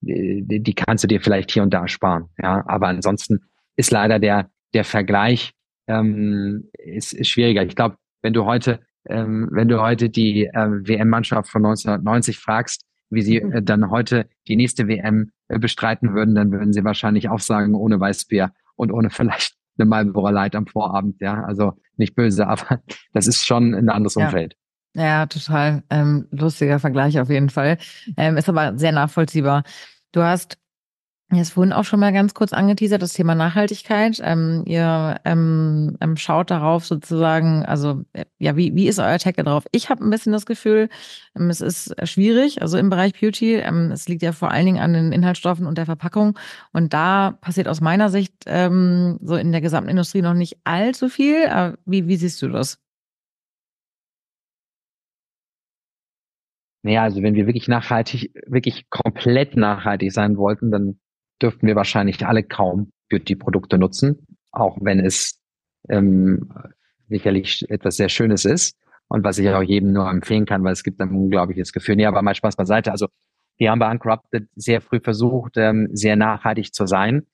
die, 0.00 0.62
die 0.62 0.74
kannst 0.74 1.04
du 1.04 1.08
dir 1.08 1.20
vielleicht 1.20 1.50
hier 1.50 1.62
und 1.62 1.72
da 1.72 1.86
sparen. 1.88 2.28
Ja, 2.38 2.64
aber 2.66 2.88
ansonsten 2.88 3.40
ist 3.76 3.90
leider 3.90 4.18
der, 4.18 4.50
der 4.74 4.84
Vergleich 4.84 5.52
ähm, 5.86 6.70
ist, 6.78 7.12
ist 7.12 7.28
schwieriger. 7.28 7.62
Ich 7.64 7.76
glaube, 7.76 7.96
wenn 8.22 8.32
du 8.32 8.44
heute, 8.44 8.80
ähm, 9.08 9.48
wenn 9.52 9.68
du 9.68 9.80
heute 9.80 10.08
die 10.10 10.50
ähm, 10.54 10.86
WM-Mannschaft 10.86 11.50
von 11.50 11.64
1990 11.64 12.38
fragst, 12.38 12.84
wie 13.10 13.22
sie 13.22 13.38
äh, 13.38 13.62
dann 13.62 13.90
heute 13.90 14.28
die 14.48 14.56
nächste 14.56 14.88
WM 14.88 15.32
äh, 15.48 15.58
bestreiten 15.58 16.14
würden, 16.14 16.34
dann 16.34 16.50
würden 16.50 16.72
sie 16.72 16.84
wahrscheinlich 16.84 17.28
auch 17.28 17.40
sagen, 17.40 17.74
ohne 17.74 18.00
Weißbier 18.00 18.52
und 18.76 18.90
ohne 18.90 19.10
vielleicht 19.10 19.54
eine 19.78 19.86
Marlboro 19.86 20.30
Light 20.30 20.54
am 20.54 20.66
Vorabend, 20.66 21.20
ja. 21.20 21.42
Also 21.44 21.72
nicht 21.96 22.14
böse, 22.14 22.46
aber 22.48 22.82
das 23.12 23.26
ist 23.26 23.46
schon 23.46 23.74
ein 23.74 23.88
anderes 23.88 24.14
ja. 24.14 24.26
Umfeld. 24.26 24.56
Ja, 24.94 25.24
total 25.26 25.82
ähm, 25.88 26.26
lustiger 26.30 26.78
Vergleich 26.78 27.18
auf 27.18 27.30
jeden 27.30 27.48
Fall. 27.48 27.78
Ähm, 28.18 28.36
ist 28.36 28.48
aber 28.48 28.76
sehr 28.76 28.92
nachvollziehbar. 28.92 29.64
Du 30.12 30.22
hast 30.22 30.58
Jetzt 31.34 31.54
vorhin 31.54 31.72
auch 31.72 31.84
schon 31.84 31.98
mal 31.98 32.12
ganz 32.12 32.34
kurz 32.34 32.52
angeteasert, 32.52 33.00
das 33.00 33.14
Thema 33.14 33.34
Nachhaltigkeit. 33.34 34.20
Ähm, 34.22 34.64
ihr 34.66 35.18
ähm, 35.24 35.96
ähm, 36.02 36.18
schaut 36.18 36.50
darauf 36.50 36.84
sozusagen, 36.84 37.64
also 37.64 38.02
äh, 38.12 38.26
ja, 38.38 38.54
wie, 38.58 38.74
wie 38.74 38.86
ist 38.86 38.98
euer 38.98 39.16
da 39.16 39.42
drauf? 39.42 39.64
Ich 39.72 39.88
habe 39.88 40.04
ein 40.04 40.10
bisschen 40.10 40.32
das 40.32 40.44
Gefühl, 40.44 40.90
ähm, 41.34 41.48
es 41.48 41.62
ist 41.62 41.94
schwierig, 42.06 42.60
also 42.60 42.76
im 42.76 42.90
Bereich 42.90 43.18
Beauty. 43.18 43.54
Ähm, 43.54 43.90
es 43.92 44.08
liegt 44.08 44.22
ja 44.22 44.32
vor 44.32 44.50
allen 44.50 44.66
Dingen 44.66 44.82
an 44.82 44.92
den 44.92 45.10
Inhaltsstoffen 45.10 45.66
und 45.66 45.78
der 45.78 45.86
Verpackung. 45.86 46.38
Und 46.74 46.92
da 46.92 47.38
passiert 47.40 47.66
aus 47.66 47.80
meiner 47.80 48.10
Sicht 48.10 48.34
ähm, 48.44 49.18
so 49.22 49.36
in 49.36 49.52
der 49.52 49.62
gesamten 49.62 49.88
Industrie 49.88 50.20
noch 50.20 50.34
nicht 50.34 50.58
allzu 50.64 51.08
viel. 51.08 51.46
Aber 51.46 51.78
wie, 51.86 52.08
wie 52.08 52.16
siehst 52.16 52.42
du 52.42 52.48
das? 52.48 52.78
Naja, 56.84 57.04
also 57.04 57.22
wenn 57.22 57.34
wir 57.34 57.46
wirklich 57.46 57.68
nachhaltig, 57.68 58.32
wirklich 58.46 58.90
komplett 58.90 59.56
nachhaltig 59.56 60.12
sein 60.12 60.36
wollten, 60.36 60.70
dann 60.72 60.98
dürften 61.42 61.66
wir 61.66 61.76
wahrscheinlich 61.76 62.24
alle 62.26 62.42
kaum 62.42 62.92
Beauty-Produkte 63.10 63.78
nutzen, 63.78 64.26
auch 64.50 64.78
wenn 64.80 65.00
es 65.00 65.40
ähm, 65.88 66.52
sicherlich 67.08 67.68
etwas 67.68 67.96
sehr 67.96 68.08
Schönes 68.08 68.44
ist 68.44 68.76
und 69.08 69.24
was 69.24 69.38
ich 69.38 69.48
auch 69.50 69.62
jedem 69.62 69.92
nur 69.92 70.08
empfehlen 70.08 70.46
kann, 70.46 70.64
weil 70.64 70.72
es 70.72 70.82
gibt 70.82 71.00
ein 71.00 71.10
unglaubliches 71.10 71.72
Gefühl. 71.72 71.96
Nee, 71.96 72.06
aber 72.06 72.22
mal 72.22 72.34
Spaß 72.34 72.56
beiseite. 72.56 72.90
Also 72.90 73.08
wir 73.58 73.70
haben 73.70 73.78
bei 73.78 73.90
Uncorrupted 73.90 74.48
sehr 74.56 74.80
früh 74.80 75.00
versucht, 75.00 75.56
ähm, 75.56 75.88
sehr 75.92 76.16
nachhaltig 76.16 76.72
zu 76.72 76.86
sein. 76.86 77.26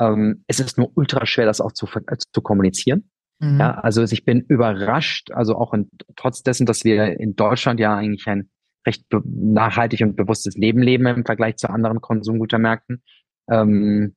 Ähm, 0.00 0.44
es 0.46 0.60
ist 0.60 0.78
nur 0.78 0.90
ultra 0.94 1.26
schwer, 1.26 1.46
das 1.46 1.60
auch 1.60 1.72
zu, 1.72 1.86
äh, 1.86 2.16
zu 2.32 2.40
kommunizieren. 2.40 3.10
Mhm. 3.38 3.60
Ja, 3.60 3.78
also 3.80 4.02
ich 4.02 4.24
bin 4.24 4.40
überrascht, 4.40 5.30
also 5.30 5.56
auch 5.56 5.74
in, 5.74 5.90
trotz 6.16 6.42
dessen, 6.42 6.66
dass 6.66 6.84
wir 6.84 7.20
in 7.20 7.36
Deutschland 7.36 7.80
ja 7.80 7.94
eigentlich 7.94 8.26
ein 8.26 8.48
recht 8.86 9.04
nachhaltig 9.24 10.00
und 10.02 10.16
bewusstes 10.16 10.56
Leben 10.56 10.80
leben 10.80 11.06
im 11.06 11.24
Vergleich 11.24 11.56
zu 11.56 11.68
anderen 11.68 12.00
Konsumgütermärkten, 12.00 13.02
ähm, 13.48 14.14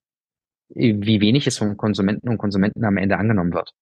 wie 0.70 1.22
wenig 1.22 1.48
es 1.48 1.58
von 1.58 1.78
Konsumenten 1.78 2.30
und 2.30 2.38
Konsumenten 2.38 2.84
am 2.86 2.98
Ende 2.98 3.18
angenommen 3.18 3.54
wird. 3.54 3.74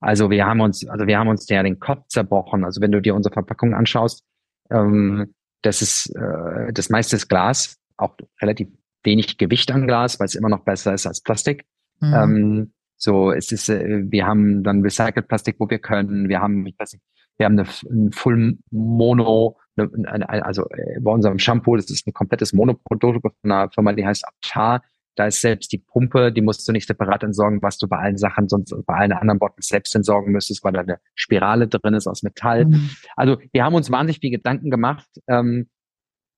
Also 0.00 0.30
wir 0.30 0.46
haben 0.46 0.60
uns, 0.60 0.86
also 0.86 1.06
wir 1.06 1.18
haben 1.18 1.28
uns 1.28 1.48
ja 1.48 1.62
den 1.62 1.78
Kopf 1.78 2.06
zerbrochen. 2.08 2.64
Also 2.64 2.80
wenn 2.80 2.92
du 2.92 3.00
dir 3.00 3.14
unsere 3.14 3.32
Verpackung 3.32 3.74
anschaust, 3.74 4.24
ähm, 4.70 5.34
das 5.62 5.82
ist 5.82 6.14
äh, 6.16 6.72
das 6.72 6.88
meiste 6.88 7.16
ist 7.16 7.28
Glas, 7.28 7.76
auch 7.96 8.16
relativ 8.40 8.68
wenig 9.02 9.38
Gewicht 9.38 9.70
an 9.70 9.86
Glas, 9.86 10.18
weil 10.18 10.26
es 10.26 10.34
immer 10.34 10.48
noch 10.48 10.64
besser 10.64 10.94
ist 10.94 11.06
als 11.06 11.20
Plastik. 11.22 11.64
Mhm. 12.00 12.14
Ähm, 12.14 12.72
so, 12.96 13.32
es 13.32 13.52
ist, 13.52 13.68
äh, 13.68 14.04
wir 14.10 14.26
haben 14.26 14.62
dann 14.62 14.82
Recycled 14.82 15.28
Plastik, 15.28 15.56
wo 15.58 15.68
wir 15.68 15.78
können. 15.78 16.28
Wir 16.28 16.40
haben, 16.40 16.66
ich 16.66 16.78
weiß 16.78 16.94
nicht, 16.94 17.04
wir 17.38 17.46
haben 17.46 17.58
eine, 17.58 17.68
ein 17.90 18.12
Full 18.12 18.58
Mono 18.70 19.58
also 20.06 20.68
äh, 20.70 21.00
bei 21.00 21.10
unserem 21.10 21.38
Shampoo, 21.38 21.76
das 21.76 21.90
ist 21.90 22.06
ein 22.06 22.12
komplettes 22.12 22.52
Monoprodukt 22.52 23.22
von 23.22 23.32
einer 23.50 23.70
Firma, 23.70 23.92
die 23.92 24.06
heißt 24.06 24.26
Aptar. 24.26 24.82
Da 25.16 25.26
ist 25.26 25.40
selbst 25.40 25.72
die 25.72 25.78
Pumpe, 25.78 26.32
die 26.32 26.40
musst 26.40 26.66
du 26.66 26.72
nicht 26.72 26.86
separat 26.86 27.22
entsorgen, 27.24 27.60
was 27.62 27.78
du 27.78 27.88
bei 27.88 27.98
allen 27.98 28.16
Sachen 28.16 28.48
sonst 28.48 28.74
bei 28.86 28.94
allen 28.94 29.12
anderen 29.12 29.38
Bottles 29.38 29.66
selbst 29.66 29.94
entsorgen 29.94 30.32
müsstest, 30.32 30.64
weil 30.64 30.72
da 30.72 30.80
eine 30.80 30.98
Spirale 31.14 31.68
drin 31.68 31.94
ist 31.94 32.06
aus 32.06 32.22
Metall. 32.22 32.66
Mhm. 32.66 32.90
Also 33.16 33.36
wir 33.52 33.64
haben 33.64 33.74
uns 33.74 33.90
wahnsinnig 33.90 34.20
viel 34.20 34.30
Gedanken 34.30 34.70
gemacht, 34.70 35.08
ähm, 35.26 35.68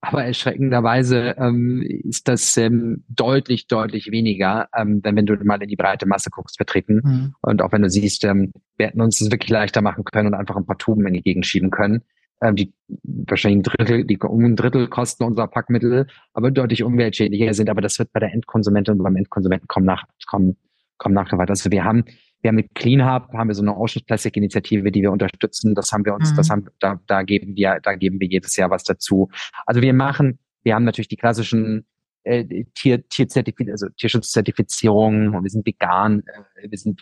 aber 0.00 0.24
erschreckenderweise 0.24 1.36
ähm, 1.38 1.80
ist 1.82 2.26
das 2.26 2.56
ähm, 2.56 3.04
deutlich, 3.08 3.68
deutlich 3.68 4.10
weniger, 4.10 4.68
ähm, 4.74 5.00
denn 5.00 5.14
wenn 5.14 5.26
du 5.26 5.36
mal 5.44 5.62
in 5.62 5.68
die 5.68 5.76
breite 5.76 6.06
Masse 6.06 6.30
guckst, 6.30 6.56
vertreten. 6.56 7.02
Mhm. 7.04 7.34
Und 7.40 7.62
auch 7.62 7.70
wenn 7.70 7.82
du 7.82 7.88
siehst, 7.88 8.24
ähm, 8.24 8.52
wir 8.78 8.88
hätten 8.88 9.00
uns 9.00 9.20
das 9.20 9.30
wirklich 9.30 9.50
leichter 9.50 9.80
machen 9.80 10.02
können 10.02 10.26
und 10.28 10.34
einfach 10.34 10.56
ein 10.56 10.66
paar 10.66 10.78
Tuben 10.78 11.06
in 11.06 11.14
die 11.14 11.22
Gegend 11.22 11.46
schieben 11.46 11.70
können 11.70 12.02
ähm, 12.42 12.56
die 12.56 12.72
wahrscheinlich 13.04 13.60
ein 13.60 13.62
Drittel, 13.62 14.04
die 14.04 14.18
um 14.18 14.44
ein 14.44 14.56
Drittel 14.56 14.88
kosten 14.88 15.22
unserer 15.24 15.46
Packmittel, 15.46 16.06
aber 16.34 16.50
deutlich 16.50 16.82
umweltschädlicher 16.82 17.54
sind. 17.54 17.70
Aber 17.70 17.80
das 17.80 17.98
wird 17.98 18.12
bei 18.12 18.20
der 18.20 18.32
Endkonsumentin 18.32 18.94
und 18.94 19.02
beim 19.02 19.16
Endkonsumenten 19.16 19.68
kommen 19.68 19.86
nach, 19.86 20.04
kommen, 20.26 20.56
kommen 20.98 21.14
nachher 21.14 21.38
weiter. 21.38 21.50
Also 21.50 21.70
wir 21.70 21.84
haben, 21.84 22.04
wir 22.40 22.48
haben 22.48 22.56
mit 22.56 22.74
Clean 22.74 23.04
Hub 23.04 23.32
haben 23.32 23.48
wir 23.48 23.54
so 23.54 23.62
eine 23.62 23.76
Ocean 23.76 24.04
Plastic 24.04 24.36
Initiative, 24.36 24.90
die 24.90 25.02
wir 25.02 25.12
unterstützen. 25.12 25.74
Das 25.76 25.92
haben 25.92 26.04
wir 26.04 26.14
uns, 26.14 26.32
mhm. 26.32 26.36
das 26.36 26.50
haben, 26.50 26.66
da, 26.80 27.00
da 27.06 27.22
geben 27.22 27.54
wir, 27.54 27.78
da 27.80 27.94
geben 27.94 28.18
wir 28.18 28.26
jedes 28.26 28.56
Jahr 28.56 28.70
was 28.70 28.82
dazu. 28.82 29.30
Also 29.64 29.80
wir 29.80 29.94
machen, 29.94 30.40
wir 30.64 30.74
haben 30.74 30.84
natürlich 30.84 31.08
die 31.08 31.16
klassischen 31.16 31.86
äh, 32.24 32.64
Tier, 32.74 33.08
Tierzertifiz 33.08 33.68
also 33.70 33.88
Tierschutzzertifizierung 33.96 35.34
und 35.34 35.44
wir 35.44 35.50
sind 35.50 35.64
vegan, 35.64 36.24
äh, 36.56 36.68
wir 36.68 36.78
sind 36.78 37.00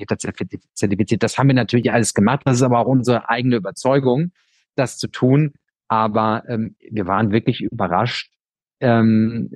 zertifiziert. 0.74 1.22
Das 1.22 1.38
haben 1.38 1.49
wir 1.49 1.55
natürlich 1.55 1.91
alles 1.91 2.12
gemacht. 2.12 2.43
Das 2.45 2.57
ist 2.57 2.62
aber 2.62 2.78
auch 2.78 2.86
unsere 2.86 3.28
eigene 3.30 3.57
Überzeugung 3.57 4.32
das 4.81 4.99
zu 4.99 5.09
tun. 5.09 5.53
Aber 5.89 6.45
ähm, 6.49 6.76
wir 6.91 7.07
waren 7.07 7.33
wirklich 7.33 7.61
überrascht, 7.62 8.33
ähm, 8.81 9.51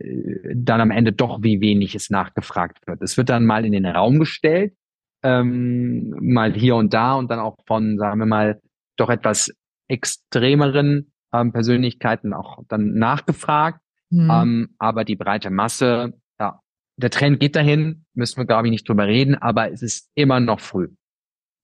dann 0.55 0.81
am 0.81 0.91
Ende 0.91 1.13
doch, 1.13 1.43
wie 1.43 1.61
wenig 1.61 1.95
es 1.95 2.11
nachgefragt 2.11 2.87
wird. 2.87 3.03
Es 3.03 3.17
wird 3.17 3.29
dann 3.29 3.47
mal 3.47 3.65
in 3.65 3.73
den 3.73 3.87
Raum 3.87 4.19
gestellt, 4.19 4.75
ähm, 5.23 6.15
mal 6.21 6.53
hier 6.53 6.77
und 6.77 6.93
da 6.93 7.15
und 7.15 7.31
dann 7.31 7.39
auch 7.39 7.57
von, 7.67 7.99
sagen 7.99 8.19
wir 8.21 8.27
mal, 8.27 8.61
doch 8.97 9.11
etwas 9.11 9.53
extremeren 9.89 11.13
ähm, 11.33 11.53
Persönlichkeiten 11.53 12.33
auch 12.33 12.63
dann 12.69 12.95
nachgefragt. 12.95 13.81
Mhm. 14.11 14.31
Ähm, 14.31 14.69
aber 14.79 15.05
die 15.05 15.17
breite 15.17 15.51
Masse, 15.51 16.13
ja, 16.39 16.61
der 16.97 17.11
Trend 17.11 17.41
geht 17.41 17.57
dahin, 17.57 18.05
müssen 18.15 18.39
wir, 18.39 18.47
glaube 18.47 18.69
ich, 18.69 18.71
nicht 18.71 18.89
drüber 18.89 19.07
reden, 19.07 19.35
aber 19.35 19.73
es 19.73 19.83
ist 19.83 20.11
immer 20.15 20.41
noch 20.41 20.61
früh. 20.61 20.89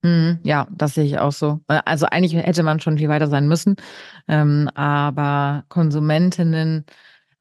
Mhm, 0.03 0.38
ja, 0.44 0.66
das 0.70 0.94
sehe 0.94 1.05
ich 1.05 1.18
auch 1.18 1.32
so. 1.32 1.61
Also 1.66 2.07
eigentlich 2.07 2.34
hätte 2.34 2.62
man 2.62 2.80
schon 2.80 2.96
viel 2.96 3.09
weiter 3.11 3.26
sein 3.28 3.48
müssen, 3.48 3.76
ähm, 4.28 4.68
aber 4.74 5.64
Konsumentinnen 5.68 6.86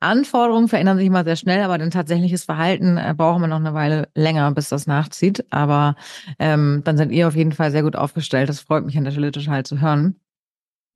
Anforderungen 0.01 0.67
verändern 0.69 0.97
sich 0.97 1.07
immer 1.07 1.25
sehr 1.25 1.35
schnell, 1.37 1.61
aber 1.63 1.77
dein 1.77 1.91
tatsächliches 1.91 2.45
Verhalten 2.45 2.97
äh, 2.97 3.13
brauchen 3.17 3.41
wir 3.43 3.47
noch 3.49 3.57
eine 3.59 3.75
Weile 3.75 4.09
länger, 4.15 4.51
bis 4.53 4.69
das 4.69 4.87
nachzieht. 4.87 5.45
Aber 5.51 5.95
ähm, 6.39 6.81
dann 6.85 6.97
seid 6.97 7.11
ihr 7.11 7.27
auf 7.29 7.35
jeden 7.35 7.51
Fall 7.53 7.71
sehr 7.71 7.83
gut 7.83 7.95
aufgestellt. 7.97 8.49
Das 8.49 8.61
freut 8.61 8.85
mich 8.85 8.97
an 8.97 9.03
der 9.05 9.11
Stelle 9.11 9.31
total 9.31 9.65
zu 9.65 9.81
hören. 9.81 10.15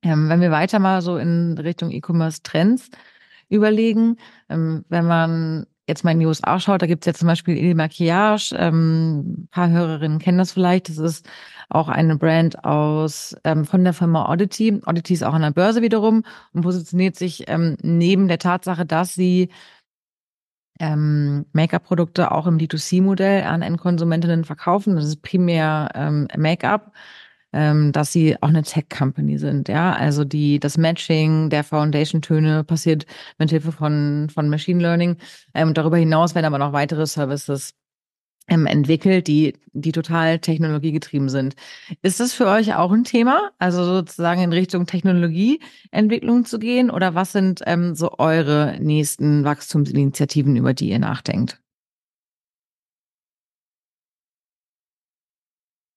Ähm, 0.04 0.30
wenn 0.30 0.42
wir 0.42 0.52
weiter 0.52 0.80
mal 0.80 1.02
so 1.02 1.18
in 1.18 1.58
Richtung 1.58 1.92
E-Commerce-Trends 1.92 2.90
überlegen, 3.50 4.18
ähm, 4.50 4.86
wenn 4.90 5.06
man 5.08 5.66
jetzt 5.88 6.04
mal 6.04 6.12
in 6.12 6.20
die 6.20 6.26
USA 6.26 6.60
schaut, 6.60 6.82
da 6.82 6.86
gibt's 6.86 7.06
ja 7.06 7.14
zum 7.14 7.28
Beispiel 7.28 7.58
Il 7.58 7.76
Maquillage, 7.76 8.56
ähm, 8.58 9.20
ein 9.44 9.48
paar 9.52 9.70
Hörerinnen 9.70 10.20
kennen 10.20 10.38
das 10.38 10.54
vielleicht, 10.54 10.90
das 10.90 10.98
ist 10.98 11.30
auch 11.70 11.90
eine 11.90 12.18
Brand 12.18 12.64
aus 12.64 13.36
ähm, 13.44 13.66
von 13.66 13.84
der 13.84 13.94
Firma 13.94 14.32
Oddity. 14.32 14.82
Oddity 14.86 15.14
ist 15.14 15.24
auch 15.24 15.34
an 15.34 15.42
der 15.42 15.52
Börse 15.52 15.82
wiederum 15.82 16.24
und 16.54 16.62
positioniert 16.62 17.16
sich 17.16 17.50
ähm, 17.50 17.78
neben 17.82 18.28
der 18.28 18.40
Tatsache, 18.40 18.86
dass 18.86 19.14
sie 19.14 19.50
ähm, 20.80 21.46
Make-up-Produkte 21.54 22.32
auch 22.32 22.48
im 22.48 22.58
D2C-Modell 22.58 23.44
an 23.44 23.62
Endkonsumentinnen 23.62 24.44
verkaufen. 24.46 24.96
Das 24.96 25.06
ist 25.06 25.22
primär 25.22 25.90
ähm, 25.96 26.28
Make-up 26.38 26.94
ähm, 27.54 27.92
dass 27.92 28.12
sie 28.12 28.36
auch 28.42 28.50
eine 28.50 28.64
Tech-Company 28.64 29.38
sind, 29.38 29.70
ja. 29.70 29.94
Also 29.94 30.26
die, 30.26 30.60
das 30.60 30.78
Matching 30.78 31.50
der 31.50 31.64
Foundation-Töne 31.64 32.64
passiert 32.64 33.06
mit 33.38 33.52
Hilfe 33.52 33.72
von, 33.72 34.30
von 34.34 34.50
Machine 34.50 34.82
Learning. 34.82 35.18
Ähm, 35.54 35.74
darüber 35.74 35.98
hinaus 35.98 36.36
werden 36.36 36.46
aber 36.46 36.58
noch 36.58 36.74
weitere 36.74 37.06
Services 37.06 37.74
ähm, 38.48 38.66
entwickelt, 38.66 39.28
die, 39.28 39.54
die 39.74 39.92
total 39.92 40.40
technologiegetrieben 40.40 41.30
sind. 41.30 41.56
Ist 42.02 42.20
das 42.20 42.34
für 42.34 42.48
euch 42.48 42.76
auch 42.76 42.92
ein 42.92 43.04
Thema? 43.04 43.52
Also 43.58 43.86
sozusagen 43.86 44.42
in 44.42 44.54
Richtung 44.54 44.86
Technologieentwicklung 44.86 46.46
zu 46.46 46.60
gehen? 46.60 46.90
Oder 46.90 47.16
was 47.16 47.32
sind 47.32 47.62
ähm, 47.66 47.96
so 47.96 48.18
eure 48.18 48.78
nächsten 48.80 49.44
Wachstumsinitiativen, 49.44 50.56
über 50.56 50.74
die 50.74 50.90
ihr 50.90 51.00
nachdenkt? 51.00 51.63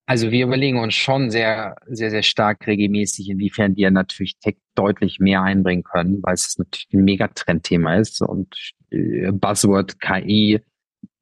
Also 0.07 0.31
wir 0.31 0.47
überlegen 0.47 0.79
uns 0.79 0.95
schon 0.95 1.31
sehr, 1.31 1.75
sehr, 1.87 2.11
sehr 2.11 2.23
stark 2.23 2.67
regelmäßig, 2.69 3.29
inwiefern 3.29 3.75
wir 3.75 3.91
natürlich 3.91 4.39
Tech 4.39 4.57
deutlich 4.77 5.19
mehr 5.19 5.43
einbringen 5.43 5.83
können, 5.83 6.23
weil 6.23 6.35
es 6.35 6.57
natürlich 6.59 6.89
ein 6.93 7.05
Megatrendthema 7.05 7.97
ist 7.97 8.23
und 8.23 8.73
äh, 8.91 9.33
Buzzword 9.33 10.01
KI, 10.01 10.61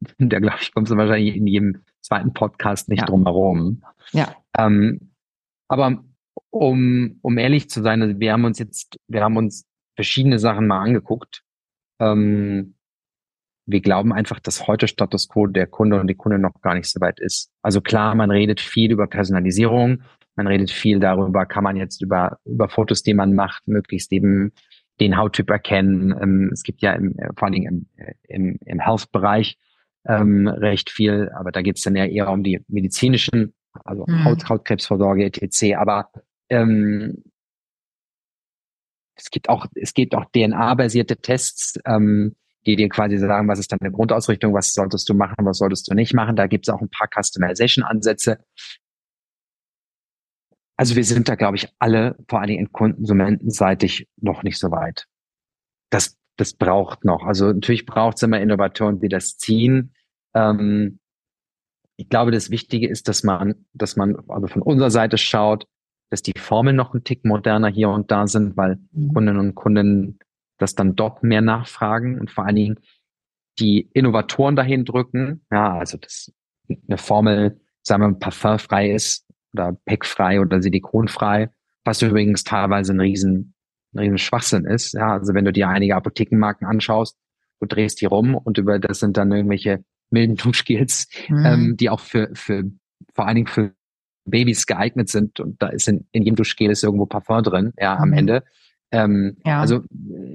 da 0.18 0.38
glaube 0.38 0.58
ich, 0.60 0.72
kommst 0.74 0.92
du 0.92 0.96
wahrscheinlich 0.96 1.34
in 1.34 1.46
jedem 1.46 1.82
zweiten 2.02 2.34
Podcast 2.34 2.90
nicht 2.90 3.00
ja. 3.00 3.06
drum 3.06 3.24
herum. 3.24 3.82
Ja. 4.12 4.36
Ähm, 4.58 5.12
aber 5.68 6.04
um, 6.50 7.18
um 7.22 7.38
ehrlich 7.38 7.70
zu 7.70 7.82
sein, 7.82 8.02
also 8.02 8.20
wir 8.20 8.32
haben 8.32 8.44
uns 8.44 8.58
jetzt, 8.58 8.96
wir 9.08 9.22
haben 9.22 9.38
uns 9.38 9.64
verschiedene 9.96 10.38
Sachen 10.38 10.66
mal 10.66 10.82
angeguckt. 10.82 11.42
Ähm, 12.00 12.73
wir 13.66 13.80
glauben 13.80 14.12
einfach, 14.12 14.40
dass 14.40 14.66
heute 14.66 14.88
Status 14.88 15.28
Quo 15.28 15.46
der 15.46 15.66
Kunde 15.66 15.98
und 16.00 16.06
die 16.06 16.14
Kunde 16.14 16.38
noch 16.38 16.60
gar 16.60 16.74
nicht 16.74 16.90
so 16.90 17.00
weit 17.00 17.20
ist. 17.20 17.50
Also 17.62 17.80
klar, 17.80 18.14
man 18.14 18.30
redet 18.30 18.60
viel 18.60 18.92
über 18.92 19.06
Personalisierung, 19.06 20.02
man 20.36 20.46
redet 20.46 20.70
viel 20.70 21.00
darüber, 21.00 21.46
kann 21.46 21.64
man 21.64 21.76
jetzt 21.76 22.02
über, 22.02 22.38
über 22.44 22.68
Fotos, 22.68 23.02
die 23.02 23.14
man 23.14 23.34
macht, 23.34 23.66
möglichst 23.66 24.12
eben 24.12 24.52
den 25.00 25.16
Hauttyp 25.16 25.48
erkennen. 25.50 26.14
Ähm, 26.20 26.50
es 26.52 26.62
gibt 26.62 26.82
ja 26.82 26.92
im, 26.92 27.16
vor 27.36 27.44
allen 27.46 27.52
Dingen 27.52 27.88
im, 27.96 28.14
im, 28.28 28.58
im 28.64 28.80
Health-Bereich 28.80 29.58
ähm, 30.06 30.46
recht 30.48 30.90
viel, 30.90 31.30
aber 31.34 31.50
da 31.50 31.62
geht 31.62 31.76
es 31.76 31.82
dann 31.82 31.96
ja 31.96 32.04
eher 32.04 32.30
um 32.30 32.42
die 32.42 32.60
medizinischen, 32.68 33.54
also 33.84 34.04
mhm. 34.06 34.24
Haut, 34.24 34.48
Hautkrebsvorsorge, 34.48 35.24
etc. 35.24 35.76
Aber 35.76 36.10
ähm, 36.50 37.24
es 39.16 39.30
gibt 39.30 39.48
auch, 39.48 39.66
es 39.74 39.94
gibt 39.94 40.14
auch 40.14 40.24
DNA-basierte 40.26 41.16
Tests, 41.16 41.78
ähm, 41.86 42.34
die 42.66 42.76
dir 42.76 42.88
quasi 42.88 43.18
sagen, 43.18 43.48
was 43.48 43.58
ist 43.58 43.72
deine 43.72 43.92
Grundausrichtung, 43.92 44.54
was 44.54 44.72
solltest 44.72 45.08
du 45.08 45.14
machen, 45.14 45.36
was 45.44 45.58
solltest 45.58 45.90
du 45.90 45.94
nicht 45.94 46.14
machen. 46.14 46.36
Da 46.36 46.46
gibt 46.46 46.66
es 46.66 46.74
auch 46.74 46.80
ein 46.80 46.88
paar 46.88 47.08
Customization-Ansätze. 47.08 48.38
Also 50.76 50.96
wir 50.96 51.04
sind 51.04 51.28
da, 51.28 51.34
glaube 51.34 51.56
ich, 51.56 51.68
alle, 51.78 52.16
vor 52.28 52.40
allen 52.40 52.48
Dingen 52.48 52.72
konsumentenseitig, 52.72 54.08
noch 54.16 54.42
nicht 54.42 54.58
so 54.58 54.70
weit. 54.70 55.06
Das, 55.90 56.16
das 56.36 56.54
braucht 56.54 57.04
noch. 57.04 57.24
Also 57.24 57.52
natürlich 57.52 57.86
braucht 57.86 58.16
es 58.16 58.22
immer 58.22 58.40
Innovatoren, 58.40 59.00
die 59.00 59.08
das 59.08 59.36
ziehen. 59.36 59.94
Ähm, 60.34 60.98
ich 61.96 62.08
glaube, 62.08 62.32
das 62.32 62.50
Wichtige 62.50 62.88
ist, 62.88 63.06
dass 63.08 63.22
man, 63.22 63.66
dass 63.72 63.94
man 63.96 64.16
also 64.28 64.48
von 64.48 64.62
unserer 64.62 64.90
Seite 64.90 65.16
schaut, 65.16 65.66
dass 66.10 66.22
die 66.22 66.36
Formeln 66.36 66.76
noch 66.76 66.92
ein 66.92 67.04
Tick 67.04 67.24
moderner 67.24 67.68
hier 67.68 67.90
und 67.90 68.10
da 68.10 68.26
sind, 68.26 68.56
weil 68.56 68.78
mhm. 68.92 69.14
Kundinnen 69.14 69.40
und 69.40 69.54
Kunden 69.54 70.18
das 70.58 70.74
dann 70.74 70.94
dort 70.94 71.22
mehr 71.22 71.40
nachfragen 71.40 72.20
und 72.20 72.30
vor 72.30 72.46
allen 72.46 72.56
Dingen 72.56 72.80
die 73.58 73.88
Innovatoren 73.92 74.56
dahin 74.56 74.84
drücken. 74.84 75.44
Ja, 75.50 75.78
also 75.78 75.98
das 75.98 76.32
eine 76.88 76.98
Formel, 76.98 77.60
sagen 77.82 78.02
wir, 78.02 78.18
parfumfrei 78.18 78.90
ist 78.90 79.26
oder 79.52 79.76
peckfrei 79.84 80.40
oder 80.40 80.62
silikonfrei, 80.62 81.50
was 81.84 82.02
übrigens 82.02 82.44
teilweise 82.44 82.92
ein 82.92 83.00
riesen, 83.00 83.54
ein 83.94 84.00
riesen 84.00 84.18
Schwachsinn 84.18 84.64
ist. 84.64 84.94
Ja, 84.94 85.12
also 85.12 85.34
wenn 85.34 85.44
du 85.44 85.52
dir 85.52 85.68
einige 85.68 85.94
Apothekenmarken 85.96 86.66
anschaust, 86.66 87.16
du 87.60 87.66
drehst 87.66 88.00
die 88.00 88.06
rum 88.06 88.34
und 88.34 88.58
über 88.58 88.78
das 88.78 89.00
sind 89.00 89.16
dann 89.16 89.32
irgendwelche 89.32 89.84
milden 90.10 90.36
Duschgels, 90.42 91.08
mhm. 91.28 91.46
ähm, 91.46 91.76
die 91.76 91.90
auch 91.90 92.00
für, 92.00 92.30
für, 92.34 92.64
vor 93.14 93.26
allen 93.26 93.36
Dingen 93.36 93.48
für 93.48 93.74
Babys 94.26 94.66
geeignet 94.66 95.08
sind 95.08 95.38
und 95.38 95.60
da 95.60 95.68
ist 95.68 95.86
in, 95.86 96.06
in 96.12 96.22
jedem 96.22 96.36
Duschgel 96.36 96.70
ist 96.70 96.82
irgendwo 96.82 97.06
Parfum 97.06 97.42
drin, 97.42 97.72
ja, 97.78 97.96
am 97.96 98.10
mhm. 98.10 98.18
Ende. 98.18 98.44
Ähm, 98.94 99.36
ja. 99.44 99.60
Also 99.60 99.82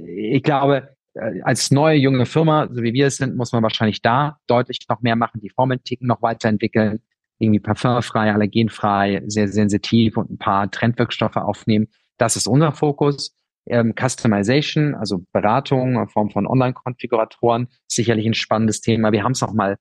ich 0.05 0.43
glaube, 0.43 0.89
äh, 1.13 1.41
als 1.43 1.71
neue 1.71 1.95
junge 1.95 2.25
Firma, 2.25 2.67
so 2.69 2.83
wie 2.83 2.93
wir 2.93 3.07
es 3.07 3.17
sind, 3.17 3.37
muss 3.37 3.53
man 3.53 3.63
wahrscheinlich 3.63 4.01
da 4.01 4.37
deutlich 4.47 4.79
noch 4.89 5.01
mehr 5.01 5.15
machen, 5.15 5.39
die 5.39 5.49
Formeln 5.49 5.81
ticken 5.83 6.07
noch 6.07 6.21
weiterentwickeln, 6.21 6.99
irgendwie 7.39 7.61
parfumfrei, 7.61 8.33
allergenfrei, 8.33 9.23
sehr 9.27 9.47
sensitiv 9.47 10.17
und 10.17 10.29
ein 10.29 10.37
paar 10.37 10.69
Trendwirkstoffe 10.69 11.37
aufnehmen. 11.37 11.87
Das 12.17 12.35
ist 12.35 12.47
unser 12.47 12.73
Fokus. 12.73 13.35
Ähm, 13.65 13.93
Customization, 13.93 14.95
also 14.95 15.23
Beratung 15.31 15.95
in 15.95 16.07
Form 16.07 16.31
von 16.31 16.47
Online-Konfiguratoren, 16.47 17.67
sicherlich 17.87 18.25
ein 18.25 18.33
spannendes 18.33 18.81
Thema. 18.81 19.11
Wir 19.11 19.23
haben 19.23 19.33
es 19.33 19.43
auch 19.43 19.53
mal 19.53 19.77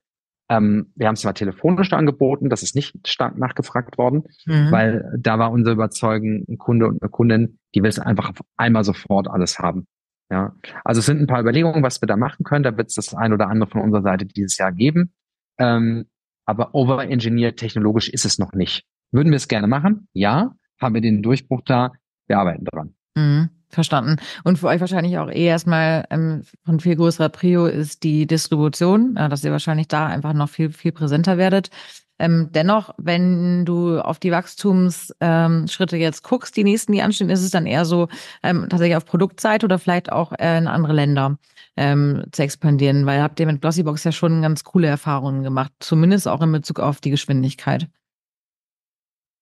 ähm, 0.49 0.92
wir 0.94 1.07
haben 1.07 1.14
es 1.14 1.20
zwar 1.20 1.34
telefonisch 1.34 1.92
angeboten, 1.92 2.49
das 2.49 2.62
ist 2.62 2.74
nicht 2.74 3.07
stark 3.07 3.36
nachgefragt 3.36 3.99
worden, 3.99 4.24
mhm. 4.46 4.70
weil 4.70 5.12
da 5.18 5.38
war 5.38 5.51
unser 5.51 5.72
Überzeugen, 5.72 6.44
ein 6.49 6.59
Kunde 6.59 6.86
und 6.86 7.03
eine 7.03 7.11
Kundin, 7.11 7.59
die 7.74 7.82
will 7.82 7.90
es 7.90 7.99
einfach 7.99 8.30
auf 8.30 8.40
einmal 8.57 8.84
sofort 8.84 9.28
alles 9.28 9.59
haben. 9.59 9.86
Ja, 10.30 10.55
also 10.84 10.99
es 10.99 11.07
sind 11.07 11.20
ein 11.20 11.26
paar 11.26 11.40
Überlegungen, 11.40 11.82
was 11.82 12.03
wir 12.03 12.07
da 12.07 12.16
machen 12.16 12.44
können. 12.44 12.62
Da 12.62 12.76
wird 12.76 12.88
es 12.88 12.94
das 12.94 13.14
ein 13.14 13.32
oder 13.32 13.49
andere 13.49 13.70
von 13.70 13.80
unserer 13.80 14.03
Seite 14.03 14.26
dieses 14.26 14.59
Jahr 14.59 14.72
geben. 14.72 15.12
Ähm, 15.59 16.07
aber 16.44 16.74
overengineert 16.74 17.59
technologisch 17.59 18.09
ist 18.09 18.24
es 18.24 18.38
noch 18.38 18.53
nicht. 18.53 18.84
Würden 19.11 19.30
wir 19.30 19.36
es 19.36 19.49
gerne 19.49 19.66
machen? 19.66 20.09
Ja. 20.12 20.55
Haben 20.80 20.94
wir 20.94 21.01
den 21.01 21.22
Durchbruch 21.22 21.62
da? 21.64 21.92
Wir 22.26 22.38
arbeiten 22.38 22.64
dran. 22.64 22.94
Mhm. 23.16 23.51
Verstanden. 23.71 24.16
Und 24.45 24.59
für 24.59 24.69
euch 24.69 24.81
wahrscheinlich 24.81 25.19
auch 25.19 25.29
eh 25.29 25.47
erstmal 25.47 26.05
ähm, 26.11 26.43
von 26.64 26.81
viel 26.81 26.97
größerer 26.97 27.29
Prio 27.29 27.66
ist 27.66 28.03
die 28.03 28.27
Distribution, 28.27 29.16
äh, 29.16 29.29
dass 29.29 29.45
ihr 29.45 29.53
wahrscheinlich 29.53 29.89
da 29.89 30.07
einfach 30.07 30.33
noch 30.33 30.49
viel, 30.49 30.71
viel 30.71 30.93
präsenter 30.93 31.37
werdet. 31.37 31.71
Ähm, 32.19 32.49
dennoch, 32.51 32.95
wenn 32.97 33.64
du 33.64 34.01
auf 34.01 34.19
die 34.19 34.33
Wachstumsschritte 34.33 35.97
ähm, 35.97 36.03
jetzt 36.03 36.25
guckst, 36.25 36.57
die 36.57 36.64
nächsten, 36.64 36.93
die 36.93 37.03
anstehen, 37.03 37.31
ist 37.31 37.43
es 37.43 37.51
dann 37.51 37.66
eher 37.66 37.85
so 37.85 38.09
ähm, 38.43 38.66
tatsächlich 38.69 38.97
auf 38.97 39.05
Produktseite 39.05 39.66
oder 39.66 39.79
vielleicht 39.79 40.11
auch 40.11 40.33
äh, 40.33 40.59
in 40.59 40.66
andere 40.66 40.95
Länder 40.95 41.39
ähm, 41.77 42.25
zu 42.33 42.43
expandieren, 42.43 43.07
weil 43.07 43.23
habt 43.23 43.39
ihr 43.39 43.47
mit 43.47 43.61
Glossybox 43.61 44.03
ja 44.03 44.12
schon 44.12 44.43
ganz 44.43 44.64
coole 44.64 44.89
Erfahrungen 44.89 45.45
gemacht, 45.45 45.73
zumindest 45.79 46.27
auch 46.27 46.43
in 46.43 46.51
Bezug 46.51 46.81
auf 46.81 47.01
die 47.01 47.11
Geschwindigkeit. 47.11 47.89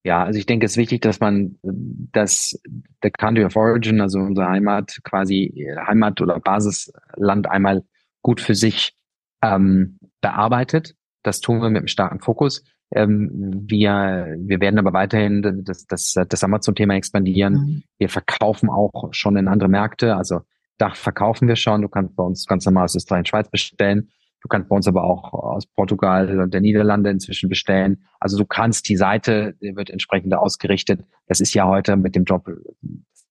Ja, 0.06 0.22
also 0.22 0.38
ich 0.38 0.46
denke, 0.46 0.66
es 0.66 0.72
ist 0.72 0.76
wichtig, 0.76 1.02
dass 1.02 1.18
man 1.18 1.56
das 1.64 2.56
der 3.02 3.10
Country 3.10 3.44
of 3.44 3.56
Origin, 3.56 4.00
also 4.00 4.20
unsere 4.20 4.46
Heimat, 4.46 5.00
quasi 5.02 5.66
Heimat 5.84 6.20
oder 6.20 6.38
Basisland 6.38 7.50
einmal 7.50 7.82
gut 8.22 8.40
für 8.40 8.54
sich 8.54 8.94
ähm, 9.42 9.98
bearbeitet. 10.20 10.94
Das 11.24 11.40
tun 11.40 11.60
wir 11.60 11.70
mit 11.70 11.78
einem 11.78 11.88
starken 11.88 12.20
Fokus. 12.20 12.62
Ähm, 12.92 13.64
wir, 13.66 14.36
wir 14.38 14.60
werden 14.60 14.78
aber 14.78 14.92
weiterhin 14.92 15.64
das, 15.64 15.88
das, 15.88 16.14
das 16.28 16.44
Amazon-Thema 16.44 16.94
expandieren. 16.94 17.54
Mhm. 17.54 17.82
Wir 17.98 18.08
verkaufen 18.08 18.70
auch 18.70 19.08
schon 19.10 19.36
in 19.36 19.48
andere 19.48 19.68
Märkte. 19.68 20.14
Also 20.14 20.42
Dach 20.78 20.94
verkaufen 20.94 21.48
wir 21.48 21.56
schon. 21.56 21.82
Du 21.82 21.88
kannst 21.88 22.14
bei 22.14 22.22
uns 22.22 22.46
ganz 22.46 22.64
normal 22.64 22.84
aus 22.84 22.94
Österreich 22.94 23.18
und 23.18 23.28
Schweiz 23.28 23.50
bestellen. 23.50 24.10
Du 24.46 24.48
kannst 24.48 24.68
bei 24.68 24.76
uns 24.76 24.86
aber 24.86 25.02
auch 25.02 25.32
aus 25.32 25.66
Portugal 25.66 26.38
und 26.38 26.54
der 26.54 26.60
Niederlande 26.60 27.10
inzwischen 27.10 27.48
bestellen. 27.48 28.06
Also 28.20 28.38
du 28.38 28.44
kannst 28.44 28.88
die 28.88 28.96
Seite, 28.96 29.56
die 29.60 29.74
wird 29.74 29.90
entsprechend 29.90 30.32
ausgerichtet. 30.34 31.04
Das 31.26 31.40
ist 31.40 31.52
ja 31.52 31.66
heute 31.66 31.96
mit 31.96 32.14
dem 32.14 32.22
Job, 32.22 32.48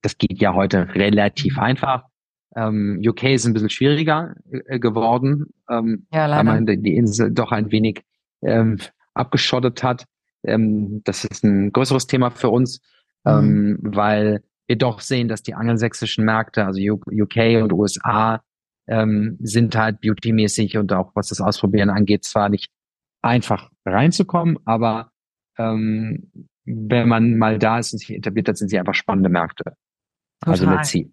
das 0.02 0.18
geht 0.18 0.42
ja 0.42 0.54
heute 0.54 0.94
relativ 0.94 1.58
einfach. 1.58 2.04
Ähm, 2.54 3.02
UK 3.02 3.24
ist 3.30 3.46
ein 3.46 3.54
bisschen 3.54 3.70
schwieriger 3.70 4.36
äh, 4.66 4.78
geworden, 4.78 5.54
ähm, 5.70 6.06
ja, 6.12 6.26
leider. 6.26 6.50
weil 6.50 6.62
man 6.62 6.84
die 6.84 6.98
Insel 6.98 7.32
doch 7.32 7.54
ein 7.54 7.72
wenig 7.72 8.04
ähm, 8.42 8.78
abgeschottet 9.14 9.84
hat. 9.84 10.04
Ähm, 10.44 11.00
das 11.06 11.24
ist 11.24 11.46
ein 11.46 11.72
größeres 11.72 12.08
Thema 12.08 12.30
für 12.30 12.50
uns, 12.50 12.82
mhm. 13.24 13.32
ähm, 13.32 13.80
weil 13.84 14.44
wir 14.68 14.78
doch 14.78 15.00
sehen, 15.00 15.30
dass 15.30 15.44
die 15.44 15.54
angelsächsischen 15.54 16.26
Märkte, 16.26 16.66
also 16.66 16.82
UK 16.82 17.64
und 17.64 17.72
USA, 17.72 18.42
ähm, 18.88 19.38
sind 19.42 19.76
halt 19.76 20.02
beautymäßig 20.02 20.78
und 20.78 20.94
auch 20.94 21.12
was 21.16 21.30
das 21.30 21.42
Ausprobieren 21.42 21.90
angeht, 21.90 22.24
zwar 22.24 22.50
nicht 22.50 22.72
einfach 23.22 23.70
reinzukommen, 23.86 24.60
aber 24.66 25.12
ähm, 25.58 26.32
wenn 26.66 27.08
man 27.08 27.38
mal 27.38 27.60
da 27.60 27.80
ist 27.80 27.94
und 27.94 28.00
sich 28.00 28.12
etabliert 28.12 28.48
hat, 28.48 28.58
sind 28.58 28.70
sie 28.70 28.80
einfach 28.80 28.94
spannende 28.94 29.30
Märkte. 29.30 29.76
Also 30.46 30.66
Total. 30.66 30.78
Also 30.78 30.78
let's 30.78 30.90
see. 30.90 31.12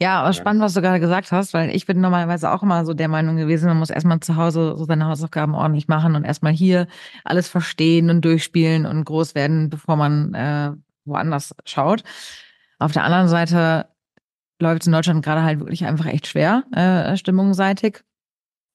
Ja, 0.00 0.20
aber 0.20 0.32
spannend, 0.32 0.60
was 0.60 0.74
du 0.74 0.82
gerade 0.82 0.98
gesagt 0.98 1.30
hast, 1.30 1.54
weil 1.54 1.70
ich 1.74 1.86
bin 1.86 2.00
normalerweise 2.00 2.50
auch 2.50 2.64
immer 2.64 2.84
so 2.84 2.94
der 2.94 3.08
Meinung 3.08 3.36
gewesen, 3.36 3.68
man 3.68 3.78
muss 3.78 3.90
erstmal 3.90 4.18
zu 4.20 4.34
Hause 4.34 4.74
so 4.76 4.84
seine 4.84 5.06
Hausaufgaben 5.06 5.54
ordentlich 5.54 5.86
machen 5.86 6.16
und 6.16 6.24
erstmal 6.24 6.52
hier 6.52 6.88
alles 7.24 7.48
verstehen 7.48 8.10
und 8.10 8.24
durchspielen 8.24 8.86
und 8.86 9.04
groß 9.04 9.36
werden, 9.36 9.70
bevor 9.70 9.96
man 9.96 10.34
äh, 10.34 10.72
woanders 11.04 11.54
schaut. 11.64 12.02
Auf 12.80 12.90
der 12.90 13.04
anderen 13.04 13.28
Seite 13.28 13.86
läuft 14.64 14.82
es 14.82 14.86
in 14.86 14.92
Deutschland 14.92 15.24
gerade 15.24 15.42
halt 15.42 15.60
wirklich 15.60 15.84
einfach 15.84 16.06
echt 16.06 16.26
schwer, 16.26 16.64
äh, 16.72 17.16
stimmungsseitig. 17.16 18.02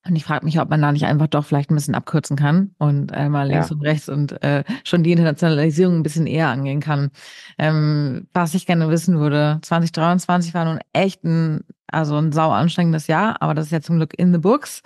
Und 0.07 0.15
ich 0.15 0.23
frage 0.23 0.45
mich, 0.45 0.59
ob 0.61 0.69
man 0.69 0.81
da 0.81 0.93
nicht 0.93 1.05
einfach 1.05 1.27
doch 1.27 1.45
vielleicht 1.45 1.71
ein 1.71 1.75
bisschen 1.75 1.93
abkürzen 1.93 2.37
kann 2.37 2.73
und 2.77 3.11
äh, 3.11 3.27
mal 3.27 3.47
links 3.49 3.69
ja. 3.69 3.75
und 3.75 3.81
rechts 3.81 4.07
und 4.07 4.41
äh, 4.41 4.63
schon 4.85 5.03
die 5.03 5.11
Internationalisierung 5.11 5.97
ein 5.97 6.03
bisschen 6.03 6.25
eher 6.25 6.47
angehen 6.47 6.79
kann. 6.79 7.11
Ähm, 7.57 8.27
was 8.33 8.53
ich 8.53 8.65
gerne 8.65 8.89
wissen 8.89 9.19
würde, 9.19 9.59
2023 9.61 10.53
war 10.53 10.63
nun 10.63 10.79
echt 10.93 11.25
ein, 11.25 11.65
also 11.87 12.15
ein 12.15 12.31
sau 12.31 12.49
anstrengendes 12.49 13.07
Jahr, 13.07 13.41
aber 13.41 13.53
das 13.53 13.65
ist 13.65 13.71
ja 13.71 13.81
zum 13.81 13.97
Glück 13.97 14.17
in 14.17 14.31
the 14.31 14.39
books. 14.39 14.83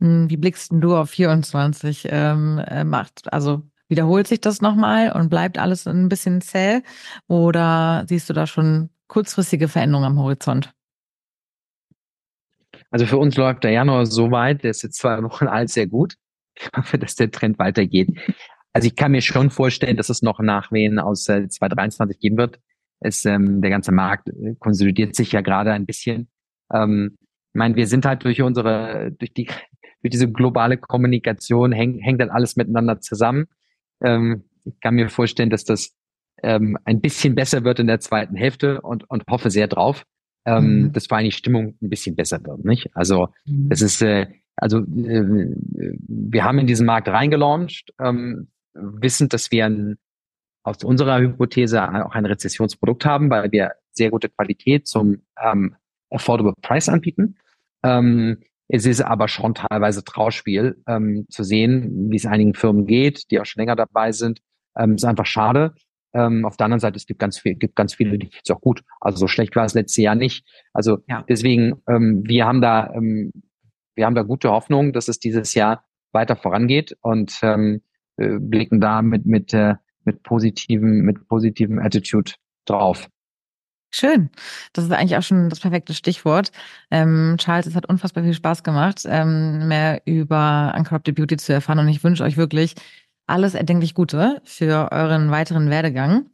Hm, 0.00 0.28
wie 0.28 0.36
blickst 0.36 0.70
du 0.74 0.96
auf 0.96 1.08
24? 1.10 2.08
Ähm, 2.10 2.58
äh, 2.58 2.84
macht, 2.84 3.32
also 3.32 3.62
wiederholt 3.88 4.26
sich 4.26 4.40
das 4.42 4.60
nochmal 4.60 5.12
und 5.12 5.30
bleibt 5.30 5.58
alles 5.58 5.86
ein 5.86 6.10
bisschen 6.10 6.42
zäh? 6.42 6.82
Oder 7.26 8.04
siehst 8.06 8.28
du 8.28 8.34
da 8.34 8.46
schon 8.46 8.90
kurzfristige 9.12 9.68
Veränderungen 9.68 10.06
am 10.06 10.18
Horizont? 10.18 10.72
Also 12.90 13.04
für 13.04 13.18
uns 13.18 13.36
läuft 13.36 13.62
der 13.62 13.70
Januar 13.70 14.06
so 14.06 14.30
weit, 14.30 14.64
der 14.64 14.70
ist 14.70 14.82
jetzt 14.82 14.96
zwei 14.96 15.22
Wochen 15.22 15.48
alt, 15.48 15.68
sehr 15.68 15.86
gut. 15.86 16.14
Ich 16.58 16.70
hoffe, 16.74 16.98
dass 16.98 17.14
der 17.14 17.30
Trend 17.30 17.58
weitergeht. 17.58 18.08
Also 18.72 18.86
ich 18.86 18.96
kann 18.96 19.12
mir 19.12 19.20
schon 19.20 19.50
vorstellen, 19.50 19.98
dass 19.98 20.08
es 20.08 20.22
noch 20.22 20.40
Nachwehen 20.40 20.98
aus 20.98 21.28
äh, 21.28 21.46
2023 21.46 22.20
geben 22.20 22.38
wird. 22.38 22.58
Es, 23.00 23.26
ähm, 23.26 23.60
der 23.60 23.70
ganze 23.70 23.92
Markt 23.92 24.30
äh, 24.30 24.54
konsolidiert 24.58 25.14
sich 25.14 25.32
ja 25.32 25.42
gerade 25.42 25.72
ein 25.72 25.84
bisschen. 25.84 26.30
Ähm, 26.72 27.18
ich 27.20 27.58
meine, 27.58 27.76
wir 27.76 27.86
sind 27.86 28.06
halt 28.06 28.24
durch 28.24 28.40
unsere, 28.40 29.12
durch 29.12 29.34
die, 29.34 29.44
durch 29.44 30.10
diese 30.10 30.32
globale 30.32 30.78
Kommunikation 30.78 31.72
hängt, 31.72 32.02
hängt 32.02 32.22
dann 32.22 32.30
alles 32.30 32.56
miteinander 32.56 32.98
zusammen. 33.00 33.44
Ähm, 34.02 34.44
ich 34.64 34.80
kann 34.80 34.94
mir 34.94 35.10
vorstellen, 35.10 35.50
dass 35.50 35.64
das 35.64 35.94
ähm, 36.42 36.78
ein 36.84 37.00
bisschen 37.00 37.34
besser 37.34 37.64
wird 37.64 37.78
in 37.78 37.86
der 37.86 38.00
zweiten 38.00 38.36
Hälfte 38.36 38.80
und, 38.80 39.08
und 39.08 39.24
hoffe 39.28 39.50
sehr 39.50 39.68
drauf 39.68 40.04
ähm, 40.44 40.64
mhm. 40.64 40.92
dass 40.92 41.06
vor 41.06 41.18
allem 41.18 41.26
die 41.26 41.32
Stimmung 41.32 41.76
ein 41.80 41.88
bisschen 41.88 42.16
besser 42.16 42.44
wird. 42.44 42.64
Nicht? 42.64 42.90
Also 42.94 43.28
mhm. 43.44 43.70
ist, 43.70 44.02
äh, 44.02 44.26
also 44.56 44.78
äh, 44.78 45.54
wir 46.08 46.44
haben 46.44 46.58
in 46.58 46.66
diesen 46.66 46.86
Markt 46.86 47.08
reingelauncht, 47.08 47.92
ähm, 48.00 48.48
wissend, 48.74 49.32
dass 49.32 49.50
wir 49.50 49.66
ein, 49.66 49.98
aus 50.64 50.82
unserer 50.84 51.20
Hypothese 51.20 51.82
auch 51.82 52.14
ein 52.14 52.26
Rezessionsprodukt 52.26 53.04
haben, 53.04 53.30
weil 53.30 53.50
wir 53.52 53.72
sehr 53.90 54.10
gute 54.10 54.28
Qualität 54.28 54.86
zum 54.86 55.22
ähm, 55.42 55.74
Affordable 56.10 56.54
Price 56.62 56.88
anbieten. 56.88 57.36
Ähm, 57.82 58.38
es 58.68 58.86
ist 58.86 59.02
aber 59.02 59.28
schon 59.28 59.54
teilweise 59.54 60.02
Trauspiel 60.04 60.82
ähm, 60.86 61.26
zu 61.28 61.42
sehen, 61.42 62.10
wie 62.10 62.16
es 62.16 62.26
einigen 62.26 62.54
Firmen 62.54 62.86
geht, 62.86 63.30
die 63.30 63.40
auch 63.40 63.44
schon 63.44 63.60
länger 63.60 63.76
dabei 63.76 64.12
sind. 64.12 64.40
Ähm, 64.76 64.94
ist 64.94 65.04
einfach 65.04 65.26
schade. 65.26 65.74
Ähm, 66.14 66.44
auf 66.44 66.56
der 66.56 66.66
anderen 66.66 66.80
Seite, 66.80 66.96
es 66.96 67.06
gibt 67.06 67.20
ganz 67.20 67.38
viel, 67.38 67.54
gibt 67.54 67.76
ganz 67.76 67.94
viele, 67.94 68.18
die 68.18 68.30
es 68.42 68.50
auch 68.50 68.60
gut. 68.60 68.82
Also 69.00 69.18
so 69.18 69.26
schlecht 69.28 69.56
war 69.56 69.64
es 69.64 69.74
letztes 69.74 70.02
Jahr 70.02 70.14
nicht. 70.14 70.44
Also 70.72 70.98
ja. 71.08 71.24
deswegen, 71.28 71.82
ähm, 71.88 72.22
wir 72.26 72.46
haben 72.46 72.60
da, 72.60 72.92
ähm, 72.94 73.32
wir 73.94 74.06
haben 74.06 74.14
da 74.14 74.22
gute 74.22 74.50
Hoffnung, 74.50 74.92
dass 74.92 75.08
es 75.08 75.18
dieses 75.18 75.54
Jahr 75.54 75.84
weiter 76.12 76.36
vorangeht 76.36 76.96
und 77.00 77.38
ähm, 77.42 77.82
äh, 78.16 78.38
blicken 78.38 78.80
da 78.80 79.02
mit 79.02 79.26
mit 79.26 79.54
äh, 79.54 79.74
mit 80.04 80.22
positiven 80.22 81.02
mit 81.02 81.26
positivem 81.28 81.78
Attitude 81.78 82.32
drauf. 82.66 83.08
Schön. 83.94 84.30
Das 84.72 84.84
ist 84.86 84.90
eigentlich 84.90 85.18
auch 85.18 85.22
schon 85.22 85.50
das 85.50 85.60
perfekte 85.60 85.92
Stichwort. 85.92 86.50
Ähm, 86.90 87.36
Charles, 87.38 87.66
es 87.66 87.74
hat 87.74 87.86
unfassbar 87.86 88.24
viel 88.24 88.32
Spaß 88.32 88.62
gemacht, 88.62 89.02
ähm, 89.06 89.68
mehr 89.68 90.00
über 90.06 90.72
Uncorrupted 90.74 91.14
Beauty 91.14 91.36
zu 91.36 91.52
erfahren. 91.52 91.78
Und 91.78 91.88
ich 91.88 92.02
wünsche 92.02 92.24
euch 92.24 92.38
wirklich 92.38 92.74
alles 93.32 93.54
erdenklich 93.54 93.94
Gute 93.94 94.40
für 94.44 94.92
euren 94.92 95.30
weiteren 95.30 95.70
Werdegang 95.70 96.26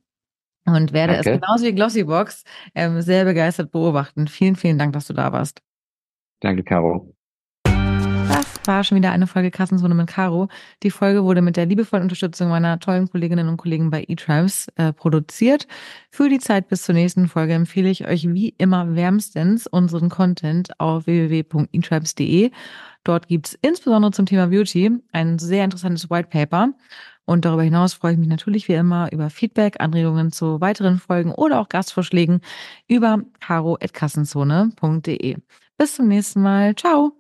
und 0.66 0.92
werde 0.92 1.14
Danke. 1.14 1.30
es 1.30 1.40
genauso 1.40 1.64
wie 1.64 1.74
Glossybox 1.74 2.44
ähm, 2.74 3.01
sehr 3.01 3.24
begeistert 3.24 3.70
beobachten. 3.70 4.26
Vielen, 4.26 4.57
vielen 4.57 4.78
Dank, 4.78 4.92
dass 4.92 5.07
du 5.07 5.14
da 5.14 5.32
warst. 5.32 5.62
Danke, 6.40 6.64
Caro. 6.64 7.14
War 8.68 8.84
schon 8.84 8.98
wieder 8.98 9.12
eine 9.12 9.26
Folge 9.26 9.50
Kassenzone 9.50 9.94
mit 9.94 10.08
Caro. 10.08 10.48
Die 10.82 10.90
Folge 10.90 11.24
wurde 11.24 11.40
mit 11.40 11.56
der 11.56 11.64
liebevollen 11.64 12.02
Unterstützung 12.02 12.50
meiner 12.50 12.78
tollen 12.78 13.10
Kolleginnen 13.10 13.48
und 13.48 13.56
Kollegen 13.56 13.88
bei 13.88 14.04
eTribes 14.06 14.68
äh, 14.76 14.92
produziert. 14.92 15.66
Für 16.10 16.28
die 16.28 16.38
Zeit 16.38 16.68
bis 16.68 16.82
zur 16.82 16.94
nächsten 16.94 17.28
Folge 17.28 17.54
empfehle 17.54 17.88
ich 17.88 18.06
euch 18.06 18.28
wie 18.28 18.50
immer 18.58 18.94
wärmstens 18.94 19.66
unseren 19.66 20.10
Content 20.10 20.78
auf 20.78 21.06
www.etribes.de 21.06 22.50
Dort 23.04 23.28
gibt 23.28 23.48
es 23.48 23.58
insbesondere 23.62 24.12
zum 24.12 24.26
Thema 24.26 24.48
Beauty 24.48 24.90
ein 25.12 25.38
sehr 25.38 25.64
interessantes 25.64 26.10
White 26.10 26.28
Paper. 26.28 26.74
Und 27.24 27.46
darüber 27.46 27.62
hinaus 27.62 27.94
freue 27.94 28.12
ich 28.12 28.18
mich 28.18 28.28
natürlich 28.28 28.68
wie 28.68 28.74
immer 28.74 29.10
über 29.12 29.30
Feedback, 29.30 29.80
Anregungen 29.80 30.30
zu 30.30 30.60
weiteren 30.60 30.98
Folgen 30.98 31.32
oder 31.32 31.60
auch 31.60 31.70
Gastvorschlägen 31.70 32.42
über 32.86 33.22
caro.kassenzone.de. 33.40 35.38
Bis 35.78 35.94
zum 35.94 36.08
nächsten 36.08 36.42
Mal. 36.42 36.74
Ciao! 36.74 37.17